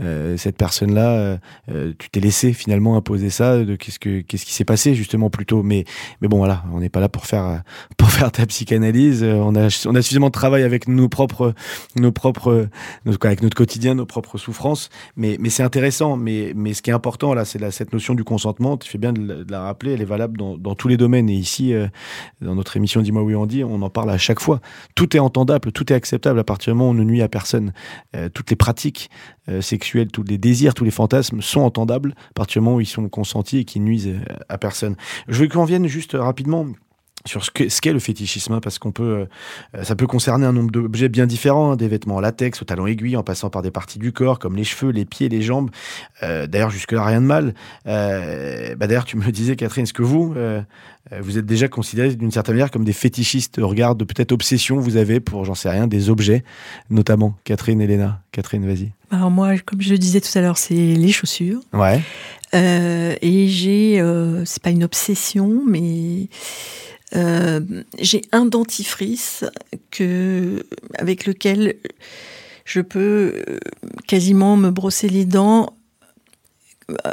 euh 0.00 0.36
cette 0.36 0.56
personne-là, 0.56 1.10
euh, 1.12 1.36
euh, 1.70 1.92
tu 1.98 2.08
t'es 2.08 2.20
laissé 2.20 2.52
finalement 2.52 2.96
imposer 2.96 3.30
ça? 3.30 3.64
De 3.64 3.74
qu'est-ce 3.74 3.98
que 3.98 4.20
qu'est-ce 4.20 4.46
qui 4.46 4.54
s'est 4.54 4.64
passé 4.64 4.94
justement 4.94 5.28
plus 5.28 5.44
tôt? 5.44 5.62
Mais 5.62 5.84
mais 6.20 6.28
bon 6.28 6.38
voilà, 6.38 6.62
on 6.72 6.78
n'est 6.78 6.88
pas 6.88 7.00
là 7.00 7.08
pour 7.08 7.26
faire 7.26 7.62
pour 7.96 8.10
faire 8.12 8.30
ta 8.30 8.46
psychanalyse. 8.46 9.24
On 9.24 9.56
a 9.56 9.68
on 9.86 9.94
a 9.94 10.02
suffisamment 10.02 10.28
de 10.28 10.32
travail 10.32 10.62
avec 10.62 10.86
nos 10.86 11.08
propres 11.08 11.54
nos 11.96 12.12
propres 12.12 12.68
avec 13.22 13.42
notre 13.42 13.56
quotidien, 13.56 13.96
nos 13.96 14.06
propres 14.06 14.38
souffrances. 14.38 14.88
Mais 15.16 15.36
mais 15.40 15.50
c'est 15.50 15.64
intéressant. 15.64 16.16
Mais 16.16 16.52
mais 16.54 16.74
ce 16.74 16.82
qui 16.82 16.90
est 16.90 16.94
important 16.94 17.34
là, 17.34 17.44
c'est 17.44 17.70
cette 17.72 17.92
notion 17.92 18.14
du 18.14 18.22
consentement. 18.22 18.76
Tu 18.76 18.88
fais 18.88 18.98
bien 18.98 19.12
de 19.12 19.44
la, 19.48 19.62
rappeler. 19.62 19.92
Elle 19.92 20.02
est 20.02 20.06
valable 20.06 20.38
dans, 20.38 20.56
dans 20.56 20.74
tous 20.76 20.88
les 20.88 20.96
domaines. 20.96 21.28
Et 21.28 21.34
ici, 21.34 21.74
dans 22.40 22.54
notre 22.54 22.76
émission 22.76 23.02
Dis-moi 23.02 23.22
oui 23.22 23.34
on 23.34 23.46
dit, 23.46 23.64
on 23.64 23.82
en 23.82 23.90
parle 23.90 24.10
à 24.10 24.18
chaque 24.18 24.40
fois 24.40 24.60
est 25.14 25.20
entendable, 25.20 25.72
tout 25.72 25.92
est 25.92 25.96
acceptable 25.96 26.38
à 26.38 26.44
partir 26.44 26.72
du 26.72 26.78
moment 26.78 26.90
où 26.90 26.92
on 26.92 26.94
ne 26.94 27.04
nuit 27.04 27.22
à 27.22 27.28
personne. 27.28 27.72
Euh, 28.16 28.28
toutes 28.28 28.50
les 28.50 28.56
pratiques 28.56 29.10
euh, 29.48 29.60
sexuelles, 29.60 30.08
tous 30.08 30.22
les 30.22 30.38
désirs, 30.38 30.74
tous 30.74 30.84
les 30.84 30.90
fantasmes 30.90 31.42
sont 31.42 31.60
entendables 31.60 32.14
à 32.30 32.32
partir 32.34 32.60
du 32.60 32.64
moment 32.64 32.76
où 32.76 32.80
ils 32.80 32.86
sont 32.86 33.08
consentis 33.08 33.58
et 33.58 33.64
qui 33.64 33.80
nuisent 33.80 34.08
euh, 34.08 34.34
à 34.48 34.58
personne. 34.58 34.96
Je 35.28 35.40
veux 35.40 35.48
qu'on 35.48 35.64
vienne 35.64 35.86
juste 35.86 36.16
rapidement 36.18 36.66
sur 37.24 37.44
ce 37.44 37.50
qu'est 37.50 37.68
ce 37.68 37.88
le 37.88 37.98
fétichisme, 37.98 38.54
hein, 38.54 38.60
parce 38.60 38.78
qu'on 38.78 38.92
peut, 38.92 39.26
euh, 39.74 39.84
ça 39.84 39.94
peut 39.94 40.06
concerner 40.06 40.46
un 40.46 40.52
nombre 40.52 40.70
d'objets 40.70 41.08
bien 41.08 41.26
différents, 41.26 41.72
hein, 41.72 41.76
des 41.76 41.88
vêtements 41.88 42.16
en 42.16 42.20
latex, 42.20 42.62
au 42.62 42.64
talon 42.64 42.86
aiguille, 42.86 43.16
en 43.16 43.22
passant 43.22 43.50
par 43.50 43.62
des 43.62 43.70
parties 43.70 43.98
du 43.98 44.12
corps 44.12 44.38
comme 44.38 44.56
les 44.56 44.64
cheveux, 44.64 44.90
les 44.90 45.04
pieds, 45.04 45.28
les 45.28 45.42
jambes. 45.42 45.70
Euh, 46.22 46.46
d'ailleurs, 46.46 46.70
jusque-là, 46.70 47.04
rien 47.04 47.20
de 47.20 47.26
mal. 47.26 47.54
Euh, 47.86 48.74
bah, 48.76 48.86
D'ailleurs, 48.86 49.04
tu 49.04 49.16
me 49.16 49.30
disais, 49.30 49.56
Catherine, 49.56 49.84
est-ce 49.84 49.92
que 49.92 50.02
vous, 50.02 50.34
euh, 50.36 50.62
vous 51.20 51.38
êtes 51.38 51.46
déjà 51.46 51.68
considérés 51.68 52.14
d'une 52.14 52.30
certaine 52.30 52.56
manière 52.56 52.70
comme 52.70 52.84
des 52.84 52.92
fétichistes 52.92 53.58
au 53.58 53.68
regard 53.68 53.94
de 53.94 54.04
peut-être 54.04 54.32
obsession 54.32 54.78
vous 54.78 54.96
avez 54.96 55.20
pour, 55.20 55.44
j'en 55.44 55.54
sais 55.54 55.70
rien, 55.70 55.86
des 55.86 56.10
objets, 56.10 56.42
notamment? 56.90 57.36
Catherine, 57.44 57.80
Elena. 57.80 58.22
Catherine, 58.32 58.66
vas-y. 58.66 58.92
Alors 59.10 59.30
moi, 59.30 59.58
comme 59.58 59.80
je 59.80 59.90
le 59.90 59.98
disais 59.98 60.20
tout 60.20 60.36
à 60.36 60.40
l'heure, 60.40 60.58
c'est 60.58 60.74
les 60.74 61.12
chaussures. 61.12 61.60
Ouais. 61.72 62.00
et 62.52 63.48
j'ai, 63.48 64.02
c'est 64.44 64.62
pas 64.62 64.70
une 64.70 64.84
obsession, 64.84 65.62
mais 65.66 66.28
euh, 67.14 67.60
j'ai 67.98 68.22
un 68.32 68.46
dentifrice 68.46 69.44
que, 69.90 70.64
avec 70.98 71.26
lequel 71.26 71.76
je 72.64 72.80
peux 72.80 73.44
euh, 73.48 73.58
quasiment 74.06 74.56
me 74.56 74.70
brosser 74.70 75.08
les 75.08 75.24
dents 75.24 75.74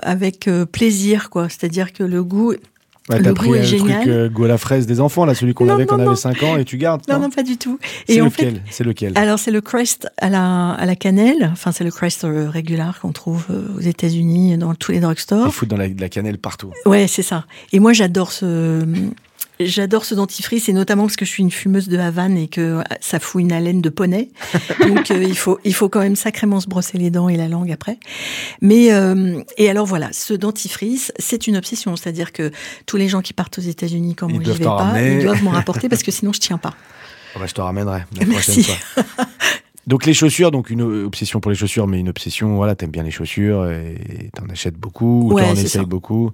avec 0.01 0.47
euh, 0.47 0.65
plaisir, 0.65 1.29
quoi. 1.29 1.47
C'est-à-dire 1.49 1.93
que 1.93 2.03
le 2.03 2.23
goût. 2.23 2.53
Ouais, 3.09 3.19
le 3.19 3.33
goût 3.33 3.55
est 3.55 3.63
génial. 3.63 4.01
Truc, 4.01 4.07
euh, 4.11 4.29
goût 4.29 4.45
à 4.45 4.47
la 4.47 4.57
fraise 4.59 4.85
des 4.85 4.99
enfants, 4.99 5.25
là, 5.25 5.33
celui 5.33 5.55
qu'on 5.55 5.67
avait 5.67 5.87
quand 5.87 5.99
on 5.99 6.07
avait 6.07 6.15
5 6.15 6.43
ans, 6.43 6.57
et 6.57 6.65
tu 6.65 6.77
gardes 6.77 7.01
Non, 7.09 7.19
non, 7.19 7.31
pas 7.31 7.41
du 7.41 7.57
tout. 7.57 7.79
C'est 8.07 8.19
lequel 8.19 8.61
C'est 8.69 8.83
lequel 8.83 9.13
Alors, 9.17 9.39
c'est 9.39 9.49
le 9.49 9.61
Crest 9.61 10.07
à 10.17 10.29
la, 10.29 10.71
à 10.71 10.85
la 10.85 10.95
cannelle. 10.95 11.49
Enfin, 11.51 11.71
c'est 11.71 11.83
le 11.83 11.89
Crest 11.89 12.23
régulier 12.23 12.85
qu'on 13.01 13.11
trouve 13.11 13.47
aux 13.75 13.81
États-Unis, 13.81 14.57
dans 14.59 14.75
tous 14.75 14.91
les 14.91 14.99
drugstores. 14.99 15.47
Ils 15.47 15.51
foutent 15.51 15.69
dans 15.69 15.77
la, 15.77 15.89
de 15.89 15.99
la 15.99 16.09
cannelle 16.09 16.37
partout. 16.37 16.71
Ouais, 16.85 17.07
c'est 17.07 17.23
ça. 17.23 17.45
Et 17.73 17.79
moi, 17.79 17.93
j'adore 17.93 18.31
ce, 18.31 18.85
J'adore 19.61 20.05
ce 20.05 20.15
dentifrice 20.15 20.69
et 20.69 20.73
notamment 20.73 21.03
parce 21.03 21.17
que 21.17 21.25
je 21.25 21.31
suis 21.31 21.43
une 21.43 21.51
fumeuse 21.51 21.89
de 21.89 21.97
Havane 21.97 22.37
et 22.37 22.47
que 22.47 22.81
ça 23.01 23.19
fout 23.19 23.41
une 23.41 23.51
haleine 23.51 23.81
de 23.81 23.89
poney. 23.89 24.29
Donc 24.87 25.11
euh, 25.11 25.21
il 25.21 25.37
faut 25.37 25.59
il 25.65 25.73
faut 25.73 25.89
quand 25.89 25.99
même 25.99 26.15
sacrément 26.15 26.61
se 26.61 26.67
brosser 26.67 26.97
les 26.97 27.09
dents 27.09 27.27
et 27.27 27.35
la 27.35 27.49
langue 27.49 27.69
après. 27.69 27.97
Mais 28.61 28.93
euh, 28.93 29.43
et 29.57 29.69
alors 29.69 29.85
voilà, 29.85 30.13
ce 30.13 30.33
dentifrice, 30.33 31.11
c'est 31.19 31.45
une 31.45 31.57
obsession, 31.57 31.97
c'est-à-dire 31.97 32.31
que 32.31 32.51
tous 32.85 32.95
les 32.95 33.09
gens 33.09 33.21
qui 33.21 33.33
partent 33.33 33.57
aux 33.57 33.61
États-Unis 33.61 34.15
quand 34.15 34.29
moi 34.29 34.41
j'y 34.41 34.51
vais 34.51 34.63
pas, 34.63 35.01
ils 35.01 35.23
doivent 35.23 35.43
m'en 35.43 35.51
rapporter 35.51 35.89
parce 35.89 36.03
que 36.03 36.11
sinon 36.11 36.31
je 36.31 36.39
tiens 36.39 36.57
pas. 36.57 36.73
Oh 37.35 37.39
bah, 37.39 37.45
je 37.45 37.53
te 37.53 37.59
ramènerai 37.59 38.05
la 38.17 38.25
prochaine 38.27 38.63
fois. 38.63 39.05
Donc 39.87 40.05
les 40.05 40.13
chaussures, 40.13 40.51
donc 40.51 40.69
une 40.69 40.83
obsession 40.83 41.41
pour 41.41 41.51
les 41.51 41.57
chaussures, 41.57 41.85
mais 41.85 41.99
une 41.99 42.09
obsession, 42.09 42.55
voilà, 42.55 42.75
t'aimes 42.75 42.91
bien 42.91 43.03
les 43.03 43.11
chaussures 43.11 43.69
et 43.69 44.29
t'en 44.33 44.47
achètes 44.47 44.77
beaucoup, 44.77 45.31
ou 45.31 45.37
t'en 45.37 45.53
essayes 45.53 45.85
beaucoup. 45.85 46.31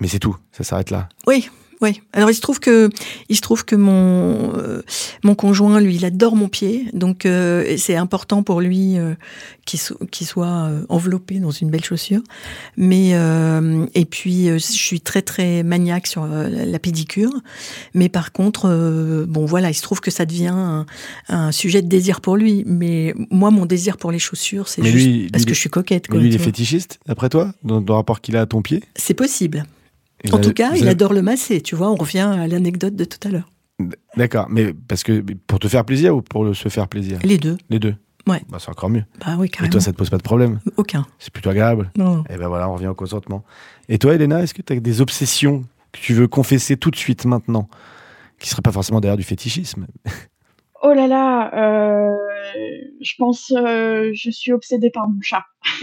Mais 0.00 0.06
c'est 0.06 0.18
tout, 0.20 0.36
ça 0.52 0.62
s'arrête 0.62 0.90
là. 0.90 1.08
Oui, 1.26 1.48
oui. 1.82 2.00
Alors 2.12 2.30
il 2.30 2.34
se 2.34 2.40
trouve 2.40 2.58
que 2.58 2.88
il 3.28 3.36
se 3.36 3.42
trouve 3.42 3.64
que 3.64 3.76
mon 3.76 4.56
euh, 4.56 4.82
mon 5.22 5.34
conjoint 5.34 5.80
lui 5.80 5.96
il 5.96 6.04
adore 6.04 6.34
mon 6.34 6.48
pied 6.48 6.86
donc 6.94 7.26
euh, 7.26 7.76
c'est 7.76 7.96
important 7.96 8.42
pour 8.42 8.60
lui 8.60 8.96
euh, 8.96 9.14
qu'il 9.66 9.78
so, 9.78 9.96
soit 10.22 10.70
enveloppé 10.88 11.38
dans 11.38 11.50
une 11.50 11.70
belle 11.70 11.84
chaussure. 11.84 12.22
Mais 12.76 13.10
et 13.94 14.04
puis 14.04 14.46
je 14.46 14.58
suis 14.58 15.00
très 15.00 15.22
très 15.22 15.62
maniaque 15.62 16.06
sur 16.06 16.26
la 16.26 16.78
pédicure. 16.78 17.32
Mais 17.94 18.08
par 18.08 18.32
contre 18.32 19.24
bon 19.28 19.44
voilà 19.44 19.70
il 19.70 19.74
se 19.74 19.82
trouve 19.82 20.00
que 20.00 20.10
ça 20.10 20.24
devient 20.24 20.52
un, 20.54 20.86
un, 21.28 21.52
sujet 21.52 21.82
de 21.82 21.88
désir 21.88 22.20
pour 22.20 22.36
lui. 22.36 22.64
Mais 22.66 23.14
moi 23.30 23.50
mon 23.50 23.66
désir 23.66 23.96
pour 23.96 24.12
les 24.12 24.18
chaussures 24.18 24.68
c'est 24.68 24.84
juste 24.84 25.06
lui, 25.06 25.28
parce 25.30 25.42
lui, 25.42 25.48
que 25.48 25.54
je 25.54 25.60
suis 25.60 25.70
coquette. 25.70 26.08
Quoi, 26.08 26.20
lui 26.20 26.28
il 26.28 26.34
est 26.34 26.38
fétichiste 26.38 27.00
d'après 27.06 27.28
toi 27.28 27.52
dans, 27.62 27.80
dans 27.80 27.94
le 27.94 27.98
rapport 27.98 28.20
qu'il 28.20 28.36
a 28.36 28.42
à 28.42 28.46
ton 28.46 28.62
pied? 28.62 28.82
C'est 28.94 29.14
possible. 29.14 29.66
En 30.32 30.38
tout 30.38 30.52
cas, 30.52 30.74
il 30.74 30.88
adore 30.88 31.12
le 31.12 31.22
masser, 31.22 31.60
tu 31.60 31.74
vois, 31.76 31.90
on 31.90 31.96
revient 31.96 32.20
à 32.20 32.46
l'anecdote 32.46 32.96
de 32.96 33.04
tout 33.04 33.18
à 33.26 33.30
l'heure. 33.30 33.48
D'accord, 34.16 34.46
mais 34.48 34.72
parce 34.72 35.02
que 35.02 35.22
pour 35.46 35.58
te 35.58 35.68
faire 35.68 35.84
plaisir 35.84 36.16
ou 36.16 36.22
pour 36.22 36.54
se 36.56 36.68
faire 36.68 36.88
plaisir? 36.88 37.18
Les 37.22 37.38
deux. 37.38 37.58
Les 37.68 37.78
deux 37.78 37.94
Ouais. 38.26 38.42
Bah, 38.48 38.58
c'est 38.60 38.70
encore 38.70 38.90
mieux. 38.90 39.04
Bah 39.20 39.36
oui, 39.38 39.48
carrément. 39.48 39.68
Et 39.68 39.70
toi, 39.70 39.80
ça 39.80 39.92
te 39.92 39.96
pose 39.96 40.10
pas 40.10 40.16
de 40.16 40.22
problème? 40.22 40.58
Aucun. 40.76 41.06
C'est 41.18 41.32
plutôt 41.32 41.50
agréable? 41.50 41.92
Non. 41.96 42.24
Et 42.28 42.36
ben 42.36 42.48
voilà, 42.48 42.68
on 42.68 42.74
revient 42.74 42.88
au 42.88 42.94
consentement. 42.94 43.44
Et 43.88 43.98
toi, 43.98 44.14
Elena, 44.14 44.42
est-ce 44.42 44.52
que 44.52 44.62
tu 44.62 44.72
as 44.72 44.80
des 44.80 45.00
obsessions 45.00 45.62
que 45.92 46.00
tu 46.00 46.12
veux 46.12 46.26
confesser 46.26 46.76
tout 46.76 46.90
de 46.90 46.96
suite 46.96 47.24
maintenant 47.24 47.68
Qui 48.40 48.48
seraient 48.48 48.62
pas 48.62 48.72
forcément 48.72 49.00
derrière 49.00 49.16
du 49.16 49.24
fétichisme? 49.24 49.86
Oh 50.82 50.92
là 50.92 51.08
là, 51.08 51.50
euh, 51.54 52.14
je 53.00 53.12
pense, 53.18 53.50
euh, 53.50 54.10
je 54.14 54.30
suis 54.30 54.52
obsédée 54.52 54.90
par 54.90 55.08
mon 55.08 55.18
chat. 55.22 55.42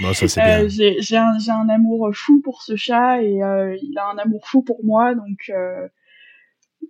Bon, 0.00 0.12
bien. 0.36 0.64
Euh, 0.64 0.68
j'ai 0.68 1.16
un, 1.16 1.36
un, 1.48 1.68
amour 1.68 2.10
fou 2.14 2.40
pour 2.42 2.62
ce 2.62 2.76
chat 2.76 3.22
et 3.22 3.42
euh, 3.42 3.76
il 3.82 3.98
a 3.98 4.10
un 4.10 4.18
amour 4.18 4.46
fou 4.46 4.62
pour 4.62 4.84
moi, 4.84 5.14
donc 5.14 5.50
euh, 5.50 5.88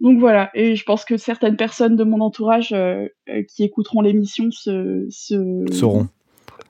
donc 0.00 0.18
voilà. 0.20 0.50
Et 0.54 0.76
je 0.76 0.84
pense 0.84 1.04
que 1.04 1.16
certaines 1.16 1.56
personnes 1.56 1.96
de 1.96 2.04
mon 2.04 2.20
entourage 2.20 2.74
qui 3.48 3.64
écouteront 3.64 4.00
l'émission 4.00 4.50
se, 4.50 5.06
se 5.10 5.64
sauront 5.72 6.08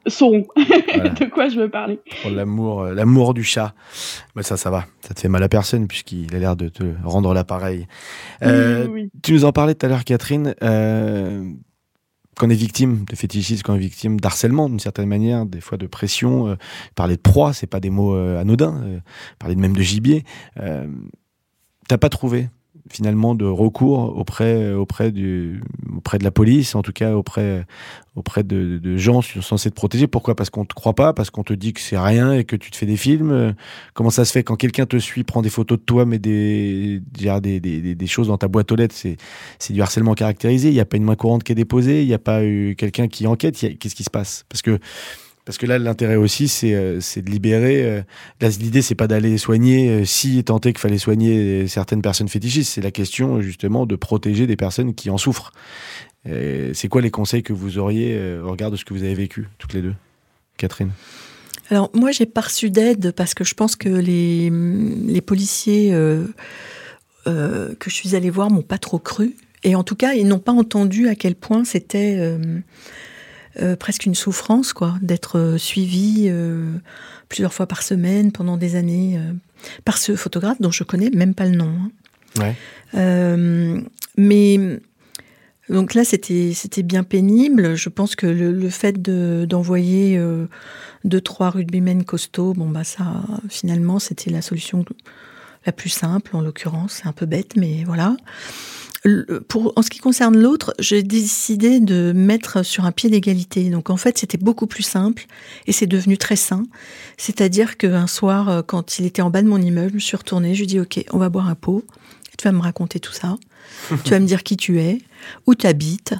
sauront 0.07 0.47
voilà. 0.95 1.11
de 1.11 1.27
quoi 1.27 1.49
je 1.49 1.61
veux 1.61 1.69
parler. 1.69 2.01
Pour 2.23 2.31
l'amour, 2.31 2.85
l'amour 2.85 3.35
du 3.35 3.45
chat. 3.45 3.75
Mais 4.35 4.43
ça, 4.43 4.57
ça 4.57 4.71
va. 4.71 4.87
Ça 5.03 5.13
te 5.13 5.21
fait 5.21 5.29
mal 5.29 5.43
à 5.43 5.49
personne 5.49 5.87
puisqu'il 5.87 6.35
a 6.35 6.39
l'air 6.39 6.57
de 6.57 6.69
te 6.69 6.85
rendre 7.05 7.35
l'appareil. 7.35 7.87
Oui, 8.41 8.51
oui. 8.89 9.11
Tu 9.23 9.35
nous 9.35 9.45
en 9.45 9.53
parlais 9.53 9.75
tout 9.75 9.85
à 9.85 9.89
l'heure, 9.91 10.05
Catherine 10.05 10.55
quand 12.37 12.47
on 12.47 12.51
est 12.51 12.55
victime 12.55 13.05
de 13.05 13.17
fétichisme, 13.17 13.63
quand 13.65 13.75
est 13.75 13.79
victime 13.79 14.21
d'harcèlement 14.21 14.69
d'une 14.69 14.81
certaine 14.81 15.09
manière, 15.09 15.47
des 15.47 15.61
fois 15.61 15.79
de 15.79 15.87
pression, 15.87 16.49
euh, 16.49 16.57
parler 16.95 17.17
de 17.17 17.21
proie, 17.21 17.53
c'est 17.53 17.67
pas 17.67 17.81
des 17.81 17.91
mots 17.91 18.15
euh, 18.15 18.41
anodins, 18.41 18.81
euh, 18.85 19.01
parler 19.39 19.55
de 19.55 19.61
même 19.61 19.77
de 19.77 19.83
gibier, 19.83 20.25
t'as 21.89 21.99
pas 21.99 22.09
trouvé 22.09 22.49
finalement 22.89 23.35
de 23.35 23.45
recours 23.45 24.17
auprès 24.17 24.73
auprès 24.73 25.13
du 25.13 25.61
auprès 25.97 26.19
de 26.19 26.25
la 26.25 26.31
police, 26.31 26.75
en 26.75 26.83
tout 26.83 26.93
cas 26.93 27.15
auprès 27.15 27.65
auprès 28.17 28.43
de, 28.43 28.79
de 28.79 28.97
gens 28.97 29.21
qui 29.21 29.35
sont 29.35 29.43
censés 29.43 29.71
te 29.71 29.75
protéger. 29.75 30.07
Pourquoi? 30.07 30.35
Parce 30.35 30.51
qu'on 30.51 30.65
te 30.65 30.75
croit 30.75 30.95
pas, 30.95 31.13
parce 31.13 31.31
qu'on 31.31 31.45
te 31.45 31.53
dit 31.53 31.73
que 31.73 31.81
c'est 31.81 31.99
rien 31.99 32.33
et 32.33 32.45
que 32.45 32.57
tu 32.57 32.71
te 32.71 32.77
fais 32.77 32.87
des 32.87 32.97
films. 32.97 33.55
Comment 33.95 34.11
ça 34.11 34.25
se 34.25 34.33
fait 34.33 34.43
quand 34.43 34.57
quelqu'un 34.57 34.87
te 34.87 34.99
suit, 34.99 35.25
prend 35.25 35.43
des 35.43 35.51
photos 35.51 35.79
de 35.79 35.85
toi, 35.85 36.05
met 36.05 36.19
des 36.19 37.01
des, 37.13 37.61
des, 37.61 37.95
des, 37.95 38.07
choses 38.07 38.29
dans 38.29 38.39
ta 38.39 38.49
boîte 38.49 38.73
aux 38.73 38.77
lettres, 38.77 38.95
c'est 38.97 39.17
c'est 39.59 39.73
du 39.73 39.83
harcèlement 39.83 40.15
caractérisé. 40.15 40.69
Il 40.69 40.75
n'y 40.75 40.81
a 40.81 40.85
pas 40.85 40.97
une 40.97 41.05
main 41.05 41.17
courante 41.17 41.45
qui 41.45 41.53
est 41.53 41.57
déposée, 41.57 42.03
il 42.03 42.09
n'y 42.09 42.15
a 42.15 42.19
pas 42.19 42.45
eu 42.45 42.75
quelqu'un 42.77 43.09
qui 43.09 43.27
enquête. 43.27 43.57
Qu'est-ce 43.57 43.95
qui 43.95 44.05
se 44.05 44.11
passe? 44.11 44.45
Parce 44.49 44.63
que 44.63 44.79
parce 45.51 45.59
que 45.59 45.67
là, 45.67 45.81
l'intérêt 45.81 46.15
aussi, 46.15 46.47
c'est 46.47 46.75
euh, 46.75 47.01
de 47.01 47.29
libérer. 47.29 47.83
euh, 47.83 48.49
L'idée, 48.61 48.83
c'est 48.83 48.95
pas 48.95 49.09
d'aller 49.09 49.37
soigner, 49.37 49.89
euh, 49.91 50.05
si 50.05 50.39
est 50.39 50.49
qu'il 50.49 50.79
fallait 50.79 50.97
soigner 50.97 51.67
certaines 51.67 52.03
personnes 52.03 52.29
fétichistes. 52.29 52.73
C'est 52.73 52.81
la 52.81 52.93
question, 52.93 53.41
justement, 53.41 53.85
de 53.85 53.97
protéger 53.97 54.47
des 54.47 54.55
personnes 54.55 54.95
qui 54.95 55.11
en 55.11 55.19
souffrent. 55.19 55.51
C'est 56.25 56.87
quoi 56.89 57.03
les 57.03 57.11
conseils 57.11 57.43
que 57.43 57.53
vous 57.53 57.79
auriez 57.79 58.39
au 58.39 58.53
regard 58.53 58.71
de 58.71 58.77
ce 58.77 58.85
que 58.85 58.95
vous 58.95 59.03
avez 59.03 59.17
vécu, 59.17 59.49
toutes 59.59 59.73
les 59.73 59.83
deux? 59.83 59.95
Catherine? 60.57 60.93
Alors 61.69 61.91
moi, 61.95 62.13
j'ai 62.13 62.27
pas 62.27 62.43
reçu 62.43 62.71
d'aide 62.71 63.11
parce 63.11 63.35
que 63.35 63.43
je 63.43 63.55
pense 63.55 63.75
que 63.75 63.89
les, 63.89 65.21
policiers 65.21 65.91
que 67.25 67.91
je 67.91 67.91
suis 67.93 68.15
allée 68.15 68.31
voir 68.31 68.53
m'ont 68.53 68.63
pas 68.63 68.79
trop 68.79 69.01
cru. 69.01 69.35
Et 69.65 69.75
en 69.75 69.83
tout 69.83 69.97
cas, 69.97 70.13
ils 70.13 70.29
n'ont 70.29 70.39
pas 70.39 70.53
entendu 70.53 71.09
à 71.09 71.17
quel 71.17 71.35
point 71.35 71.65
c'était 71.65 72.39
euh, 73.61 73.75
presque 73.77 74.07
une 74.07 74.15
souffrance, 74.15 74.73
quoi, 74.73 74.97
d'être 75.03 75.39
euh, 75.39 75.59
suivi 75.59 76.27
euh, 76.29 76.73
plusieurs 77.29 77.53
fois 77.53 77.67
par 77.67 77.83
semaine 77.83 78.31
pendant 78.33 78.57
des 78.57 78.77
années 78.77 79.17
euh, 79.19 79.33
par 79.85 79.99
ce 79.99 80.15
photographe 80.17 80.61
dont 80.61 80.71
je 80.71 80.85
connais 80.85 81.11
même 81.11 81.35
pas 81.35 81.47
le 81.47 81.57
nom. 81.57 81.69
hein. 81.69 81.91
Ouais. 82.39 82.55
Mais 84.17 84.81
donc 85.69 85.95
là, 85.95 86.05
c'était 86.05 86.53
c'était 86.55 86.83
bien 86.83 87.03
pénible. 87.05 87.75
Je 87.77 87.89
pense 87.89 88.17
que 88.17 88.27
le, 88.27 88.53
le 88.53 88.71
fait 88.71 89.01
de- 89.01 89.47
d'envoyer 89.49 90.17
euh, 90.19 90.47
deux 91.05 91.21
trois 91.21 91.51
rugbymen 91.51 92.05
costauds, 92.05 92.55
bon 92.55 92.69
bah 92.69 92.85
ça, 92.85 93.23
finalement, 93.49 93.99
c'était 93.99 94.31
la 94.31 94.43
solution 94.43 94.85
la 95.67 95.73
plus 95.73 95.91
simple 95.91 96.37
en 96.37 96.41
l'occurrence. 96.41 97.01
C'est 97.03 97.09
un 97.09 97.13
peu 97.13 97.27
bête, 97.27 97.57
mais 97.57 97.85
voilà. 97.85 98.17
Pour, 99.49 99.73
en 99.77 99.83
ce 99.83 99.89
qui 99.89 99.99
concerne 99.99 100.39
l'autre, 100.39 100.75
j'ai 100.79 101.03
décidé 101.03 101.81
de 101.81 102.13
mettre 102.15 102.63
sur 102.63 102.85
un 102.85 102.93
pied 102.93 103.09
d'égalité. 103.09 103.71
Donc 103.71 103.89
en 103.89 103.97
fait, 103.97 104.19
c'était 104.19 104.37
beaucoup 104.37 104.67
plus 104.67 104.83
simple 104.83 105.25
et 105.67 105.73
c'est 105.73 105.87
devenu 105.87 106.19
très 106.19 106.37
sain. 106.37 106.65
C'est-à-dire 107.17 107.79
qu'un 107.79 108.07
soir, 108.07 108.49
euh, 108.51 108.63
quand 108.63 108.99
il 108.99 109.07
était 109.07 109.23
en 109.23 109.31
bas 109.31 109.41
de 109.41 109.49
mon 109.49 109.57
immeuble, 109.61 109.91
je 109.91 109.95
me 109.95 110.01
suis 110.01 110.17
retournée, 110.19 110.53
je 110.55 110.59
lui 110.59 110.65
ai 110.65 110.67
dit 110.67 110.81
Ok, 110.81 111.03
on 111.13 111.19
va 111.19 111.31
boire 111.31 111.49
un 111.49 111.55
pot. 111.55 111.83
Tu 112.37 112.47
vas 112.47 112.53
me 112.53 112.61
raconter 112.61 113.01
tout 113.01 113.13
ça. 113.13 113.37
tu 114.05 114.11
vas 114.11 114.21
me 114.21 114.27
dire 114.27 114.43
qui 114.43 114.57
tu 114.59 114.81
es, 114.81 114.99
où 115.47 115.55
tu 115.55 115.67
habites. 115.67 116.15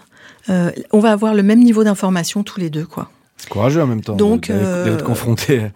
Euh, 0.49 0.71
on 0.91 1.01
va 1.01 1.13
avoir 1.13 1.35
le 1.35 1.43
même 1.43 1.61
niveau 1.63 1.85
d'information 1.85 2.43
tous 2.45 2.61
les 2.61 2.71
deux, 2.71 2.87
quoi. 2.87 3.11
C'est 3.37 3.49
courageux 3.51 3.83
en 3.83 3.87
même 3.87 4.01
temps 4.03 4.17
Donc, 4.17 4.49
de- 4.49 4.55
d'aller 4.55 4.65
euh, 4.67 4.85
d'être 4.85 5.05
confronté. 5.05 5.67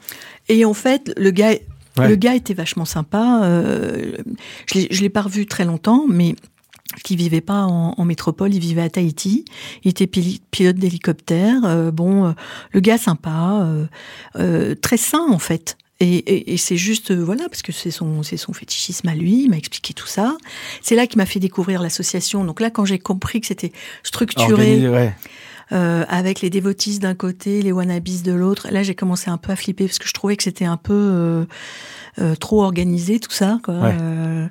Et 0.48 0.64
en 0.64 0.74
fait, 0.74 1.12
le 1.18 1.30
gars, 1.30 1.52
Ouais. 1.96 2.08
le 2.08 2.16
gars 2.16 2.34
était 2.34 2.54
vachement 2.54 2.84
sympa. 2.86 3.42
euh, 3.44 4.16
je 4.74 5.00
l'ai 5.00 5.08
pas 5.10 5.22
revu 5.22 5.46
très 5.46 5.64
longtemps, 5.64 6.06
mais 6.08 6.34
qui 7.02 7.16
vivait 7.16 7.40
pas 7.40 7.62
en, 7.64 7.94
en 7.96 8.04
métropole, 8.04 8.54
il 8.54 8.60
vivait 8.60 8.82
à 8.82 8.90
Tahiti. 8.90 9.44
Il 9.84 9.90
était 9.90 10.06
pilote 10.06 10.76
d'hélicoptère. 10.76 11.62
euh, 11.64 11.90
bon, 11.90 12.26
euh, 12.26 12.32
le 12.72 12.80
gars 12.80 12.98
sympa, 12.98 13.66
euh, 14.38 14.74
très 14.80 14.96
sain 14.96 15.26
en 15.30 15.38
fait. 15.38 15.76
Et, 16.00 16.16
et- 16.16 16.52
et 16.52 16.56
c'est 16.56 16.76
juste, 16.76 17.12
voilà, 17.12 17.48
parce 17.48 17.62
que 17.62 17.72
c'est 17.72 17.90
son, 17.92 18.22
c'est 18.22 18.36
son 18.36 18.52
fétichisme 18.52 19.08
à 19.08 19.14
lui, 19.14 19.44
il 19.44 19.50
m'a 19.50 19.56
expliqué 19.56 19.94
tout 19.94 20.08
ça. 20.08 20.36
C'est 20.82 20.96
là 20.96 21.06
qu'il 21.06 21.18
m'a 21.18 21.26
fait 21.26 21.40
découvrir 21.40 21.80
l'association. 21.80 22.44
Donc 22.44 22.60
là, 22.60 22.70
quand 22.70 22.84
j'ai 22.84 22.98
compris 22.98 23.40
que 23.40 23.46
c'était 23.46 23.72
structuré, 24.02 24.52
Organisé, 24.52 24.88
ouais. 24.88 25.14
euh, 25.72 26.04
avec 26.08 26.40
les 26.42 26.50
dévotistes 26.50 27.00
d'un 27.00 27.14
côté, 27.14 27.62
les 27.62 27.70
wannabes 27.72 28.02
de 28.24 28.32
l'autre. 28.32 28.68
Là, 28.70 28.82
j'ai 28.82 28.94
commencé 28.96 29.30
un 29.30 29.38
peu 29.38 29.52
à 29.52 29.56
flipper 29.56 29.86
parce 29.86 29.98
que 30.00 30.08
je 30.08 30.12
trouvais 30.12 30.36
que 30.36 30.42
c'était 30.42 30.64
un 30.66 30.76
peu 30.76 30.92
euh, 30.92 31.44
euh, 32.20 32.36
trop 32.36 32.62
organisé 32.62 33.18
tout 33.18 33.32
ça. 33.32 33.58
Quoi. 33.64 33.74
Ouais. 33.74 33.96
Euh, 34.00 34.46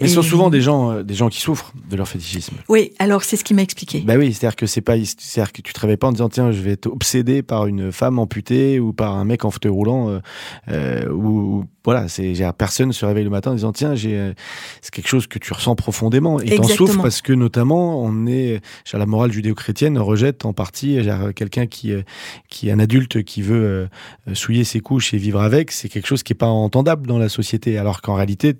Mais 0.00 0.08
ce 0.08 0.14
sont 0.14 0.22
souvent 0.22 0.48
des 0.48 0.62
gens, 0.62 0.90
euh, 0.90 1.02
des 1.02 1.12
gens 1.12 1.28
qui 1.28 1.38
souffrent 1.38 1.74
de 1.90 1.96
leur 1.96 2.08
fétichisme. 2.08 2.56
Oui, 2.70 2.92
alors 2.98 3.24
c'est 3.24 3.36
ce 3.36 3.44
qu'il 3.44 3.56
m'a 3.56 3.62
expliqué. 3.62 4.00
Bah 4.00 4.14
oui, 4.16 4.32
c'est-à-dire 4.32 4.56
que 4.56 4.64
c'est 4.64 4.80
pas, 4.80 4.96
c'est-à-dire 4.96 5.52
que 5.52 5.60
tu 5.60 5.74
te 5.74 5.80
réveilles 5.80 5.98
pas 5.98 6.06
en 6.06 6.12
disant 6.12 6.30
tiens, 6.30 6.50
je 6.50 6.60
vais 6.62 6.72
être 6.72 6.86
obsédé 6.86 7.42
par 7.42 7.66
une 7.66 7.92
femme 7.92 8.18
amputée 8.18 8.80
ou 8.80 8.94
par 8.94 9.16
un 9.16 9.26
mec 9.26 9.44
en 9.44 9.50
fauteuil 9.50 9.70
roulant, 9.70 10.18
ou 11.12 11.64
voilà, 11.84 12.08
c'est, 12.08 12.32
personne 12.56 12.92
se 12.94 13.04
réveille 13.04 13.24
le 13.24 13.30
matin 13.30 13.50
en 13.50 13.54
disant 13.54 13.72
tiens, 13.72 13.94
j'ai, 13.94 14.32
c'est 14.80 14.90
quelque 14.90 15.08
chose 15.08 15.26
que 15.26 15.38
tu 15.38 15.52
ressens 15.52 15.74
profondément 15.74 16.40
et 16.40 16.56
t'en 16.56 16.62
souffres 16.62 17.02
parce 17.02 17.20
que 17.20 17.34
notamment 17.34 18.02
on 18.02 18.26
est, 18.26 18.62
la 18.94 19.04
morale 19.04 19.30
judéo-chrétienne 19.30 19.98
rejette 19.98 20.46
en 20.46 20.54
partie 20.54 20.98
quelqu'un 21.36 21.66
qui, 21.66 21.92
qui 22.48 22.68
est 22.70 22.72
un 22.72 22.78
adulte 22.78 23.22
qui 23.24 23.42
veut 23.42 23.88
souiller 24.32 24.64
ses 24.64 24.80
couches 24.80 25.12
et 25.12 25.18
vivre 25.18 25.42
avec, 25.42 25.70
c'est 25.70 25.90
quelque 25.90 26.06
chose 26.06 26.22
qui 26.22 26.32
est 26.32 26.36
pas 26.36 26.46
entendable 26.46 26.93
dans 27.02 27.18
la 27.18 27.28
société, 27.28 27.78
alors 27.78 28.00
qu'en 28.02 28.14
réalité 28.14 28.54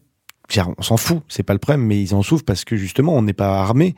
on 0.79 0.83
s'en 0.83 0.99
fout, 0.99 1.23
c'est 1.29 1.43
pas 1.43 1.55
le 1.55 1.59
problème, 1.59 1.87
mais 1.87 2.01
ils 2.01 2.15
en 2.15 2.23
souffrent 2.23 2.45
parce 2.45 2.65
que 2.67 2.77
justement, 2.77 3.15
on 3.15 3.23
n'est 3.23 3.33
pas 3.33 3.61
armé. 3.61 3.95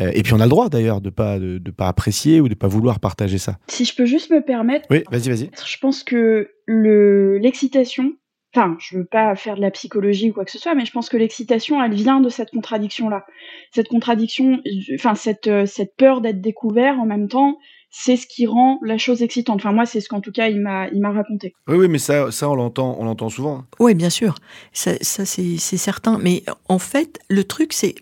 Euh, 0.00 0.12
et 0.14 0.22
puis 0.22 0.32
on 0.34 0.40
a 0.40 0.44
le 0.44 0.48
droit 0.50 0.68
d'ailleurs 0.68 1.00
de 1.00 1.10
pas 1.10 1.38
de, 1.40 1.58
de 1.58 1.70
pas 1.72 1.88
apprécier 1.88 2.40
ou 2.40 2.48
de 2.48 2.54
pas 2.54 2.68
vouloir 2.68 3.00
partager 3.00 3.38
ça. 3.38 3.58
Si 3.66 3.84
je 3.84 3.94
peux 3.96 4.06
juste 4.06 4.30
me 4.30 4.40
permettre, 4.40 4.86
Oui, 4.90 5.02
vas-y, 5.10 5.28
vas-y. 5.28 5.50
je 5.66 5.78
pense 5.78 6.04
que 6.04 6.48
le 6.66 7.38
l'excitation, 7.38 8.12
enfin, 8.54 8.76
je 8.78 8.98
veux 8.98 9.04
pas 9.04 9.34
faire 9.34 9.56
de 9.56 9.60
la 9.60 9.72
psychologie 9.72 10.30
ou 10.30 10.32
quoi 10.32 10.44
que 10.44 10.52
ce 10.52 10.58
soit, 10.60 10.76
mais 10.76 10.84
je 10.84 10.92
pense 10.92 11.08
que 11.08 11.16
l'excitation, 11.16 11.82
elle 11.82 11.94
vient 11.94 12.20
de 12.20 12.28
cette 12.28 12.50
contradiction-là. 12.50 13.26
Cette 13.72 13.88
contradiction, 13.88 14.60
enfin, 14.94 15.16
cette, 15.16 15.48
euh, 15.48 15.66
cette 15.66 15.96
peur 15.96 16.20
d'être 16.20 16.40
découvert 16.40 17.00
en 17.00 17.06
même 17.06 17.26
temps, 17.28 17.58
c'est 17.90 18.16
ce 18.16 18.26
qui 18.26 18.46
rend 18.46 18.78
la 18.84 18.98
chose 18.98 19.22
excitante. 19.22 19.56
Enfin, 19.60 19.72
moi, 19.72 19.84
c'est 19.86 20.00
ce 20.00 20.08
qu'en 20.08 20.20
tout 20.20 20.32
cas, 20.32 20.48
il 20.48 20.60
m'a, 20.60 20.88
il 20.88 21.00
m'a 21.00 21.10
raconté. 21.12 21.54
Oui, 21.68 21.76
oui, 21.76 21.88
mais 21.88 21.98
ça, 21.98 22.30
ça 22.30 22.48
on 22.48 22.54
l'entend, 22.54 22.96
on 22.98 23.04
l'entend 23.04 23.28
souvent. 23.28 23.58
hein. 23.58 23.66
Oui, 23.80 23.94
bien 23.94 24.10
sûr. 24.10 24.34
Ça, 24.72 24.92
ça, 25.00 25.24
c'est 25.24 25.56
c'est 25.58 25.76
certain. 25.76 26.18
Mais 26.18 26.42
en 26.68 26.78
fait, 26.78 27.18
le 27.28 27.44
truc, 27.44 27.72
c'est. 27.72 27.94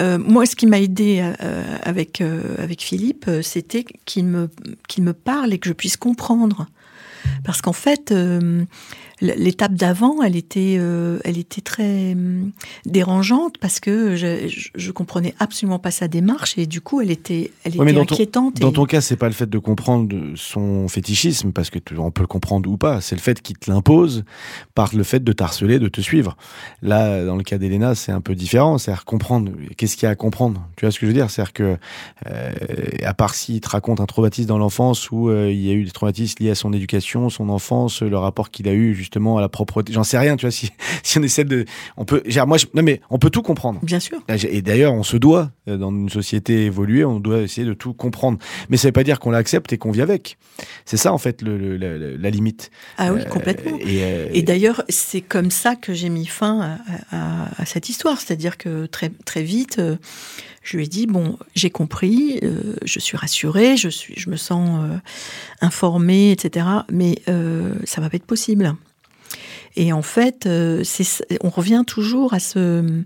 euh, 0.00 0.16
moi, 0.18 0.46
ce 0.46 0.54
qui 0.56 0.66
m'a 0.66 0.80
aidé 0.80 1.20
euh, 1.20 1.62
avec, 1.82 2.20
euh, 2.20 2.54
avec 2.58 2.82
Philippe, 2.82 3.26
euh, 3.28 3.42
c'était 3.42 3.84
qu'il 4.04 4.24
me, 4.26 4.48
qu'il 4.88 5.04
me 5.04 5.12
parle 5.12 5.52
et 5.52 5.58
que 5.58 5.68
je 5.68 5.74
puisse 5.74 5.96
comprendre. 5.96 6.66
Parce 7.44 7.60
qu'en 7.60 7.72
fait, 7.72 8.12
euh, 8.12 8.64
l'étape 9.20 9.74
d'avant, 9.74 10.22
elle 10.22 10.36
était, 10.36 10.76
euh, 10.78 11.18
elle 11.24 11.38
était 11.38 11.60
très 11.60 12.12
hum, 12.12 12.52
dérangeante 12.86 13.58
parce 13.58 13.80
que 13.80 14.16
je, 14.16 14.48
je, 14.48 14.68
je 14.74 14.90
comprenais 14.92 15.34
absolument 15.38 15.78
pas 15.78 15.90
sa 15.90 16.08
démarche 16.08 16.56
et 16.58 16.66
du 16.66 16.80
coup, 16.80 17.00
elle 17.00 17.10
était, 17.10 17.50
elle 17.64 17.76
Ouais, 17.80 17.92
ton- 17.92 18.02
inquiétante. 18.02 18.60
Dans 18.60 18.72
ton 18.72 18.84
cas, 18.86 19.00
c'est 19.00 19.16
pas 19.16 19.26
le 19.26 19.32
fait 19.34 19.48
de 19.48 19.58
comprendre 19.58 20.14
son 20.36 20.88
fétichisme, 20.88 21.52
parce 21.52 21.70
que 21.70 21.78
tu- 21.78 21.96
on 21.98 22.10
peut 22.10 22.22
le 22.22 22.26
comprendre 22.28 22.70
ou 22.70 22.76
pas. 22.76 23.00
C'est 23.00 23.14
le 23.16 23.20
fait 23.20 23.42
qu'il 23.42 23.56
te 23.58 23.70
l'impose 23.70 24.24
par 24.74 24.94
le 24.94 25.02
fait 25.02 25.22
de 25.22 25.32
t'harceler, 25.32 25.78
de 25.78 25.88
te 25.88 26.00
suivre. 26.00 26.36
Là, 26.82 27.24
dans 27.24 27.36
le 27.36 27.42
cas 27.42 27.58
d'Elena, 27.58 27.94
c'est 27.94 28.12
un 28.12 28.20
peu 28.20 28.34
différent. 28.34 28.78
C'est-à-dire 28.78 29.04
comprendre. 29.04 29.52
Qu'est-ce 29.76 29.96
qu'il 29.96 30.04
y 30.04 30.06
a 30.06 30.10
à 30.10 30.14
comprendre? 30.14 30.66
Tu 30.76 30.84
vois 30.84 30.92
ce 30.92 30.98
que 30.98 31.06
je 31.06 31.08
veux 31.12 31.14
dire? 31.18 31.30
C'est-à-dire 31.30 31.52
que, 31.52 31.76
euh, 32.30 32.52
à 33.04 33.14
part 33.14 33.34
s'il 33.34 33.60
te 33.60 33.68
raconte 33.68 34.00
un 34.00 34.06
traumatisme 34.06 34.48
dans 34.48 34.58
l'enfance 34.58 35.10
où 35.10 35.28
euh, 35.28 35.50
il 35.50 35.60
y 35.60 35.70
a 35.70 35.74
eu 35.74 35.84
des 35.84 35.90
traumatismes 35.90 36.42
liés 36.44 36.50
à 36.50 36.54
son 36.54 36.72
éducation, 36.72 37.28
son 37.30 37.48
enfance, 37.48 38.02
le 38.02 38.16
rapport 38.18 38.50
qu'il 38.50 38.68
a 38.68 38.72
eu 38.72 38.94
justement 38.94 39.07
à 39.16 39.40
la 39.40 39.48
propreté. 39.48 39.92
J'en 39.92 40.04
sais 40.04 40.18
rien. 40.18 40.36
Tu 40.36 40.42
vois 40.46 40.50
si, 40.50 40.70
si 41.02 41.18
on 41.18 41.22
essaie 41.22 41.44
de, 41.44 41.64
on 41.96 42.04
peut. 42.04 42.22
genre, 42.26 42.46
moi, 42.46 42.58
je- 42.58 42.66
non 42.74 42.82
mais 42.82 43.00
on 43.10 43.18
peut 43.18 43.30
tout 43.30 43.42
comprendre. 43.42 43.80
Bien 43.82 44.00
sûr. 44.00 44.18
Et 44.28 44.62
d'ailleurs, 44.62 44.92
on 44.94 45.02
se 45.02 45.16
doit, 45.16 45.50
euh, 45.68 45.76
dans 45.76 45.90
une 45.90 46.08
société 46.08 46.64
évoluée, 46.66 47.04
on 47.04 47.20
doit 47.20 47.40
essayer 47.40 47.66
de 47.66 47.74
tout 47.74 47.92
comprendre. 47.94 48.38
Mais 48.68 48.76
ça 48.76 48.88
veut 48.88 48.92
pas 48.92 49.04
dire 49.04 49.18
qu'on 49.20 49.30
l'accepte 49.30 49.72
et 49.72 49.78
qu'on 49.78 49.90
vit 49.90 50.02
avec. 50.02 50.38
C'est 50.84 50.96
ça, 50.96 51.12
en 51.12 51.18
fait, 51.18 51.42
le, 51.42 51.56
le- 51.76 52.16
la, 52.16 52.30
limite. 52.30 52.70
Ah 52.96 53.12
oui, 53.12 53.20
Euh, 53.20 53.24
complètement. 53.24 53.76
Et, 53.80 54.02
euh, 54.02 54.28
Et 54.32 54.42
d'ailleurs, 54.42 54.82
c'est 54.88 55.20
comme 55.20 55.50
ça 55.50 55.76
que 55.76 55.94
j'ai 55.94 56.08
mis 56.08 56.26
fin 56.26 56.78
à, 57.10 57.16
à- 57.16 57.62
à 57.62 57.64
cette 57.64 57.88
histoire. 57.88 58.20
C'est-à-dire 58.20 58.58
que 58.58 58.86
très, 58.86 59.10
très 59.24 59.42
vite, 59.42 59.80
je 60.62 60.76
lui 60.76 60.84
ai 60.84 60.88
dit, 60.88 61.06
bon, 61.06 61.38
j'ai 61.54 61.70
compris, 61.70 62.40
euh, 62.42 62.74
je 62.84 62.98
suis 62.98 63.16
rassurée, 63.16 63.76
je, 63.76 63.88
suis, 63.88 64.14
je 64.16 64.28
me 64.30 64.36
sens 64.36 64.80
informée, 65.60 66.32
etc. 66.32 66.66
Mais 66.92 67.16
ça 67.84 68.00
va 68.00 68.10
pas 68.10 68.16
être 68.16 68.26
possible. 68.26 68.74
Et 69.76 69.92
en 69.92 70.02
fait, 70.02 70.46
euh, 70.46 70.82
on 71.42 71.50
revient 71.50 71.84
toujours 71.86 72.34
à, 72.34 72.40
ce, 72.40 73.02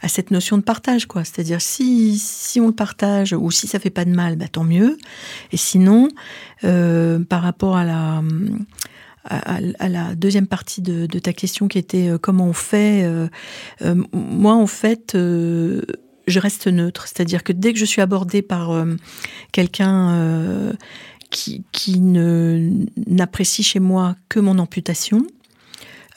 à 0.00 0.08
cette 0.08 0.30
notion 0.30 0.56
de 0.56 0.62
partage, 0.62 1.06
quoi. 1.06 1.24
C'est-à-dire 1.24 1.60
si, 1.60 2.16
si 2.16 2.60
on 2.60 2.68
le 2.68 2.72
partage 2.72 3.32
ou 3.32 3.50
si 3.50 3.66
ça 3.66 3.80
fait 3.80 3.90
pas 3.90 4.04
de 4.04 4.10
mal, 4.10 4.36
bah, 4.36 4.46
tant 4.50 4.64
mieux. 4.64 4.98
Et 5.50 5.56
sinon, 5.56 6.08
euh, 6.64 7.18
par 7.18 7.42
rapport 7.42 7.76
à 7.76 7.84
la, 7.84 8.22
à, 9.24 9.88
la 9.88 10.14
deuxième 10.14 10.46
partie 10.46 10.80
de, 10.80 11.06
ta 11.18 11.32
question 11.32 11.66
qui 11.68 11.78
était 11.78 12.08
euh, 12.08 12.18
comment 12.18 12.46
on 12.46 12.52
fait, 12.52 13.04
moi 14.12 14.54
en 14.54 14.68
fait, 14.68 15.12
je 15.14 16.38
reste 16.38 16.68
neutre. 16.68 17.08
C'est-à-dire 17.08 17.42
que 17.42 17.52
dès 17.52 17.72
que 17.72 17.80
je 17.80 17.84
suis 17.84 18.00
abordée 18.00 18.42
par 18.42 18.84
quelqu'un 19.50 20.72
qui, 21.30 21.64
qui 21.72 21.98
n'apprécie 21.98 23.64
chez 23.64 23.80
moi 23.80 24.14
que 24.28 24.38
mon 24.38 24.58
amputation, 24.58 25.26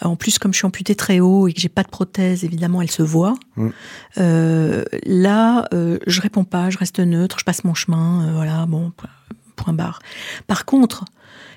en 0.01 0.15
plus, 0.15 0.39
comme 0.39 0.51
je 0.53 0.57
suis 0.57 0.65
amputée 0.65 0.95
très 0.95 1.19
haut 1.19 1.47
et 1.47 1.53
que 1.53 1.59
j'ai 1.59 1.69
pas 1.69 1.83
de 1.83 1.89
prothèse, 1.89 2.43
évidemment, 2.43 2.81
elle 2.81 2.91
se 2.91 3.03
voit. 3.03 3.35
Mm. 3.55 3.69
Euh, 4.17 4.83
là, 5.05 5.67
euh, 5.73 5.99
je 6.07 6.21
réponds 6.21 6.43
pas, 6.43 6.69
je 6.69 6.77
reste 6.77 6.99
neutre, 6.99 7.37
je 7.39 7.45
passe 7.45 7.63
mon 7.63 7.73
chemin, 7.73 8.27
euh, 8.27 8.33
voilà, 8.33 8.65
bon, 8.65 8.91
po- 8.95 9.07
point 9.55 9.73
barre. 9.73 9.99
Par 10.47 10.65
contre, 10.65 11.05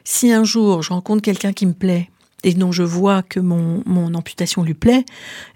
si 0.04 0.32
un 0.32 0.44
jour 0.44 0.82
je 0.82 0.90
rencontre 0.92 1.22
quelqu'un 1.22 1.52
qui 1.52 1.66
me 1.66 1.72
plaît 1.74 2.10
et 2.44 2.54
dont 2.54 2.70
je 2.70 2.84
vois 2.84 3.22
que 3.22 3.40
mon, 3.40 3.82
mon 3.86 4.14
amputation 4.14 4.62
lui 4.62 4.74
plaît, 4.74 5.04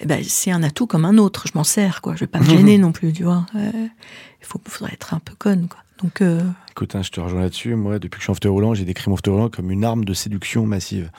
eh 0.01 0.07
ben, 0.07 0.22
c'est 0.26 0.51
un 0.51 0.62
atout 0.64 0.87
comme 0.89 1.05
un 1.05 1.16
autre. 1.18 1.47
Je 1.47 1.53
m'en 1.55 1.62
sers, 1.64 2.01
quoi. 2.01 2.14
Je 2.16 2.20
vais 2.20 2.26
pas 2.26 2.41
me 2.41 2.45
gêner 2.51 2.78
non 2.78 2.91
plus, 2.93 3.12
tu 3.12 3.22
vois. 3.22 3.47
Euh, 3.55 3.70
Il 4.41 4.47
faudrait 4.66 4.93
être 4.93 5.14
un 5.14 5.20
peu 5.20 5.35
conne, 5.39 5.68
quoi. 5.68 5.78
Donc, 6.03 6.20
euh, 6.20 6.43
Écoute, 6.72 6.97
hein, 6.97 7.03
je 7.03 7.11
te 7.11 7.20
rejoins 7.20 7.43
là-dessus. 7.43 7.76
Moi, 7.76 8.01
depuis 8.01 8.16
que 8.18 8.22
je 8.22 8.24
suis 8.24 8.30
en 8.33 8.35
fauteuil 8.35 8.51
roulant, 8.51 8.74
j'ai 8.74 8.85
décrit 8.85 9.09
mon 9.09 9.14
fauteuil 9.14 9.35
roulant 9.35 9.49
comme 9.51 9.70
une 9.70 9.85
arme 9.85 10.05
de 10.05 10.12
séduction 10.14 10.66
massive. 10.66 11.11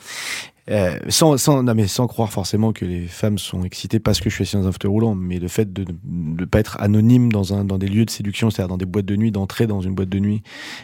Euh, 0.70 0.98
sans, 1.10 1.38
sans, 1.38 1.62
non, 1.64 1.76
mais 1.76 1.88
sans 1.88 2.08
croire 2.08 2.32
forcément 2.32 2.72
que 2.72 2.86
les 2.86 3.06
femmes 3.08 3.38
sont 3.38 3.64
excitées 3.66 4.00
parce 4.00 4.22
que 4.22 4.30
je 4.30 4.36
suis 4.36 4.44
assis 4.44 4.56
dans 4.56 4.66
un 4.68 4.72
fauteuil 4.72 4.92
roulant, 4.92 5.14
mais 5.14 5.40
le 5.40 5.50
fait 5.50 5.74
de 5.74 5.86
ne 6.06 6.46
pas 6.46 6.60
être 6.60 6.78
anonyme 6.80 7.32
dans, 7.34 7.54
un, 7.54 7.66
dans 7.66 7.78
des 7.78 7.88
lieux 7.88 8.06
de 8.06 8.10
séduction, 8.10 8.50
c'est-à-dire 8.50 8.70
dans 8.70 8.78
des 8.78 8.86
boîtes 8.86 9.06
de 9.06 9.16
nuit, 9.18 9.32
d'entrer 9.32 9.68
dans 9.68 9.82
une 9.82 9.94
boîte 9.94 10.08
de 10.10 10.20
nuit, 10.20 10.42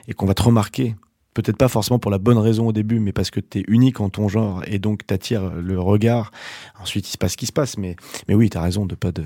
et 0.10 0.14
qu'on 0.14 0.26
va 0.26 0.34
te 0.34 0.44
remarquer, 0.44 0.96
peut-être 1.34 1.56
pas 1.56 1.70
forcément 1.70 1.98
pour 1.98 2.12
la 2.12 2.18
bonne 2.18 2.38
raison 2.38 2.68
au 2.68 2.74
début, 2.74 3.00
mais 3.00 3.14
parce 3.14 3.32
que 3.32 3.40
tu 3.40 3.60
es 3.60 3.64
unique 3.70 4.02
en 4.02 4.10
ton 4.10 4.28
genre, 4.28 4.62
et 4.68 4.80
donc 4.80 5.06
t'attires 5.08 5.50
le 5.54 5.80
regard. 5.80 6.32
Ensuite, 6.82 7.08
il 7.08 7.12
se 7.12 7.18
passe 7.18 7.32
ce 7.34 7.38
qui 7.38 7.46
se 7.46 7.54
passe, 7.54 7.78
mais, 7.78 7.96
mais 8.28 8.36
oui, 8.36 8.50
t'as 8.50 8.62
raison 8.62 8.86
de 8.86 8.96
pas, 8.96 9.14
de 9.14 9.24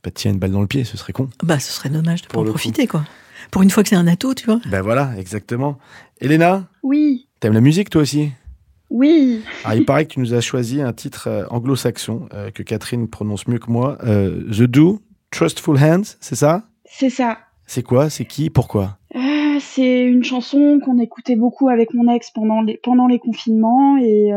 pas 0.00 0.10
te 0.10 0.18
tirer 0.18 0.32
une 0.32 0.40
balle 0.40 0.52
dans 0.52 0.62
le 0.62 0.66
pied, 0.66 0.84
ce 0.84 0.96
serait 0.96 1.12
con. 1.12 1.28
bah, 1.42 1.58
ce 1.58 1.72
serait 1.72 1.90
dommage 1.90 2.22
de 2.22 2.26
pas 2.28 2.32
Pour 2.32 2.40
en 2.40 2.44
le 2.44 2.52
coup. 2.52 2.54
profiter, 2.58 2.86
quoi. 2.86 3.04
Pour 3.50 3.60
une 3.60 3.70
fois 3.70 3.82
que 3.82 3.90
c'est 3.90 3.96
un 3.96 4.06
atout, 4.06 4.34
tu 4.34 4.46
vois. 4.46 4.60
Ben 4.70 4.80
voilà, 4.80 5.12
exactement. 5.18 5.76
Elena, 6.22 6.66
Oui, 6.82 7.26
t'aimes 7.40 7.52
la 7.54 7.60
musique 7.60 7.90
toi 7.90 8.00
aussi? 8.02 8.30
Oui. 8.90 9.42
Ah, 9.64 9.76
il 9.76 9.84
paraît 9.84 10.04
que 10.06 10.14
tu 10.14 10.20
nous 10.20 10.34
as 10.34 10.40
choisi 10.40 10.80
un 10.82 10.92
titre 10.92 11.28
euh, 11.28 11.44
anglo-saxon 11.50 12.28
euh, 12.34 12.50
que 12.50 12.62
Catherine 12.62 13.08
prononce 13.08 13.46
mieux 13.48 13.58
que 13.58 13.70
moi. 13.70 13.96
Euh, 14.04 14.42
The 14.50 14.62
Do, 14.64 15.00
Trustful 15.30 15.76
Hands, 15.78 16.02
c'est 16.20 16.34
ça? 16.36 16.64
C'est 16.84 17.10
ça. 17.10 17.38
C'est 17.66 17.82
quoi? 17.84 18.10
C'est 18.10 18.24
qui? 18.24 18.50
Pourquoi? 18.50 18.98
Euh, 19.14 19.58
c'est 19.60 20.02
une 20.04 20.24
chanson 20.24 20.80
qu'on 20.84 20.98
écoutait 20.98 21.36
beaucoup 21.36 21.68
avec 21.68 21.94
mon 21.94 22.12
ex 22.12 22.30
pendant 22.32 22.62
les, 22.62 22.76
pendant 22.82 23.06
les 23.06 23.18
confinements 23.20 23.96
et, 23.98 24.30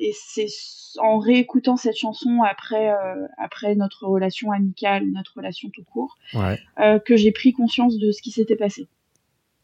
et 0.00 0.12
c'est 0.26 0.46
en 1.00 1.18
réécoutant 1.18 1.76
cette 1.76 1.96
chanson 1.96 2.40
après, 2.42 2.90
après 3.38 3.74
notre 3.76 4.06
relation 4.06 4.50
amicale, 4.52 5.04
notre 5.12 5.32
relation 5.36 5.70
tout 5.72 5.84
court, 5.84 6.16
Ouais. 6.34 6.58
que 7.04 7.16
j'ai 7.16 7.30
pris 7.32 7.52
conscience 7.52 7.96
de 7.98 8.10
ce 8.10 8.20
qui 8.20 8.30
s'était 8.30 8.56
passé, 8.56 8.88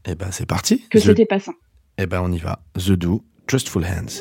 Eh 0.06 0.14
ben 0.14 0.28
c'est 0.30 0.46
parti. 0.46 0.86
que 0.88 0.98
The- 0.98 1.02
c'était 1.02 1.26
pas 1.26 1.38
sain. 1.40 1.54
Eh 1.98 2.06
ben 2.06 2.20
on 2.22 2.30
y 2.32 2.38
va. 2.38 2.60
The 2.76 2.92
Do, 2.92 3.22
Trustful 3.48 3.82
Hands. 3.82 4.20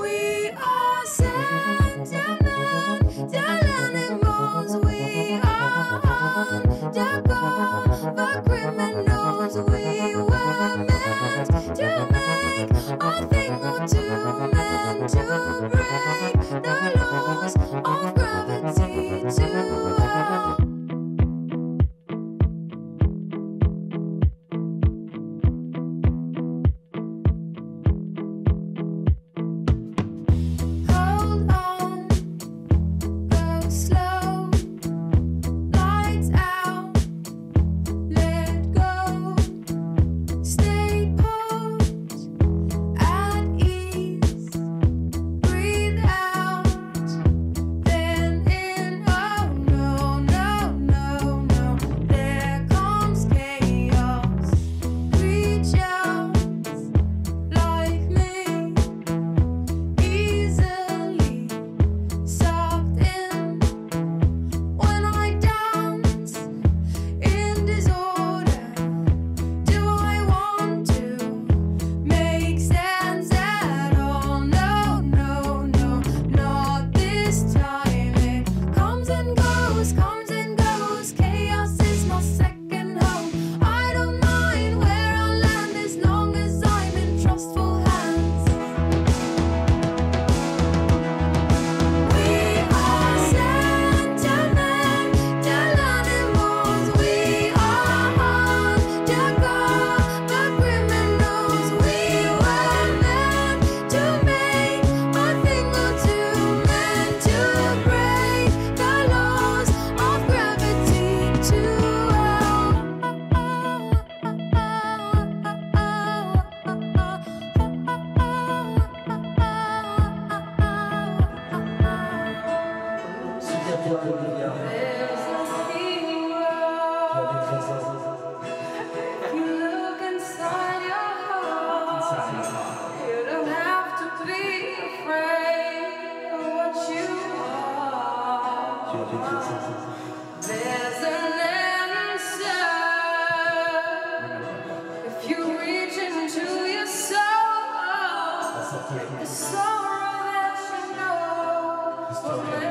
Story. 152.13 152.66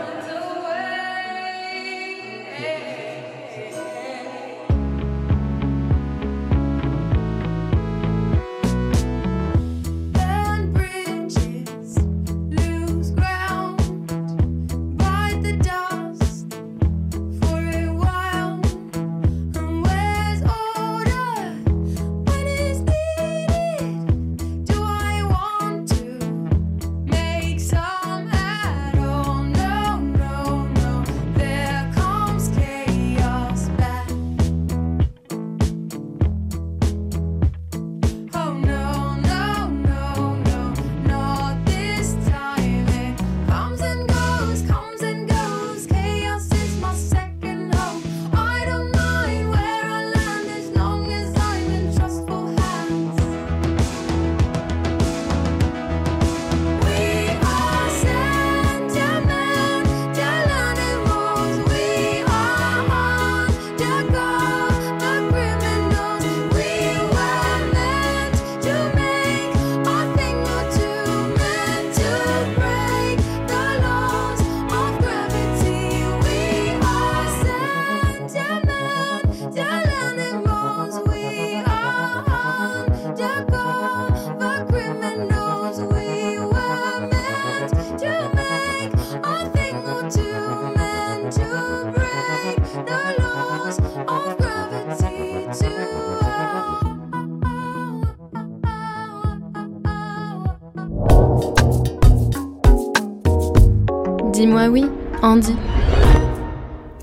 Dis-moi 104.66 104.80
oui, 104.80 104.90
Andy. 105.22 105.54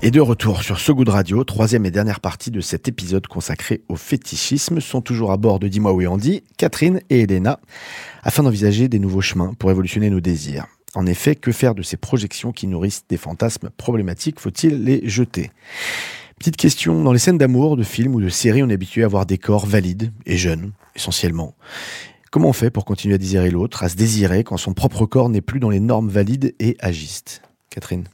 Et 0.02 0.10
de 0.10 0.20
retour 0.20 0.62
sur 0.62 0.78
So 0.78 0.94
Good 0.94 1.08
Radio, 1.08 1.44
troisième 1.44 1.86
et 1.86 1.90
dernière 1.90 2.20
partie 2.20 2.50
de 2.50 2.60
cet 2.60 2.88
épisode 2.88 3.26
consacré 3.26 3.80
au 3.88 3.96
fétichisme, 3.96 4.80
sont 4.80 5.00
toujours 5.00 5.32
à 5.32 5.38
bord 5.38 5.60
de 5.60 5.68
Dis-moi 5.68 5.94
oui 5.94 6.06
Andy, 6.06 6.42
Catherine 6.58 7.00
et 7.08 7.22
Elena, 7.22 7.60
afin 8.22 8.42
d'envisager 8.42 8.88
des 8.88 8.98
nouveaux 8.98 9.22
chemins 9.22 9.54
pour 9.58 9.70
évolutionner 9.70 10.10
nos 10.10 10.20
désirs. 10.20 10.66
En 10.94 11.06
effet, 11.06 11.36
que 11.36 11.52
faire 11.52 11.74
de 11.74 11.80
ces 11.80 11.96
projections 11.96 12.52
qui 12.52 12.66
nourrissent 12.66 13.04
des 13.08 13.16
fantasmes 13.16 13.70
problématiques 13.78 14.40
Faut-il 14.40 14.84
les 14.84 15.08
jeter? 15.08 15.50
Petite 16.38 16.58
question, 16.58 17.02
dans 17.02 17.14
les 17.14 17.18
scènes 17.18 17.38
d'amour, 17.38 17.78
de 17.78 17.82
films 17.82 18.14
ou 18.14 18.20
de 18.20 18.28
séries, 18.28 18.62
on 18.62 18.68
est 18.68 18.74
habitué 18.74 19.04
à 19.04 19.08
voir 19.08 19.24
des 19.24 19.38
corps 19.38 19.64
valides 19.64 20.12
et 20.26 20.36
jeunes, 20.36 20.72
essentiellement. 20.94 21.54
Comment 22.30 22.48
on 22.48 22.52
fait 22.52 22.70
pour 22.70 22.84
continuer 22.84 23.14
à 23.14 23.18
désirer 23.18 23.50
l'autre, 23.50 23.84
à 23.84 23.88
se 23.88 23.96
désirer 23.96 24.44
quand 24.44 24.58
son 24.58 24.74
propre 24.74 25.06
corps 25.06 25.30
n'est 25.30 25.40
plus 25.40 25.60
dans 25.60 25.70
les 25.70 25.80
normes 25.80 26.10
valides 26.10 26.54
et 26.58 26.76
agistes? 26.80 27.40
Catherine. 27.74 28.04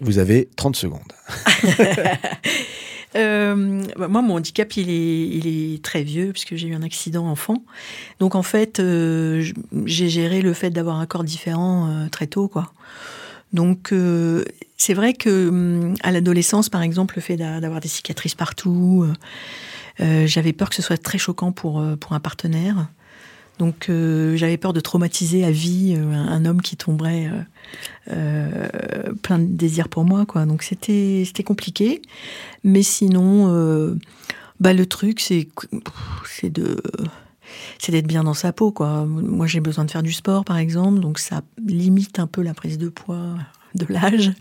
Vous 0.00 0.18
avez 0.18 0.48
30 0.56 0.76
secondes. 0.76 1.12
Euh, 3.14 3.82
bah, 3.96 4.08
moi, 4.08 4.20
mon 4.20 4.34
handicap, 4.34 4.76
il 4.76 4.90
est, 4.90 5.28
il 5.28 5.46
est 5.46 5.82
très 5.82 6.02
vieux 6.02 6.32
puisque 6.32 6.54
j'ai 6.56 6.68
eu 6.68 6.74
un 6.74 6.82
accident 6.82 7.26
enfant. 7.26 7.62
Donc, 8.20 8.34
en 8.34 8.42
fait, 8.42 8.78
euh, 8.78 9.42
j'ai 9.86 10.10
géré 10.10 10.42
le 10.42 10.52
fait 10.52 10.68
d'avoir 10.68 10.96
un 10.96 11.06
corps 11.06 11.24
différent 11.24 11.88
euh, 11.88 12.08
très 12.10 12.26
tôt, 12.26 12.46
quoi. 12.48 12.72
Donc, 13.54 13.94
c'est 14.76 14.92
vrai 14.92 15.14
que 15.14 15.48
hum, 15.48 15.94
à 16.02 16.12
l'adolescence, 16.12 16.68
par 16.68 16.82
exemple, 16.82 17.14
le 17.16 17.22
fait 17.22 17.38
d'a- 17.38 17.58
d'avoir 17.60 17.80
des 17.80 17.88
cicatrices 17.88 18.34
partout, 18.34 19.06
j'avais 19.98 20.52
peur 20.52 20.68
que 20.68 20.74
ce 20.74 20.82
soit 20.82 21.02
très 21.02 21.16
choquant 21.16 21.52
pour 21.52 21.82
pour 21.98 22.12
un 22.12 22.20
partenaire. 22.20 22.88
Donc, 23.58 23.88
euh, 23.88 24.36
j'avais 24.36 24.58
peur 24.58 24.72
de 24.72 24.80
traumatiser 24.80 25.44
à 25.44 25.50
vie 25.50 25.94
euh, 25.96 26.12
un, 26.12 26.44
homme 26.44 26.60
qui 26.60 26.76
tomberait 26.76 27.30
euh, 28.10 28.68
plein 29.22 29.38
de 29.38 29.46
désirs 29.46 29.88
pour 29.88 30.04
moi, 30.04 30.26
quoi. 30.26 30.44
Donc, 30.44 30.62
c'était 30.62 31.24
compliqué. 31.44 32.02
Mais 32.64 32.82
sinon, 32.82 33.96
bah, 34.60 34.72
le 34.72 34.86
truc, 34.86 35.20
c'est 35.20 35.48
de 36.50 36.82
d'être 37.88 38.06
bien 38.06 38.24
dans 38.24 38.34
sa 38.34 38.52
peau, 38.52 38.72
quoi. 38.72 39.06
Moi, 39.06 39.46
j'ai 39.46 39.60
besoin 39.60 39.84
de 39.84 39.90
faire 39.90 40.02
du 40.02 40.12
sport, 40.12 40.44
par 40.44 40.58
exemple, 40.58 41.00
donc 41.00 41.18
ça 41.18 41.42
limite 41.64 42.18
un 42.18 42.26
peu 42.26 42.42
la 42.42 42.52
prise 42.52 42.78
de 42.78 42.88
poids 42.88 43.36
de 43.76 43.86
l'âge. 43.88 44.32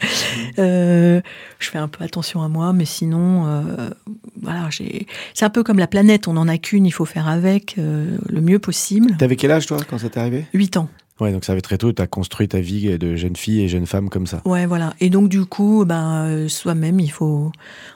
Euh, 0.59 1.21
je 1.59 1.69
fais 1.69 1.77
un 1.77 1.87
peu 1.87 2.03
attention 2.03 2.41
à 2.41 2.47
moi, 2.47 2.73
mais 2.73 2.85
sinon, 2.85 3.45
euh, 3.47 3.89
voilà, 4.41 4.69
j'ai. 4.69 5.07
C'est 5.33 5.45
un 5.45 5.49
peu 5.49 5.63
comme 5.63 5.79
la 5.79 5.87
planète, 5.87 6.27
on 6.27 6.33
n'en 6.33 6.47
a 6.47 6.57
qu'une, 6.57 6.85
il 6.85 6.91
faut 6.91 7.05
faire 7.05 7.27
avec 7.27 7.75
euh, 7.77 8.17
le 8.29 8.41
mieux 8.41 8.59
possible. 8.59 9.15
T'avais 9.17 9.35
quel 9.35 9.51
âge 9.51 9.65
toi 9.65 9.77
quand 9.87 9.97
ça 9.97 10.09
t'est 10.09 10.19
arrivé? 10.19 10.45
8 10.53 10.77
ans. 10.77 10.89
Ouais, 11.21 11.31
donc 11.31 11.45
ça 11.45 11.53
avait 11.53 11.61
très 11.61 11.77
tôt, 11.77 11.93
t'as 11.93 12.07
construit 12.07 12.47
ta 12.49 12.59
vie 12.59 12.97
de 12.97 13.15
jeune 13.15 13.37
fille 13.37 13.61
et 13.61 13.69
jeune 13.69 13.85
femme 13.85 14.09
comme 14.09 14.27
ça. 14.27 14.41
Ouais, 14.43 14.65
voilà. 14.65 14.93
Et 14.99 15.09
donc, 15.09 15.29
du 15.29 15.45
coup, 15.45 15.85
ben, 15.85 16.47
soi-même, 16.49 16.99
il 16.99 17.09
faut. 17.11 17.51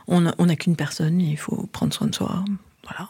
On 0.08 0.22
n'a 0.22 0.34
on 0.38 0.48
qu'une 0.56 0.76
personne, 0.78 1.20
il 1.20 1.36
faut 1.38 1.68
prendre 1.74 1.94
soin 1.94 2.08
de 2.08 2.16
soi. 2.16 2.46
Voilà. 2.84 3.10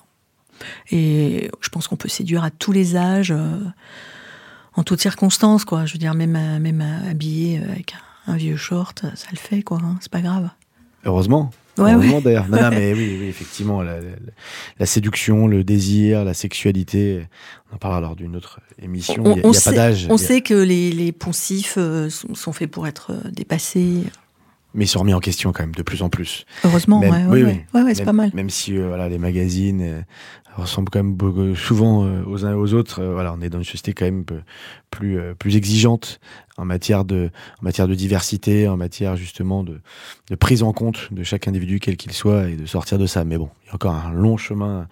Et 0.92 1.50
je 1.62 1.70
pense 1.70 1.88
qu'on 1.88 1.96
peut 1.96 2.10
séduire 2.10 2.44
à 2.44 2.50
tous 2.50 2.72
les 2.72 2.96
âges, 2.96 3.34
en 4.76 4.84
toutes 4.84 5.00
circonstances, 5.02 5.64
quoi. 5.64 5.86
Je 5.86 5.94
veux 5.94 6.00
dire, 6.00 6.16
même, 6.16 6.36
à- 6.36 6.60
même 6.60 6.82
à- 6.82 7.10
habillé 7.12 7.60
avec 7.72 7.94
un, 8.30 8.38
vieux 8.38 8.58
short, 8.58 9.04
ça 9.16 9.28
le 9.32 9.38
fait, 9.38 9.62
quoi. 9.62 9.80
hein. 9.84 9.98
C'est 10.02 10.12
pas 10.12 10.22
grave. 10.22 10.50
Heureusement. 11.06 11.52
Ouais, 11.78 11.94
Heureusement 11.94 12.18
ouais. 12.18 12.22
d'ailleurs. 12.24 12.48
Non, 12.50 12.62
non, 12.62 12.70
mais 12.72 12.94
oui, 12.98 13.18
oui, 13.22 13.28
effectivement, 13.28 13.82
la, 13.82 14.02
la- 14.02 14.08
la 14.80 14.86
séduction, 14.86 15.48
le 15.48 15.64
désir, 15.64 16.26
la 16.26 16.34
sexualité, 16.34 17.26
on 17.72 17.76
en 17.76 17.78
parlera 17.78 18.02
lors 18.02 18.16
d'une 18.18 18.36
autre 18.36 18.60
émission. 18.82 19.24
On- 19.26 19.32
Il 19.32 19.36
n'y 19.36 19.42
a, 19.42 19.48
on 19.48 19.52
il 19.52 19.56
y 19.56 19.58
a 19.58 19.62
pas 19.62 19.70
sait- 19.72 19.76
d'âge. 19.76 20.08
On 20.10 20.16
a- 20.16 20.18
sait 20.18 20.42
que 20.42 20.54
les, 20.56 20.92
les 20.92 21.12
poncifs 21.14 21.76
euh, 21.78 22.10
sont, 22.10 22.36
sont 22.36 22.52
faits 22.52 22.70
pour 22.70 22.86
être 22.88 23.12
euh, 23.12 23.30
dépassés. 23.32 24.04
Mais 24.76 24.86
ils 24.86 24.88
sont 24.88 25.00
remis 25.00 25.14
en 25.16 25.20
question 25.20 25.52
quand 25.52 25.64
même 25.64 25.74
de 25.74 25.82
plus 25.82 26.04
en 26.04 26.10
plus. 26.10 26.46
Heureusement, 26.66 27.00
Même- 27.00 27.30
ouais, 27.30 27.42
oui, 27.44 27.44
ouais, 27.74 27.82
oui. 27.82 27.92
c'est 27.96 28.04
pas 28.04 28.14
mal. 28.14 28.30
Même 28.36 28.50
si 28.52 28.78
euh, 28.78 28.88
voilà, 28.90 29.08
les 29.10 29.18
magazines 29.18 30.06
euh, 30.58 30.62
ressemblent 30.62 30.90
quand 30.90 31.00
même 31.00 31.14
beaucoup- 31.14 31.56
souvent 31.56 32.06
euh, 32.06 32.24
aux 32.26 32.46
uns 32.46 32.52
et 32.52 32.56
aux 32.56 32.74
autres. 32.74 33.02
euh, 33.02 33.14
voilà, 33.14 33.34
on 33.34 33.42
est 33.42 33.50
dans 33.50 33.60
une 33.60 33.64
société 33.64 33.94
quand 33.94 34.06
même 34.06 34.26
plus, 34.90 35.20
euh, 35.20 35.34
plus 35.34 35.56
exigeante 35.56 36.20
en 36.58 36.66
matière, 36.66 37.06
de, 37.06 37.30
en 37.62 37.64
matière 37.64 37.88
de 37.88 37.96
diversité, 37.96 38.68
en 38.68 38.76
matière 38.78 39.16
justement 39.16 39.64
de, 39.64 39.80
de 40.30 40.36
prise 40.36 40.62
en 40.64 40.74
compte 40.74 41.08
de 41.14 41.24
chaque 41.24 41.48
individu, 41.48 41.80
quel 41.80 41.96
qu'il 41.96 42.12
soit, 42.12 42.50
et 42.50 42.56
de 42.56 42.66
sortir 42.66 42.98
de 42.98 43.06
ça. 43.06 43.24
Mais 43.24 43.38
bon, 43.38 43.50
il 43.64 43.68
y 43.68 43.72
a 43.72 43.76
encore 43.76 43.96
un 43.96 44.12
long 44.12 44.38
chemin, 44.38 44.88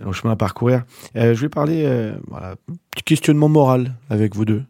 un 0.00 0.04
long 0.04 0.12
chemin 0.12 0.34
à 0.34 0.36
parcourir. 0.36 0.84
Euh, 1.16 1.34
je 1.34 1.40
vais 1.40 1.48
parler 1.48 1.84
euh, 1.86 2.12
voilà, 2.26 2.56
du 2.96 3.02
questionnement 3.04 3.48
moral 3.48 3.94
avec 4.10 4.34
vous 4.36 4.44
deux. 4.44 4.64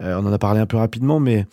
Euh, 0.00 0.20
on 0.20 0.26
en 0.26 0.32
a 0.32 0.38
parlé 0.38 0.60
un 0.60 0.66
peu 0.66 0.76
rapidement, 0.78 1.20
mais 1.20 1.46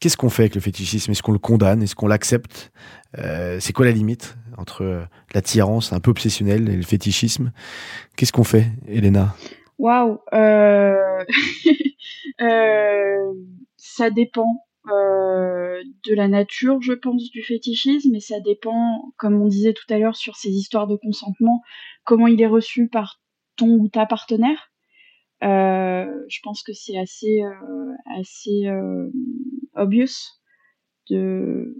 qu'est-ce 0.00 0.16
qu'on 0.16 0.30
fait 0.30 0.42
avec 0.44 0.54
le 0.54 0.60
fétichisme? 0.60 1.10
Est-ce 1.12 1.22
qu'on 1.22 1.32
le 1.32 1.38
condamne? 1.38 1.82
Est-ce 1.82 1.94
qu'on 1.94 2.06
l'accepte? 2.06 2.72
Euh, 3.18 3.58
C'est 3.60 3.72
quoi 3.72 3.86
la 3.86 3.92
limite 3.92 4.36
entre 4.56 4.82
euh, 4.82 5.04
l'attirance 5.34 5.92
un 5.92 6.00
peu 6.00 6.10
obsessionnelle 6.10 6.68
et 6.68 6.76
le 6.76 6.82
fétichisme? 6.82 7.52
Qu'est-ce 8.16 8.32
qu'on 8.32 8.44
fait, 8.44 8.66
Elena? 8.86 9.34
Waouh. 9.78 10.20
Euh... 10.32 11.24
Ça 13.76 14.10
dépend 14.10 14.62
de 14.86 16.14
la 16.14 16.28
nature, 16.28 16.80
je 16.80 16.92
pense, 16.92 17.30
du 17.30 17.42
fétichisme, 17.42 18.14
et 18.14 18.20
ça 18.20 18.38
dépend, 18.40 19.12
comme 19.16 19.40
on 19.40 19.48
disait 19.48 19.72
tout 19.72 19.86
à 19.92 19.98
l'heure 19.98 20.14
sur 20.14 20.36
ces 20.36 20.50
histoires 20.50 20.86
de 20.86 20.96
consentement, 20.96 21.62
comment 22.04 22.28
il 22.28 22.40
est 22.40 22.46
reçu 22.46 22.86
par 22.88 23.20
ton 23.56 23.68
ou 23.78 23.88
ta 23.88 24.06
partenaire. 24.06 24.70
Je 25.40 26.38
pense 26.42 26.62
que 26.62 26.72
c'est 26.72 26.98
assez, 26.98 27.40
assez 28.16 28.68
obvious 29.76 30.12
de 31.10 31.74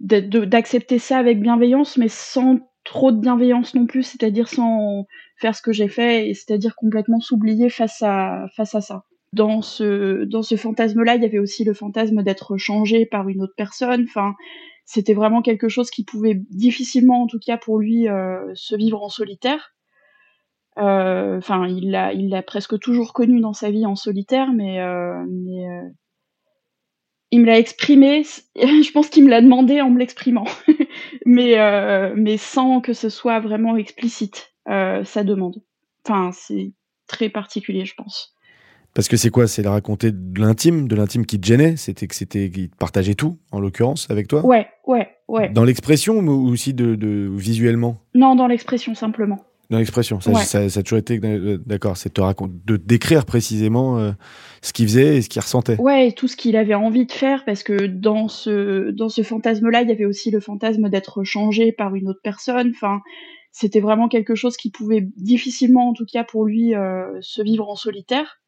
d'accepter 0.00 0.98
ça 0.98 1.18
avec 1.18 1.40
bienveillance, 1.40 1.96
mais 1.96 2.08
sans 2.08 2.58
trop 2.84 3.12
de 3.12 3.18
bienveillance 3.18 3.74
non 3.74 3.86
plus, 3.86 4.02
c'est-à-dire 4.02 4.48
sans 4.48 5.06
faire 5.38 5.54
ce 5.54 5.62
que 5.62 5.72
j'ai 5.72 5.88
fait, 5.88 6.28
et 6.28 6.34
c'est-à-dire 6.34 6.76
complètement 6.76 7.20
s'oublier 7.20 7.70
face 7.70 8.02
à, 8.02 8.46
face 8.56 8.74
à 8.74 8.80
ça. 8.80 9.04
Dans 9.32 9.62
ce, 9.62 10.24
dans 10.24 10.42
ce 10.42 10.56
fantasme-là, 10.56 11.16
il 11.16 11.22
y 11.22 11.24
avait 11.24 11.38
aussi 11.38 11.64
le 11.64 11.74
fantasme 11.74 12.22
d'être 12.22 12.56
changé 12.56 13.06
par 13.06 13.28
une 13.28 13.42
autre 13.42 13.54
personne. 13.56 14.04
Enfin, 14.08 14.34
c'était 14.84 15.14
vraiment 15.14 15.42
quelque 15.42 15.68
chose 15.68 15.90
qui 15.90 16.04
pouvait 16.04 16.40
difficilement, 16.50 17.22
en 17.22 17.26
tout 17.26 17.40
cas 17.44 17.56
pour 17.56 17.78
lui, 17.78 18.08
euh, 18.08 18.52
se 18.54 18.76
vivre 18.76 19.02
en 19.02 19.08
solitaire. 19.08 19.74
Euh, 20.78 21.38
Enfin, 21.38 21.66
il 21.66 21.90
l'a, 21.90 22.12
il 22.12 22.28
l'a 22.28 22.42
presque 22.42 22.78
toujours 22.78 23.12
connu 23.12 23.40
dans 23.40 23.54
sa 23.54 23.70
vie 23.70 23.86
en 23.86 23.96
solitaire, 23.96 24.52
mais, 24.52 24.78
mais 25.26 25.68
euh, 25.68 25.88
il 27.34 27.40
me 27.40 27.46
l'a 27.46 27.58
exprimé. 27.58 28.22
Je 28.56 28.92
pense 28.92 29.08
qu'il 29.08 29.24
me 29.24 29.30
l'a 29.30 29.42
demandé 29.42 29.80
en 29.80 29.90
me 29.90 29.98
l'exprimant, 29.98 30.46
mais 31.26 31.58
euh, 31.58 32.14
mais 32.16 32.36
sans 32.36 32.80
que 32.80 32.92
ce 32.92 33.08
soit 33.08 33.40
vraiment 33.40 33.76
explicite 33.76 34.52
euh, 34.70 35.02
sa 35.04 35.24
demande. 35.24 35.60
Enfin, 36.06 36.30
c'est 36.32 36.72
très 37.08 37.28
particulier, 37.28 37.84
je 37.86 37.94
pense. 37.96 38.36
Parce 38.94 39.08
que 39.08 39.16
c'est 39.16 39.30
quoi? 39.30 39.48
C'est 39.48 39.62
de 39.62 39.68
raconter 39.68 40.12
de 40.12 40.40
l'intime, 40.40 40.86
de 40.86 40.94
l'intime 40.94 41.26
qui 41.26 41.40
te 41.40 41.46
gênait? 41.46 41.76
C'était 41.76 42.06
que 42.06 42.14
c'était 42.14 42.48
qu'il 42.48 42.70
partageait 42.70 43.16
tout, 43.16 43.40
en 43.50 43.58
l'occurrence, 43.58 44.08
avec 44.08 44.28
toi? 44.28 44.46
Ouais, 44.46 44.68
ouais, 44.86 45.08
ouais. 45.26 45.48
Dans 45.48 45.64
l'expression 45.64 46.18
ou 46.18 46.48
aussi 46.48 46.72
de, 46.72 46.94
de 46.94 47.28
visuellement? 47.34 48.00
Non, 48.14 48.36
dans 48.36 48.46
l'expression 48.46 48.94
simplement. 48.94 49.44
Dans 49.74 49.80
l'expression, 49.80 50.20
ça, 50.20 50.30
Ouais. 50.30 50.44
ça, 50.44 50.68
ça 50.68 50.78
a 50.78 50.82
toujours 50.84 51.00
été 51.00 51.18
euh, 51.24 51.58
d'accord. 51.66 51.96
C'est 51.96 52.10
te 52.10 52.20
de 52.64 52.76
décrire 52.76 53.24
précisément 53.24 53.98
euh, 53.98 54.12
ce 54.62 54.72
qu'il 54.72 54.86
faisait 54.86 55.16
et 55.16 55.22
ce 55.22 55.28
qu'il 55.28 55.42
ressentait. 55.42 55.76
Ouais, 55.80 56.06
et 56.06 56.12
tout 56.12 56.28
ce 56.28 56.36
qu'il 56.36 56.56
avait 56.56 56.74
envie 56.74 57.06
de 57.06 57.10
faire, 57.10 57.44
parce 57.44 57.64
que 57.64 57.86
dans 57.86 58.28
ce 58.28 58.92
dans 58.92 59.08
ce 59.08 59.24
fantasme-là, 59.24 59.82
il 59.82 59.88
y 59.88 59.90
avait 59.92 60.04
aussi 60.04 60.30
le 60.30 60.38
fantasme 60.38 60.88
d'être 60.90 61.24
changé 61.24 61.72
par 61.72 61.96
une 61.96 62.08
autre 62.08 62.20
personne. 62.22 62.70
Enfin, 62.72 63.00
c'était 63.50 63.80
vraiment 63.80 64.06
quelque 64.06 64.36
chose 64.36 64.56
qui 64.56 64.70
pouvait 64.70 65.08
difficilement, 65.16 65.88
en 65.88 65.92
tout 65.92 66.06
cas 66.06 66.22
pour 66.22 66.44
lui, 66.44 66.76
euh, 66.76 67.18
se 67.20 67.42
vivre 67.42 67.68
en 67.68 67.74
solitaire. 67.74 68.40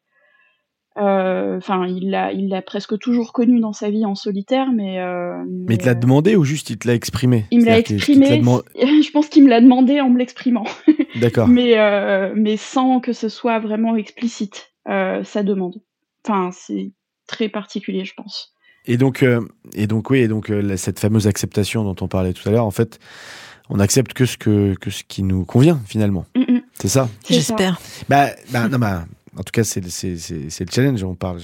Euh, 0.97 1.57
Enfin, 1.57 1.87
il 1.87 2.11
l'a 2.11 2.31
il 2.33 2.49
l'a 2.49 2.61
presque 2.61 2.97
toujours 2.99 3.33
connu 3.33 3.59
dans 3.59 3.73
sa 3.73 3.89
vie 3.89 4.05
en 4.05 4.15
solitaire, 4.15 4.71
mais 4.73 4.99
euh, 4.99 5.43
Mais 5.67 5.75
il 5.75 5.77
te 5.77 5.85
l'a 5.85 5.95
demandé 5.95 6.35
ou 6.35 6.43
juste 6.43 6.69
il 6.69 6.77
te 6.77 6.87
l'a 6.87 6.93
exprimé? 6.93 7.45
Il 7.51 7.61
me 7.61 7.65
l'a 7.65 7.79
exprimé. 7.79 8.41
Je 8.75 9.11
pense 9.11 9.27
qu'il 9.27 9.43
me 9.43 9.49
l'a 9.49 9.61
demandé 9.61 9.99
en 10.01 10.09
me 10.09 10.17
l'exprimant. 10.19 10.65
D'accord. 11.21 11.47
mais 11.47 11.77
euh, 11.77 12.33
mais 12.35 12.57
sans 12.57 12.99
que 12.99 13.13
ce 13.13 13.29
soit 13.29 13.59
vraiment 13.59 13.95
explicite 13.95 14.71
euh, 14.87 15.23
sa 15.23 15.43
demande. 15.43 15.81
Enfin, 16.25 16.51
c'est 16.53 16.91
très 17.27 17.49
particulier, 17.49 18.05
je 18.05 18.13
pense. 18.15 18.53
Et 18.85 18.97
donc, 18.97 19.21
euh, 19.21 19.41
et 19.73 19.85
donc 19.85 20.09
oui, 20.09 20.19
et 20.19 20.27
donc 20.27 20.49
euh, 20.49 20.77
cette 20.77 20.99
fameuse 20.99 21.27
acceptation 21.27 21.83
dont 21.83 21.95
on 22.01 22.07
parlait 22.07 22.33
tout 22.33 22.47
à 22.47 22.51
l'heure, 22.51 22.65
en 22.65 22.71
fait, 22.71 22.99
on 23.69 23.79
accepte 23.79 24.13
que 24.13 24.25
ce 24.25 24.37
que, 24.37 24.75
que 24.79 24.89
ce 24.89 25.03
qui 25.03 25.23
nous 25.23 25.43
convient 25.43 25.81
finalement. 25.85 26.25
Mm, 26.35 26.53
mm. 26.53 26.61
C'est 26.79 26.87
ça. 26.87 27.09
C'est 27.23 27.33
ça? 27.33 27.39
J'espère. 27.39 27.81
Bah, 28.07 28.29
bah, 28.51 28.69
non, 28.69 28.79
bah, 28.79 29.05
en 29.37 29.43
tout 29.43 29.51
cas, 29.51 29.63
c'est 29.63 29.81
le- 29.81 30.65
challenge. 30.71 31.03
On 31.03 31.15
parle, 31.15 31.39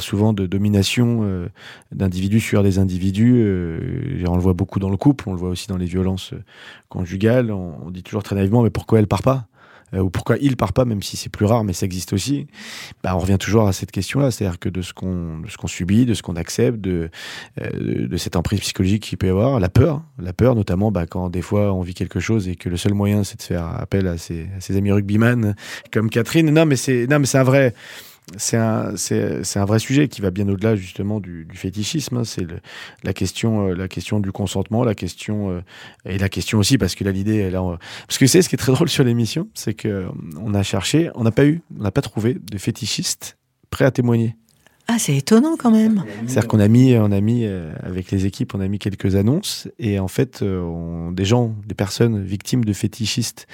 souvent 0.00 0.32
de 0.32 0.46
domination 0.46 1.20
euh, 1.22 1.48
d'individus 1.92 2.40
sur 2.40 2.62
des 2.62 2.78
individus. 2.78 3.34
euh, 3.36 4.24
on 4.28 4.36
le 4.36 4.42
voit 4.42 4.52
beaucoup 4.52 4.78
dans 4.78 4.90
le 4.90 4.96
couple, 4.96 5.28
on 5.28 5.32
le 5.32 5.38
voit 5.38 5.48
aussi 5.48 5.66
dans 5.66 5.78
les 5.78 5.86
violences 5.86 6.34
euh, 6.34 6.44
conjugales. 6.88 7.50
On, 7.50 7.90
dit 7.90 8.02
toujours 8.02 8.22
très 8.22 8.36
naïvement, 8.36 8.62
mais 8.62 8.70
pourquoi 8.70 8.98
elle 8.98 9.06
part 9.06 9.22
pas? 9.22 9.46
Ou 10.02 10.10
pourquoi 10.10 10.36
il 10.38 10.56
part 10.56 10.72
pas, 10.72 10.84
même 10.84 11.02
si 11.02 11.16
c'est 11.16 11.28
plus 11.28 11.46
rare, 11.46 11.64
mais 11.64 11.72
ça 11.72 11.86
existe 11.86 12.12
aussi. 12.12 12.46
Bah, 13.02 13.14
on 13.14 13.18
revient 13.18 13.38
toujours 13.38 13.66
à 13.68 13.72
cette 13.72 13.90
question-là, 13.90 14.30
c'est-à-dire 14.30 14.58
que 14.58 14.68
de 14.68 14.82
ce 14.82 14.92
qu'on 14.92 15.42
qu'on 15.58 15.66
subit, 15.66 16.04
de 16.04 16.14
ce 16.14 16.22
qu'on 16.22 16.36
accepte, 16.36 16.80
de, 16.80 17.08
euh, 17.60 18.08
de 18.08 18.16
cette 18.16 18.36
emprise 18.36 18.60
psychologique 18.60 19.04
qu'il 19.04 19.18
peut 19.18 19.28
y 19.28 19.30
avoir, 19.30 19.58
la 19.58 19.68
peur, 19.68 20.02
la 20.18 20.32
peur 20.32 20.54
notamment 20.54 20.90
bah, 20.90 21.06
quand 21.06 21.30
des 21.30 21.42
fois 21.42 21.72
on 21.72 21.80
vit 21.80 21.94
quelque 21.94 22.20
chose 22.20 22.48
et 22.48 22.56
que 22.56 22.68
le 22.68 22.76
seul 22.76 22.94
moyen 22.94 23.24
c'est 23.24 23.38
de 23.38 23.42
faire 23.42 23.64
appel 23.64 24.06
à 24.06 24.18
ses, 24.18 24.48
à 24.56 24.60
ses 24.60 24.76
amis 24.76 24.92
rugbyman 24.92 25.54
comme 25.92 26.10
Catherine. 26.10 26.50
Non, 26.50 26.66
mais 26.66 26.76
c'est 26.76 27.10
un 27.12 27.42
vrai 27.42 27.74
c'est 28.36 28.56
un, 28.56 28.96
c'est, 28.96 29.56
un 29.56 29.64
vrai 29.64 29.78
sujet 29.78 30.08
qui 30.08 30.20
va 30.20 30.32
bien 30.32 30.48
au-delà 30.48 30.74
justement 30.74 31.20
du, 31.20 31.44
du 31.44 31.56
fétichisme. 31.56 32.18
Hein. 32.18 32.24
C'est 32.24 32.44
la 33.04 33.12
question, 33.12 33.68
euh, 33.68 33.74
la 33.74 33.86
question 33.86 34.18
du 34.18 34.32
consentement, 34.32 34.82
la 34.82 34.96
question 34.96 35.50
euh, 35.50 35.60
et 36.04 36.18
la 36.18 36.28
question 36.28 36.58
aussi 36.58 36.76
parce 36.76 36.96
que 36.96 37.04
là 37.04 37.12
l'idée, 37.12 37.36
elle 37.36 37.52
parce 37.52 38.18
que 38.18 38.26
c'est 38.26 38.42
ce 38.42 38.48
qui 38.48 38.56
est 38.56 38.58
très 38.58 38.72
drôle 38.74 38.88
sur 38.88 39.04
l'émission, 39.04 39.48
c'est 39.54 39.74
que 39.74 39.88
euh, 39.88 40.08
on 40.40 40.54
a 40.54 40.62
cherché, 40.64 41.10
on 41.14 41.22
n'a 41.22 41.30
pas 41.30 41.46
eu, 41.46 41.62
on 41.78 41.82
n'a 41.82 41.92
pas 41.92 42.02
trouvé 42.02 42.34
de 42.34 42.58
fétichistes 42.58 43.38
prêts 43.70 43.84
à 43.84 43.92
témoigner. 43.92 44.34
Ah, 44.88 44.98
c'est 44.98 45.16
étonnant 45.16 45.56
quand 45.56 45.72
même. 45.72 46.04
C'est-à-dire 46.26 46.46
qu'on 46.48 46.60
a 46.60 46.68
mis, 46.68 46.96
on 46.96 47.10
a 47.10 47.20
mis 47.20 47.44
avec 47.44 48.12
les 48.12 48.24
équipes, 48.24 48.54
on 48.54 48.60
a 48.60 48.68
mis 48.68 48.78
quelques 48.78 49.16
annonces 49.16 49.66
et 49.80 49.98
en 49.98 50.06
fait, 50.06 50.42
on, 50.42 51.10
des 51.10 51.24
gens, 51.24 51.56
des 51.66 51.74
personnes 51.74 52.22
victimes 52.22 52.64
de 52.64 52.72
fétichistes 52.72 53.48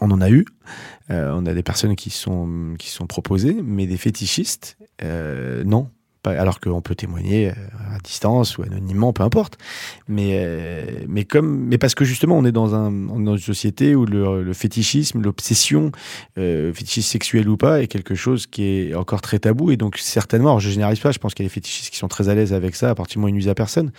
on 0.00 0.10
en 0.10 0.20
a 0.20 0.30
eu. 0.30 0.44
Euh, 1.10 1.32
on 1.34 1.46
a 1.46 1.54
des 1.54 1.62
personnes 1.62 1.96
qui 1.96 2.10
sont, 2.10 2.74
qui 2.78 2.90
sont 2.90 3.06
proposées, 3.06 3.56
mais 3.62 3.86
des 3.86 3.96
fétichistes, 3.96 4.76
euh, 5.02 5.64
non. 5.64 5.90
Alors 6.22 6.60
qu'on 6.60 6.82
peut 6.82 6.94
témoigner 6.94 7.48
euh, 7.48 7.54
à 7.94 7.98
distance 7.98 8.58
ou 8.58 8.62
anonymement, 8.62 9.14
peu 9.14 9.22
importe. 9.22 9.56
Mais, 10.06 11.06
mais, 11.08 11.24
parce 11.78 11.94
que 11.94 12.04
justement, 12.04 12.36
on 12.36 12.44
est 12.44 12.52
dans, 12.52 12.74
un, 12.74 12.90
dans 12.90 13.36
une 13.36 13.38
société 13.38 13.94
où 13.94 14.04
le, 14.04 14.52
fétichisme, 14.52 15.22
l'obsession, 15.22 15.92
fétichisme 16.36 17.08
sexuel 17.08 17.48
ou 17.48 17.56
pas, 17.56 17.80
est 17.80 17.86
quelque 17.86 18.14
chose 18.14 18.46
qui 18.46 18.64
est 18.64 18.94
encore 18.94 19.22
très 19.22 19.38
tabou. 19.38 19.70
Et 19.70 19.78
donc, 19.78 19.96
certainement, 19.96 20.50
alors 20.50 20.60
je 20.60 20.68
généralise 20.68 21.00
pas, 21.00 21.10
je 21.10 21.18
pense 21.18 21.32
qu'il 21.32 21.44
y 21.44 21.46
a 21.46 21.48
des 21.48 21.54
fétichistes 21.54 21.90
qui 21.90 21.96
sont 21.96 22.08
très 22.08 22.28
à 22.28 22.34
l'aise 22.34 22.52
avec 22.52 22.76
ça, 22.76 22.90
à 22.90 22.94
partir 22.94 23.14
du 23.14 23.20
moment 23.20 23.28
où 23.28 23.30
ils 23.30 23.36
nuisent 23.36 23.48
à 23.48 23.54
personne. 23.54 23.90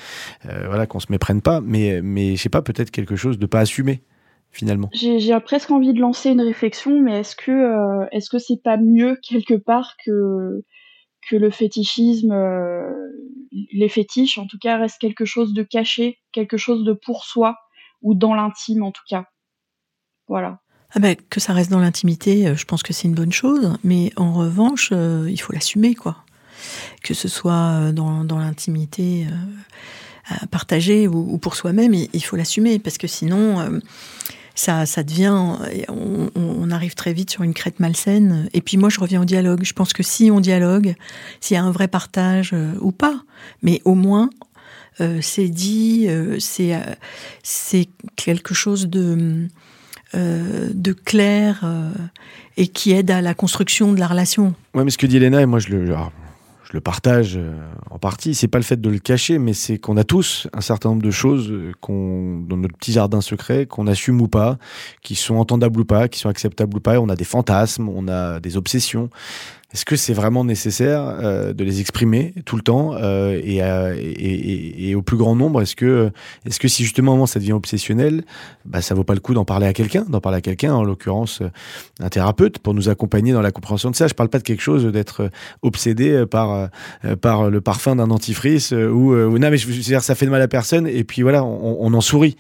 voilà, 0.44 0.86
qu'on 0.86 1.00
se 1.00 1.08
méprenne 1.10 1.42
pas. 1.42 1.60
Mais, 1.60 2.02
mais 2.04 2.36
je 2.36 2.42
sais 2.44 2.50
pas, 2.50 2.62
peut-être 2.62 2.92
quelque 2.92 3.16
chose 3.16 3.40
de 3.40 3.48
pas 3.48 3.62
assumé 3.62 4.04
finalement 4.52 4.90
J'ai 4.94 5.40
presque 5.40 5.72
envie 5.72 5.94
de 5.94 6.00
lancer 6.00 6.30
une 6.30 6.42
réflexion, 6.42 7.00
mais 7.00 7.20
est-ce 7.20 7.36
que 7.36 7.52
euh, 7.52 8.06
est-ce 8.12 8.30
que 8.30 8.38
c'est 8.38 8.62
pas 8.62 8.78
mieux 8.78 9.18
quelque 9.28 9.56
part 9.56 9.96
que 10.06 10.64
que 11.30 11.36
le 11.36 11.52
fétichisme, 11.52 12.32
euh, 12.32 12.92
les 13.72 13.90
fétiches 13.90 14.38
en 14.38 14.48
tout 14.48 14.58
cas 14.60 14.78
restent 14.78 15.00
quelque 15.00 15.26
chose 15.26 15.54
de 15.54 15.64
caché, 15.64 16.20
quelque 16.32 16.58
chose 16.58 16.84
de 16.84 16.94
pour 16.94 17.26
soi 17.26 17.56
ou 18.02 18.16
dans 18.16 18.34
l'intime 18.34 18.84
en 18.84 18.92
tout 18.92 19.04
cas? 19.08 19.26
Voilà. 20.28 20.60
Ah 20.94 21.00
ben, 21.00 21.16
que 21.30 21.40
ça 21.40 21.54
reste 21.54 21.72
dans 21.72 21.80
l'intimité, 21.80 22.48
euh, 22.48 22.56
je 22.56 22.66
pense 22.66 22.84
que 22.84 22.92
c'est 22.92 23.08
une 23.08 23.16
bonne 23.16 23.32
chose, 23.32 23.78
mais 23.84 24.12
en 24.18 24.34
revanche, 24.34 24.92
il 24.92 25.38
faut 25.40 25.54
l'assumer, 25.54 25.96
quoi. 25.96 26.18
Que 27.02 27.14
ce 27.14 27.28
soit 27.28 27.92
dans, 27.92 28.24
dans 28.24 28.38
l'intimité 28.38 29.26
partagée 30.52 31.08
ou, 31.08 31.34
ou, 31.34 31.38
pour 31.40 31.56
soi-même, 31.56 31.94
il, 31.94 32.24
faut 32.24 32.36
l'assumer, 32.36 32.78
parce 32.78 32.98
que 32.98 33.08
sinon, 33.08 33.80
ça, 34.62 35.04
devient, 35.04 35.58
on, 35.90 36.72
arrive 36.72 36.96
très 36.96 37.14
vite 37.14 37.32
sur 37.32 37.44
une 37.44 37.54
crête 37.54 37.80
malsaine. 37.80 38.48
Et 38.54 38.62
puis 38.62 38.78
moi, 38.78 38.90
je 38.90 39.00
reviens 39.00 39.22
au 39.22 39.26
dialogue. 39.26 39.64
Je 39.64 39.74
pense 39.74 39.92
que 39.92 40.04
si 40.04 40.32
on 40.32 40.40
dialogue, 40.40 40.96
s'il 41.40 41.56
y 41.56 41.58
a 41.58 41.64
un 41.64 41.72
vrai 41.72 41.88
partage 41.88 42.52
euh, 42.54 42.74
ou 42.80 42.92
pas, 42.92 43.24
mais 43.62 43.82
au 43.84 43.96
moins 43.96 44.30
euh, 45.00 45.20
c'est 45.22 45.50
dit, 45.50 46.06
euh, 46.08 46.38
c'est 46.40 46.78
c'est 47.44 47.90
quelque 48.16 48.54
chose 48.54 48.88
de 48.88 49.48
de 50.14 50.92
clair 50.92 51.66
et 52.58 52.68
qui 52.68 52.92
aide 52.92 53.10
à 53.12 53.22
la 53.22 53.34
construction 53.34 53.94
de 53.94 54.00
la 54.02 54.08
relation. 54.08 54.54
Ouais, 54.74 54.84
mais 54.84 54.92
ce 54.92 54.98
que 54.98 55.08
dit 55.08 55.16
Elena, 55.16 55.42
et 55.42 55.46
moi 55.46 55.60
je 55.60 55.70
le, 55.70 55.96
le 56.74 56.82
partage 56.82 57.38
euh, 57.38 57.54
en 57.90 58.00
partie. 58.00 58.36
C'est 58.36 58.48
pas 58.48 58.58
le 58.58 58.64
fait 58.64 58.80
de 58.80 58.90
le 58.90 59.00
cacher, 59.00 59.38
mais 59.38 59.54
c'est 59.54 59.78
qu'on 59.78 59.98
a 59.98 60.04
tous 60.04 60.48
un 60.54 60.62
certain 60.62 60.90
nombre 60.90 61.04
de 61.04 61.12
choses 61.12 61.50
euh, 61.52 61.72
qu'on, 61.82 62.40
dans 62.40 62.58
notre 62.58 62.78
petit 62.78 62.94
jardin 62.94 63.22
secret, 63.22 63.66
qu'on 63.66 63.88
assume 63.88 64.22
ou 64.22 64.28
pas, 64.28 64.58
qui 65.02 65.16
sont 65.16 65.36
entendables 65.36 65.82
ou 65.82 65.86
pas, 65.86 66.08
qui 66.08 66.20
sont 66.20 66.30
acceptables 66.30 66.78
ou 66.78 66.80
pas. 66.80 67.00
On 67.00 67.10
a 67.10 67.16
des 67.16 67.26
fantasmes, 67.26 67.90
on 67.90 68.08
a 68.08 68.40
des 68.40 68.58
obsessions. 68.58 69.10
Est-ce 69.74 69.86
que 69.86 69.96
c'est 69.96 70.14
vraiment 70.14 70.44
nécessaire 70.44 71.02
euh, 71.02 71.54
de 71.54 71.64
les 71.64 71.80
exprimer 71.80 72.34
tout 72.46 72.58
le 72.58 72.62
temps 72.62 72.94
euh, 72.96 73.40
et, 73.42 73.64
euh, 73.64 73.96
et, 73.98 74.90
et, 74.90 74.96
au 74.96 75.02
plus 75.02 75.18
grand 75.18 75.36
nombre? 75.36 75.62
Est-ce 75.62 75.76
que, 75.76 76.12
est-ce 76.46 76.60
que 76.60 76.68
si 76.68 76.84
justement 76.84 77.26
ça 77.26 77.40
devient 77.40 77.54
obsessionnel, 77.54 78.24
bah, 78.66 78.82
ça 78.82 78.96
vaut 78.96 79.06
pas 79.06 79.14
le 79.14 79.22
coup 79.22 79.34
d'en 79.34 79.46
parler 79.46 79.68
à 79.68 79.74
quelqu'un, 79.74 80.04
d'en 80.08 80.20
parler 80.20 80.40
à 80.40 80.42
quelqu'un, 80.42 80.74
en 80.74 80.84
l'occurrence 80.84 81.42
un 82.02 82.10
thérapeute, 82.10 82.60
pour 82.60 82.74
nous 82.74 82.90
accompagner 82.90 83.32
dans 83.32 83.42
la 83.42 83.52
compréhension 83.52 83.90
de 83.90 83.96
ça? 83.96 84.08
Je 84.08 84.14
parle 84.14 84.30
pas 84.30 84.40
de 84.40 84.44
quelque 84.44 84.62
chose 84.62 84.86
d'être 84.86 85.30
obsédé 85.62 86.26
par 86.30 86.70
par 87.22 87.50
le 87.50 87.62
parfum 87.62 87.96
d'un 87.96 88.08
dentifrice 88.08 88.72
ou, 88.72 89.14
ou, 89.14 89.40
non, 89.40 89.50
mais 89.50 89.58
je 89.58 89.68
veux 89.68 89.74
dire 89.74 90.04
ça 90.04 90.16
fait 90.16 90.26
de 90.26 90.32
mal 90.32 90.42
à 90.42 90.48
personne 90.48 90.86
et 90.86 91.04
puis 91.04 91.22
voilà, 91.22 91.44
on, 91.44 91.78
on 91.80 91.94
en 91.94 92.02
sourit. 92.02 92.36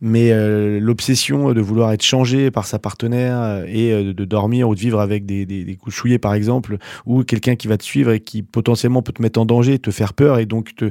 Mais 0.00 0.32
l'obsession 0.80 1.52
de 1.52 1.60
vouloir 1.60 1.92
être 1.92 2.02
changé 2.02 2.50
par 2.50 2.66
sa 2.66 2.78
partenaire 2.78 3.64
et 3.68 4.12
de 4.12 4.24
dormir 4.24 4.68
ou 4.68 4.74
de 4.74 4.80
vivre 4.80 5.00
avec 5.00 5.26
des, 5.26 5.46
des, 5.46 5.64
des 5.64 5.76
couches 5.76 6.02
par 6.20 6.34
exemple 6.34 6.71
ou 7.06 7.24
quelqu'un 7.24 7.56
qui 7.56 7.68
va 7.68 7.76
te 7.76 7.84
suivre 7.84 8.12
et 8.12 8.20
qui 8.20 8.42
potentiellement 8.42 9.02
peut 9.02 9.12
te 9.12 9.22
mettre 9.22 9.40
en 9.40 9.46
danger, 9.46 9.78
te 9.78 9.90
faire 9.90 10.14
peur 10.14 10.38
et 10.38 10.46
donc 10.46 10.74
te, 10.74 10.90